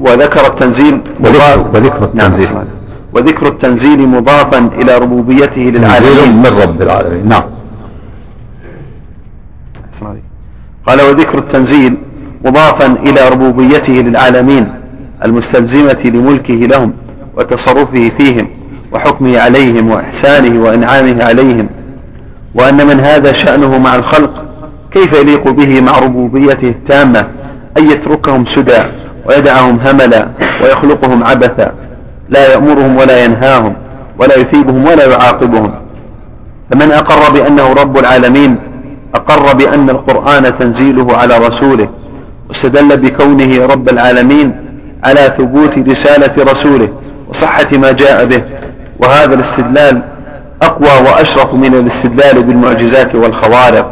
وذكر 0.00 0.46
التنزيل 0.46 1.00
وذكر 1.20 2.10
نعم 2.14 2.32
التنزيل. 2.32 2.56
وذكر 3.18 3.48
التنزيل 3.48 4.08
مضافا 4.08 4.58
إلى 4.58 4.98
ربوبيته 4.98 5.60
للعالمين. 5.62 6.36
من 6.36 6.46
رب 6.62 6.82
العالمين. 6.82 7.28
نعم. 7.28 7.42
قال 10.86 11.00
وذكر 11.00 11.38
التنزيل 11.38 11.96
مضافا 12.44 12.86
إلى 12.86 13.28
ربوبيته 13.28 13.92
للعالمين 13.92 14.68
المستلزمة 15.24 15.98
لملكه 16.04 16.54
لهم 16.54 16.92
وتصرفه 17.36 18.10
فيهم 18.18 18.48
وحكمه 18.92 19.38
عليهم 19.38 19.90
وإحسانه 19.90 20.64
وإنعامه 20.64 21.24
عليهم. 21.24 21.68
وأن 22.54 22.86
من 22.86 23.00
هذا 23.00 23.32
شأنه 23.32 23.78
مع 23.78 23.94
الخلق 23.94 24.44
كيف 24.90 25.12
يليق 25.12 25.48
به 25.48 25.80
مع 25.80 25.98
ربوبيته 25.98 26.68
التامة 26.68 27.28
أن 27.78 27.90
يتركهم 27.90 28.44
سدى 28.44 28.82
ويدعهم 29.26 29.78
هملا 29.84 30.28
ويخلقهم 30.62 31.24
عبثا. 31.24 31.87
لا 32.30 32.52
يأمرهم 32.52 32.96
ولا 32.96 33.24
ينهاهم 33.24 33.74
ولا 34.18 34.38
يثيبهم 34.38 34.84
ولا 34.84 35.04
يعاقبهم. 35.06 35.70
فمن 36.70 36.92
أقر 36.92 37.32
بأنه 37.32 37.72
رب 37.72 37.98
العالمين 37.98 38.56
أقر 39.14 39.54
بأن 39.54 39.90
القرآن 39.90 40.58
تنزيله 40.58 41.16
على 41.16 41.38
رسوله 41.38 41.88
واستدل 42.48 42.96
بكونه 42.96 43.66
رب 43.66 43.88
العالمين 43.88 44.52
على 45.04 45.32
ثبوت 45.38 45.78
رسالة 45.78 46.32
رسوله 46.38 46.88
وصحة 47.28 47.66
ما 47.72 47.92
جاء 47.92 48.24
به. 48.24 48.42
وهذا 48.98 49.34
الاستدلال 49.34 50.02
أقوى 50.62 51.10
وأشرف 51.10 51.54
من 51.54 51.74
الاستدلال 51.74 52.42
بالمعجزات 52.42 53.14
والخوارق. 53.14 53.90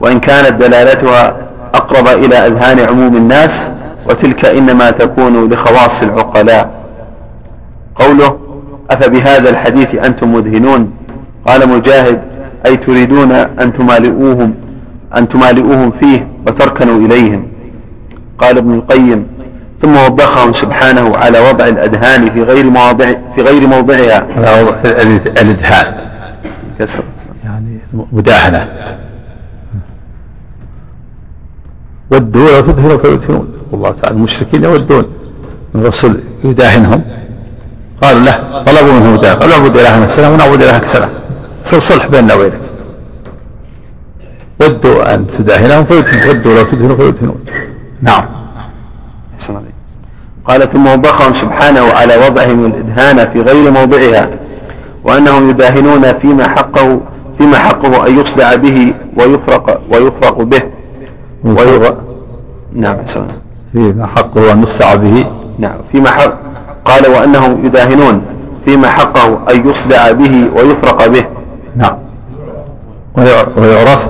وإن 0.00 0.20
كانت 0.20 0.52
دلالتها 0.52 1.36
أقرب 1.74 2.08
إلى 2.08 2.46
أذهان 2.46 2.78
عموم 2.80 3.16
الناس 3.16 3.66
وتلك 4.08 4.44
إنما 4.44 4.90
تكون 4.90 5.48
لخواص 5.48 6.02
العقلاء. 6.02 6.77
قوله 7.98 8.38
أفبهذا 8.90 9.50
الحديث 9.50 9.94
أنتم 9.94 10.34
مدهنون؟ 10.34 10.92
قال 11.46 11.68
مجاهد 11.68 12.20
أي 12.66 12.76
تريدون 12.76 13.32
أن 13.32 13.72
تمالئوهم 13.72 14.54
أن 15.16 15.28
تمالئوهم 15.28 15.90
فيه 15.90 16.28
وتركنوا 16.46 16.98
إليهم. 17.06 17.48
قال 18.38 18.58
ابن 18.58 18.74
القيم 18.74 19.26
ثم 19.82 19.96
وبخهم 19.96 20.52
سبحانه 20.52 21.16
على 21.16 21.38
وضع 21.38 21.66
الأدهان 21.66 22.30
في 22.30 22.42
غير 22.42 22.64
مواضع 22.70 23.12
في 23.34 23.42
غير 23.42 23.66
موضعها. 23.66 24.26
على 24.36 24.62
وضع 24.62 24.90
الإدهان. 25.42 25.94
كسر. 26.78 27.02
يعني 27.44 27.78
مداهنة. 28.12 28.68
ودوا 32.10 32.50
لو 32.50 32.60
تدهنوا 32.60 32.98
فيدهنون 32.98 33.48
الله 33.72 33.90
تعالى 33.90 34.16
المشركين 34.16 34.64
يودون 34.64 35.04
الرسول 35.74 36.20
يداهنهم. 36.44 37.02
قالوا 38.02 38.20
له 38.20 38.62
طلبوا 38.62 38.92
منه 38.92 39.12
مداهنة 39.12 39.38
قالوا 39.40 39.54
اعبد 39.54 39.76
إلهنا 39.76 40.04
السلام 40.04 40.32
ونعبد 40.32 40.62
إلهك 40.62 40.84
صار 41.64 41.78
صلح 41.78 42.06
بيننا 42.06 42.34
وبينك. 42.34 42.60
ودوا 44.60 45.14
أن 45.14 45.26
تداهنهم 45.26 45.86
ودوا 46.28 46.54
لو 46.54 46.64
تدهنوا 46.64 46.96
فيدهنون 46.96 47.44
نعم. 48.02 48.24
عليك. 49.50 49.74
قال 50.44 50.68
ثم 50.68 50.86
وبخهم 50.86 51.32
سبحانه 51.32 51.80
على 51.80 52.16
وضعهم 52.16 52.66
الإدهان 52.66 53.28
في 53.32 53.40
غير 53.40 53.70
موضعها 53.70 54.28
وأنهم 55.04 55.50
يداهنون 55.50 56.12
فيما 56.12 56.48
حقه 56.48 57.00
فيما 57.38 57.58
حقه 57.58 58.06
أن 58.06 58.20
يصدع 58.20 58.54
به 58.54 58.94
ويفرق 59.16 59.80
ويفرق 59.90 60.42
به. 60.42 60.62
ويغ... 61.44 61.94
نعم 62.72 62.96
عليك. 63.06 63.26
فيما 63.72 64.06
حقه 64.06 64.52
أن 64.52 64.62
يصدع 64.62 64.94
به. 64.94 65.26
نعم 65.58 65.76
فيما 65.92 66.10
حق 66.10 66.47
قال 66.88 67.10
وأنهم 67.10 67.64
يداهنون 67.66 68.22
فيما 68.64 68.88
حقه 68.88 69.50
أن 69.52 69.68
يصدع 69.70 70.10
به 70.12 70.50
ويفرق 70.54 71.06
به. 71.06 71.24
نعم. 71.76 71.98
ويع- 73.16 73.58
ويعرف. 73.58 74.08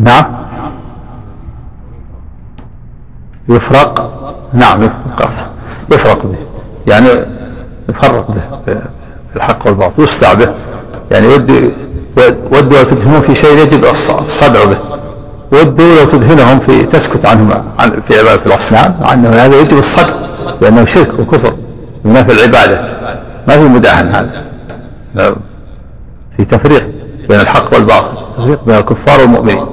نعم. 0.00 0.24
يفرق. 3.48 4.10
نعم 4.52 4.82
يفرق. 4.82 5.50
يفرق 5.92 6.26
به. 6.26 6.38
يعني 6.86 7.08
يفرق 7.88 8.30
به. 8.30 8.42
الحق 9.36 9.66
والباطل. 9.66 10.02
يصدع 10.02 10.34
به. 10.34 10.54
يعني 11.10 11.26
ودي 11.26 11.70
ودوا 12.52 12.78
لو 12.78 12.84
تدهنون 12.84 13.20
في 13.20 13.34
شيء 13.34 13.58
يجب 13.58 13.84
الص- 13.84 14.10
الصدع 14.22 14.64
به. 14.64 14.76
ودوا 15.52 15.94
لو 16.00 16.04
تدهنهم 16.04 16.58
في 16.60 16.82
تسكت 16.86 17.26
عنهم 17.26 17.50
عن 17.78 18.00
في 18.08 18.18
عبادة 18.18 18.46
الأصنام 18.46 18.96
عنه 19.02 19.28
هذا 19.28 19.60
يجب 19.60 19.78
الصدع 19.78 20.14
لأنه 20.60 20.84
شرك 20.84 21.18
وكفر 21.18 21.54
ينافي 22.04 22.32
العبادة. 22.32 22.80
ما 23.48 23.54
في 23.56 23.62
مداهن 23.62 24.08
هذا. 24.08 25.36
في 26.36 26.44
تفريق 26.44 26.88
بين 27.28 27.40
الحق 27.40 27.74
والباطل 27.74 28.16
تفريق 28.38 28.64
بين 28.64 28.76
الكفار 28.76 29.20
والمؤمنين. 29.20 29.66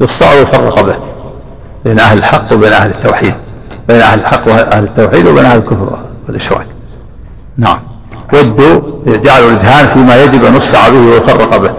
يصدع 0.00 0.30
ويفرق 0.34 0.80
به 0.80 0.94
بين 1.84 2.00
أهل 2.00 2.18
الحق 2.18 2.52
وبين 2.52 2.72
أهل 2.72 2.90
التوحيد 2.90 3.34
بين 3.88 4.00
أهل 4.00 4.18
الحق 4.20 4.48
وأهل 4.48 4.84
التوحيد 4.84 5.26
وبين 5.26 5.44
أهل 5.44 5.58
الكفر 5.58 5.98
والإشراك. 6.28 6.66
نعم. 7.58 7.78
ودوا 8.32 8.80
جعلوا 9.06 9.50
الإدهان 9.50 9.86
فيما 9.86 10.22
يجب 10.22 10.44
أن 10.44 10.56
يصدع 10.56 10.88
به 10.88 10.98
ويفرق 10.98 11.56
به 11.56 11.70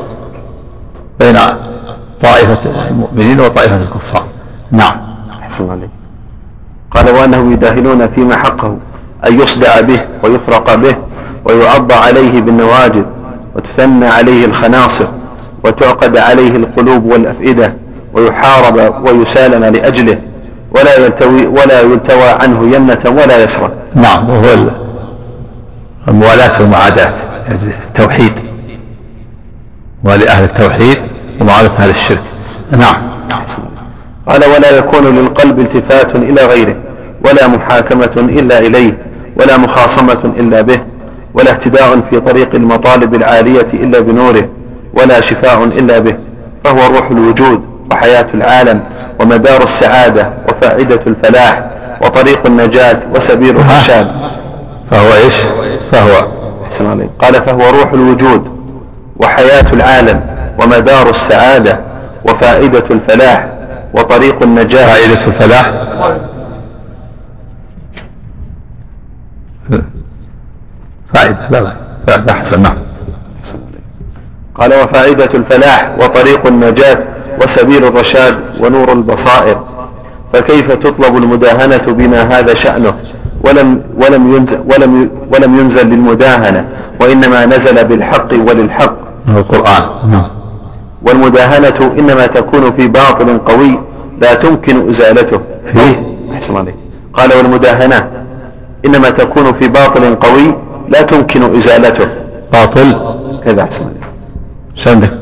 بين 1.20 1.38
طائفة 2.22 2.88
المؤمنين 2.90 3.40
وطائفة 3.40 3.76
الكفار. 3.76 4.26
نعم. 4.72 4.96
أحسن 5.42 5.70
عليك. 5.70 5.90
قال 6.92 7.10
وأنهم 7.10 7.54
يداهنون 7.54 8.08
فيما 8.08 8.36
حقه 8.36 8.78
أن 9.28 9.40
يصدع 9.40 9.82
به 9.82 10.00
ويفرق 10.24 10.76
به 10.76 10.96
ويعض 11.46 11.92
عليه 11.92 12.42
بالنواجذ 12.42 13.04
وتثنى 13.56 14.06
عليه 14.06 14.46
الخناصر 14.46 15.06
وتعقد 15.64 16.18
عليه 16.18 16.56
القلوب 16.56 17.06
والأفئدة 17.06 17.74
ويحارب 18.14 19.06
ويسالم 19.06 19.64
لأجله 19.64 20.18
ولا 20.72 20.96
يلتوي 21.06 21.48
ولا 21.48 21.82
يلتوى 21.82 22.30
عنه 22.42 22.76
يمنة 22.76 23.00
ولا 23.06 23.44
يسرى 23.44 23.70
نعم 23.96 24.30
وهو 24.30 24.83
الموالاة 26.08 26.62
والمعاداة 26.62 27.14
التوحيد. 27.88 28.34
ولأهل 30.04 30.44
التوحيد 30.44 30.98
ومعاداة 31.42 31.70
أهل 31.80 31.90
الشرك. 31.90 32.22
نعم. 32.72 32.96
قال 34.28 34.46
ولا 34.46 34.78
يكون 34.78 35.16
للقلب 35.16 35.60
التفات 35.60 36.16
إلى 36.16 36.46
غيره 36.46 36.76
ولا 37.26 37.48
محاكمة 37.48 38.12
إلا 38.18 38.60
إليه 38.60 38.98
ولا 39.38 39.58
مخاصمة 39.58 40.34
إلا 40.40 40.62
به 40.62 40.80
ولا 41.34 41.52
اهتداء 41.52 42.00
في 42.10 42.20
طريق 42.20 42.56
المطالب 42.56 43.16
العالية 43.16 43.68
إلا 43.74 44.00
بنوره 44.00 44.48
ولا 44.94 45.22
شفاء 45.22 45.64
إلا 45.64 46.00
به 46.00 46.16
فهو 46.64 46.96
روح 46.96 47.12
الوجود 47.12 47.66
وحياة 47.92 48.28
العالم 48.34 48.84
ومدار 49.20 49.64
السعادة 49.64 50.34
وفائدة 50.50 51.00
الفلاح 51.08 51.64
وطريق 52.02 52.46
النجاة 52.46 53.00
وسبيل 53.16 53.56
الرشاد. 53.58 54.12
فهو 54.92 55.14
إيش؟ 55.14 55.34
فهو 55.94 56.28
أحسن 56.66 56.90
عليك. 56.90 57.10
قال 57.20 57.34
فهو 57.34 57.70
روح 57.70 57.94
الوجود 57.94 58.64
وحياة 59.18 59.74
العالم 59.74 60.22
ومدار 60.60 61.10
السعادة 61.10 61.80
وفائدة 62.26 62.84
الفلاح 62.92 63.48
وطريق 63.94 64.44
النجاة. 64.44 64.86
فائدة 64.86 65.26
الفلاح. 65.28 65.74
فائدة 71.14 71.50
لا 71.52 71.62
لا 71.62 71.76
فائدة 72.08 72.32
أحسن 72.32 72.62
نعم. 72.62 72.78
قال 74.56 74.74
وفائدة 74.74 75.30
الفلاح 75.34 75.92
وطريق 76.00 76.48
النجاة 76.48 76.98
وسبيل 77.44 77.86
الرشاد 77.86 78.40
ونور 78.60 78.92
البصائر. 78.92 79.64
فكيف 80.34 80.72
تطلب 80.72 81.18
المداهنة 81.18 81.84
بما 81.88 82.22
هذا 82.22 82.54
شأنه؟ 82.54 82.94
ولم 83.44 83.82
ولم 83.96 84.36
ينزل 84.36 84.60
ولم 84.60 85.10
ولم 85.32 85.60
ينزل 85.60 85.90
للمداهنة 85.90 86.66
وإنما 87.02 87.46
نزل 87.46 87.88
بالحق 87.88 88.34
وللحق. 88.34 88.94
القرآن 89.30 90.10
نعم. 90.12 90.28
والمداهنة 91.08 91.94
إنما 92.00 92.28
تكون 92.28 92.72
في 92.72 92.88
باطل 92.88 93.38
قوي 93.38 93.80
لا 94.22 94.34
تمكن 94.34 94.90
إزالته. 94.90 95.40
فيه. 95.66 96.04
أحسن 96.34 96.58
عليك. 96.58 96.76
قال 97.14 97.34
والمداهنة 97.38 98.10
إنما 98.86 99.10
تكون 99.10 99.54
في 99.54 99.68
باطل 99.68 100.16
قوي 100.16 100.56
لا 100.90 101.02
تمكن 101.02 101.56
إزالته. 101.56 102.08
باطل. 102.54 103.16
كذا 103.46 103.64
أحسن 103.64 103.84
عليك. 103.86 104.04
إيش 104.78 104.88
عندك 104.88 105.14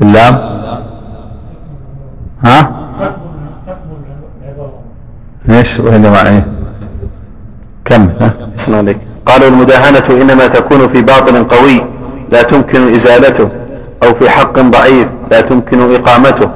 باللام. 0.00 0.34
ها؟ 2.44 2.70
إيش؟ 5.50 5.80
وإنما 5.80 6.28
إيه 6.28 6.55
كم؟ 7.86 8.08
ها؟ 8.20 8.34
عليك 8.68 8.98
قال 9.26 9.44
والمداهنة 9.44 10.04
إنما 10.10 10.46
تكون 10.46 10.88
في 10.88 11.02
باطل 11.02 11.44
قوي 11.44 11.84
لا 12.30 12.42
تمكن 12.42 12.94
إزالته 12.94 13.48
أو 14.02 14.14
في 14.14 14.30
حق 14.30 14.58
ضعيف 14.58 15.08
لا 15.30 15.40
تمكن 15.40 15.94
إقامته. 15.94 16.50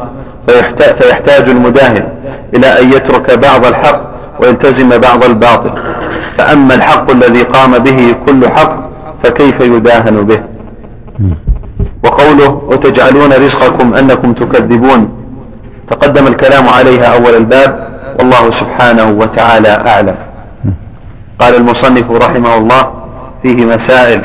فيحتاج, 0.46 0.94
فيحتاج 0.94 1.48
المداهن 1.48 2.08
إلى 2.54 2.80
أن 2.80 2.92
يترك 2.92 3.38
بعض 3.38 3.66
الحق 3.66 4.00
ويلتزم 4.40 4.88
بعض 4.98 5.24
الباطل. 5.24 5.70
فأما 6.38 6.74
الحق 6.74 7.10
الذي 7.10 7.42
قام 7.42 7.78
به 7.78 8.14
كل 8.26 8.48
حق 8.48 8.90
فكيف 9.22 9.60
يداهن 9.60 10.24
به؟ 10.24 10.40
وقوله 12.04 12.62
وتجعلون 12.66 13.32
رزقكم 13.32 13.94
أنكم 13.94 14.32
تكذبون؟ 14.32 15.08
تقدم 15.88 16.26
الكلام 16.26 16.68
عليها 16.68 17.04
أول 17.04 17.34
الباب 17.34 17.88
والله 18.18 18.50
سبحانه 18.50 19.10
وتعالى 19.10 19.68
أعلم. 19.68 20.14
قال 21.40 21.56
المصنف 21.56 22.10
رحمه 22.10 22.56
الله 22.56 22.92
فيه 23.42 23.64
مسائل. 23.64 24.22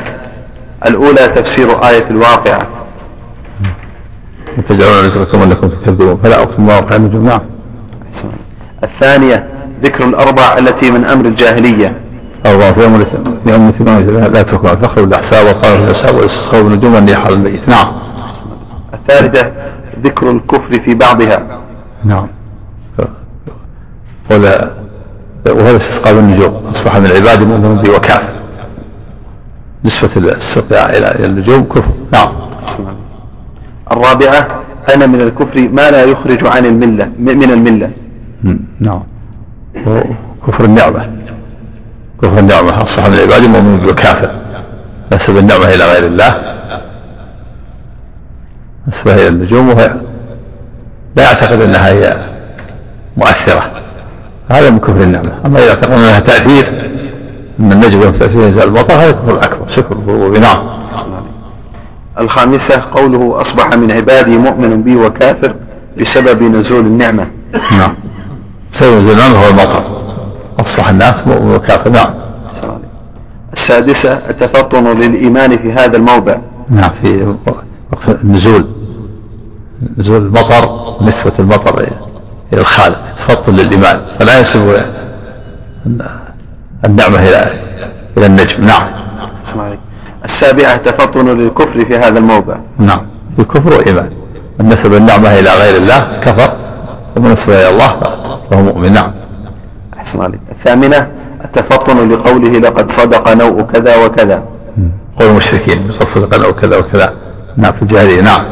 الأولى 0.86 1.28
تفسير 1.28 1.88
آية 1.88 2.10
الواقعة. 2.10 2.68
وتجعلون 4.58 5.06
رزقكم 5.06 5.42
انكم 5.42 5.68
تكذبون. 5.68 6.20
فلا 6.24 6.42
أقسم 6.42 6.58
بمواقع 6.58 6.96
النجوم 6.96 7.26
نعم 7.26 7.42
الثانية 8.84 9.48
ذكر 9.82 10.06
الأربع 10.06 10.58
التي 10.58 10.92
من 10.92 11.06
أمر 11.06 11.26
الجاهلية. 11.26 11.94
الله 12.46 12.72
في 12.72 12.86
أمر 12.86 13.06
في 13.06 13.78
ثمان 13.78 14.30
لا 14.34 14.42
تكون. 14.44 14.70
الفخر 14.70 15.02
والأحساب 15.02 15.46
والطرف 15.48 15.84
الاحساب 15.84 16.16
والاستسقاء 16.16 16.62
بالنجوم 16.64 16.94
والريح 16.96 17.26
على 17.26 17.34
الميت 17.34 17.70
نعم. 17.70 17.88
الثالثة 18.94 19.52
ذكر 20.02 20.32
الكفر 20.32 20.80
في 20.80 20.94
بعضها. 20.94 21.44
نعم. 22.06 22.28
ولا 24.32 24.85
وهذا 25.50 25.78
استسقاء 25.78 26.14
بالنجوم 26.14 26.72
أصبح 26.76 26.96
من 26.96 27.06
العباد 27.06 27.42
مؤمن 27.42 27.82
بي 27.82 27.90
وكافر 27.90 28.30
نسبة 29.86 30.10
الاستسقاء 30.18 30.98
إلى 30.98 31.26
النجوم 31.26 31.64
كفر. 31.64 31.92
نعم. 32.14 32.30
الرابعة 33.92 34.48
أن 34.94 35.10
من 35.10 35.22
الكفر 35.22 35.60
ما 35.60 35.92
لا 35.92 36.04
يخرج 36.04 36.48
عن 36.48 36.66
الملة 36.66 37.12
من 37.20 37.52
الملة. 37.52 37.92
نعم. 38.80 39.04
وكفر 39.88 40.66
النعمة. 40.66 41.10
كفر 42.22 42.40
النعمة. 42.40 42.82
أصبح 42.84 43.08
من 43.08 43.14
العباد 43.14 43.42
مؤمن 43.42 43.78
بي 43.78 43.88
وكافر 43.88 44.32
نسب 45.14 45.38
النعمة 45.38 45.66
إلى 45.66 45.84
غير 45.84 46.06
الله. 46.06 46.56
نسبها 48.88 49.16
إلى 49.16 49.28
النجوم 49.28 49.70
وهي 49.70 49.96
لا 51.16 51.24
يعتقد 51.24 51.62
أنها 51.62 51.90
هي 51.90 52.18
مؤثرة. 53.18 53.72
هذا 54.50 54.70
من 54.70 54.80
كفر 54.80 55.02
النعمة. 55.02 55.32
أما 55.46 55.60
إذا 55.60 55.70
اعتقد 55.70 55.92
أنها 55.92 56.20
تأثير 56.20 56.92
أن 57.60 57.72
النجم 57.72 58.00
له 58.00 58.12
تأثير 58.12 58.42
ينزل 58.42 58.64
المطر 58.64 58.94
هذا 58.94 59.12
كفر 59.12 59.44
أكبر 59.44 59.68
شكر 59.68 59.96
نعم. 60.40 60.68
الخامسة 62.20 62.82
قوله 62.94 63.42
أصبح 63.42 63.74
من 63.74 63.92
عبادي 63.92 64.38
مؤمن 64.38 64.84
بي 64.84 64.96
وكافر 64.96 65.54
بسبب 66.00 66.44
نزول 66.44 66.80
النعمة. 66.80 67.28
نعم. 67.72 67.96
سبب 68.74 68.98
نزول 68.98 69.12
النعمة 69.12 69.46
هو 69.46 69.50
المطر 69.50 69.84
أصبح 70.60 70.90
الناس 70.90 71.28
مؤمن 71.28 71.56
وكافر. 71.56 71.90
نعم. 71.90 72.14
السادسة 73.54 74.30
التفطن 74.30 74.84
للإيمان 74.84 75.58
في 75.58 75.74
هذا 75.74 75.98
الموضع. 75.98 76.38
نعم 76.70 76.90
في 77.02 77.36
وقت 77.92 78.10
النزول. 78.10 78.66
نزول 79.98 80.22
المطر 80.22 80.96
نسبة 81.02 81.32
المطر 81.40 81.86
إلى 82.54 82.62
الخالق 82.62 83.02
تفطن 83.18 83.54
للإيمان. 83.54 84.02
فلا 84.20 84.40
ينسب 84.40 84.82
النعمة 86.86 87.20
إلى 87.20 87.54
إلى 88.18 88.26
النجم. 88.26 88.66
نعم. 88.66 88.88
السابعة 90.26 90.78
تفطن 90.78 91.38
للكفر 91.38 91.86
في 91.86 91.98
هذا 91.98 92.20
الموضع. 92.20 92.56
نعم. 92.78 93.02
في 93.38 93.44
كفر 93.44 93.74
وإيمان 93.74 94.12
من 94.60 94.70
نسب 94.70 94.94
النعمة 94.94 95.40
إلى 95.40 95.50
غير 95.50 95.78
الله 95.78 96.20
كفر 96.22 96.56
ومن 97.16 97.32
نسب 97.32 97.50
إلى 97.50 97.70
الله 97.70 98.00
فهو 98.52 98.62
مؤمن. 98.62 98.94
نعم. 98.94 99.12
أحسن 99.98 100.22
عليك 100.22 100.40
الثامنة 100.52 101.08
التفطن 101.46 102.10
لقوله 102.10 102.60
لقد 102.60 102.92
صدق 102.92 103.34
نوء 103.34 103.62
كذا 103.62 104.06
وكذا. 104.06 104.44
قول 105.20 105.30
المشركين 105.30 105.88
لقد 105.88 106.04
صدق 106.04 106.38
نوء 106.38 106.52
كذا 106.52 106.78
وكذا. 106.78 107.14
نعم 107.58 107.72
في 107.72 107.82
الجاهلية. 107.82 108.22
نعم. 108.22 108.46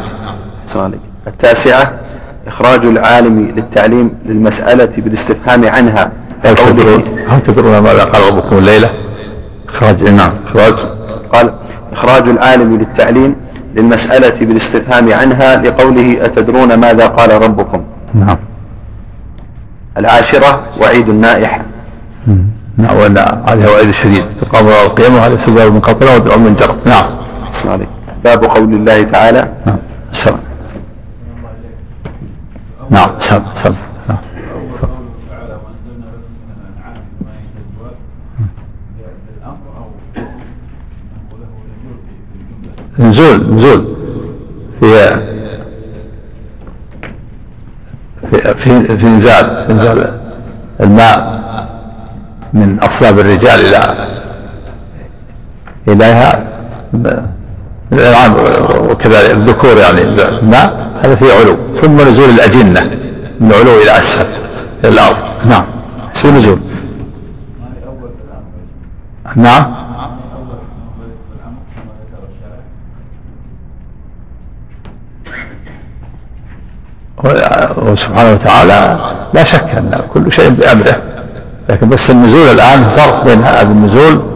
أحسن 0.68 0.80
عليك 0.80 1.00
التاسعة 1.28 1.94
إخراج 2.48 2.86
العالم 2.86 3.54
للتعليم 3.56 4.12
للمسألة 4.26 4.90
بالاستفهام 4.98 5.68
عنها 5.68 6.12
هل 6.46 6.56
تدرون 6.56 7.04
هل 7.28 7.44
تدرون 7.44 7.78
ماذا 7.78 8.04
قال 8.04 8.34
ربكم 8.34 8.58
الليلة؟ 8.58 8.90
إخراج 9.70 10.04
نعم 10.04 10.32
إخراج. 10.48 10.74
قال 11.34 11.54
إخراج 11.94 12.30
العالم 12.30 12.78
للتعليم 12.78 13.36
للمسألة 13.76 14.46
بالاستفهام 14.46 15.14
عنها 15.14 15.56
لقوله 15.56 16.26
أتدرون 16.26 16.74
ماذا 16.74 17.08
قال 17.08 17.42
ربكم؟ 17.42 17.84
نعم. 18.14 18.38
العاشرة 19.98 20.64
وعيد 20.82 21.10
النائحة. 21.10 21.62
نعم 22.78 22.98
وأن 22.98 23.18
عليها 23.48 23.70
وعيد 23.70 23.92
شديد. 23.92 24.24
تقام 24.42 24.66
يوم 24.66 24.86
القيامة 24.86 25.22
على 25.22 25.38
سباب 25.38 25.74
من 25.74 25.80
قطرة 25.80 26.16
ودعاء 26.16 26.38
من 26.38 26.56
جرب. 26.56 26.76
نعم. 26.86 27.06
باب 28.24 28.44
قول 28.44 28.74
الله 28.74 29.04
تعالى. 29.04 29.48
نعم. 29.66 29.78
سلام 30.12 30.38
نعم 32.90 33.10
سلام 33.20 33.44
سلام 33.54 33.76
نعم. 34.10 34.18
نزول 43.00 43.54
نزول. 43.56 43.96
في 44.80 45.16
في 48.32 48.54
في, 48.56 48.98
في 48.98 49.08
إنزال 49.08 49.46
إنزال 49.70 50.20
الماء 50.80 51.44
من 52.54 52.80
أصلاب 52.80 53.20
الرجال 53.20 53.60
إلى 53.60 53.96
إليها. 55.88 56.44
الانعام 58.00 58.34
وكذلك 58.90 59.32
الذكور 59.32 59.78
يعني 59.78 60.02
الماء 60.02 60.92
هذا 61.04 61.16
فيه 61.16 61.34
علو. 61.34 61.58
ثم 61.82 62.02
نزول 62.02 62.30
الأجنة 62.30 62.82
من 63.40 63.54
علو 63.54 63.82
إلى 63.82 64.00
أسفل 64.00 64.26
إلى 64.84 64.90
الأرض. 64.94 65.18
نعم. 65.46 65.66
في 66.14 66.32
نزول؟ 66.32 66.60
نعم. 69.36 69.74
وسبحانه 77.78 78.34
وتعالى 78.34 78.98
لا 79.34 79.44
شك 79.44 79.70
أن 79.78 80.02
كل 80.14 80.32
شيء 80.32 80.50
بأمره. 80.50 81.02
لكن 81.70 81.90
بس 81.90 82.10
النزول 82.10 82.48
الآن 82.48 82.84
فرق 82.98 83.24
بين 83.26 83.44
هذا 83.44 83.62
النزول 83.62 84.33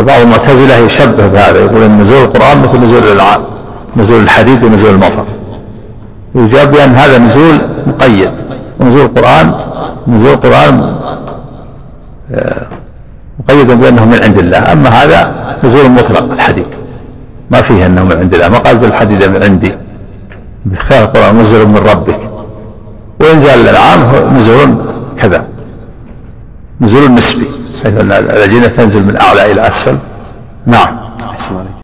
بعض 0.00 0.20
المعتزلة 0.20 0.76
يشبه 0.76 1.26
بهذا 1.26 1.58
يقول 1.58 1.82
إن 1.82 2.00
نزول 2.00 2.24
القرآن 2.24 2.62
مثل 2.62 2.78
نزول 2.78 2.98
الالعاب 2.98 3.40
نزول 3.96 4.22
الحديد 4.22 4.64
ونزول 4.64 4.90
المطر. 4.90 5.24
يجاب 6.34 6.72
بأن 6.72 6.94
هذا 6.94 7.18
نزول 7.18 7.58
مقيد 7.86 8.30
ونزول 8.80 9.00
القرآن 9.00 9.54
نزول 10.08 10.32
القرآن 10.32 10.96
آه، 12.34 12.66
مقيد 13.40 13.66
بأنه 13.66 14.04
من 14.04 14.18
عند 14.22 14.38
الله. 14.38 14.72
أما 14.72 14.88
هذا 14.88 15.34
نزول 15.64 15.90
مطلق 15.90 16.32
الحديد. 16.32 16.66
ما 17.50 17.62
فيه 17.62 17.86
أنه 17.86 18.04
من 18.04 18.12
عند 18.12 18.34
الله. 18.34 18.48
ما 18.48 18.58
قال 18.58 18.84
الحديد 18.84 19.24
من 19.24 19.42
عندي. 19.42 19.74
بخلاف 20.66 21.02
القرآن 21.02 21.38
نزل 21.38 21.68
من 21.68 21.76
ربك. 21.76 22.18
وإنزال 23.20 23.60
الأنعام 23.60 24.02
هو 24.02 24.30
نزول 24.30 24.76
كذا. 25.18 25.51
نزول 26.82 27.14
نسبي 27.14 27.46
حيث 27.84 28.00
أن 28.00 28.12
الأجنة 28.12 28.66
تنزل 28.66 29.02
من 29.02 29.16
أعلى 29.16 29.52
إلى 29.52 29.68
أسفل. 29.68 29.98
نعم. 30.66 30.98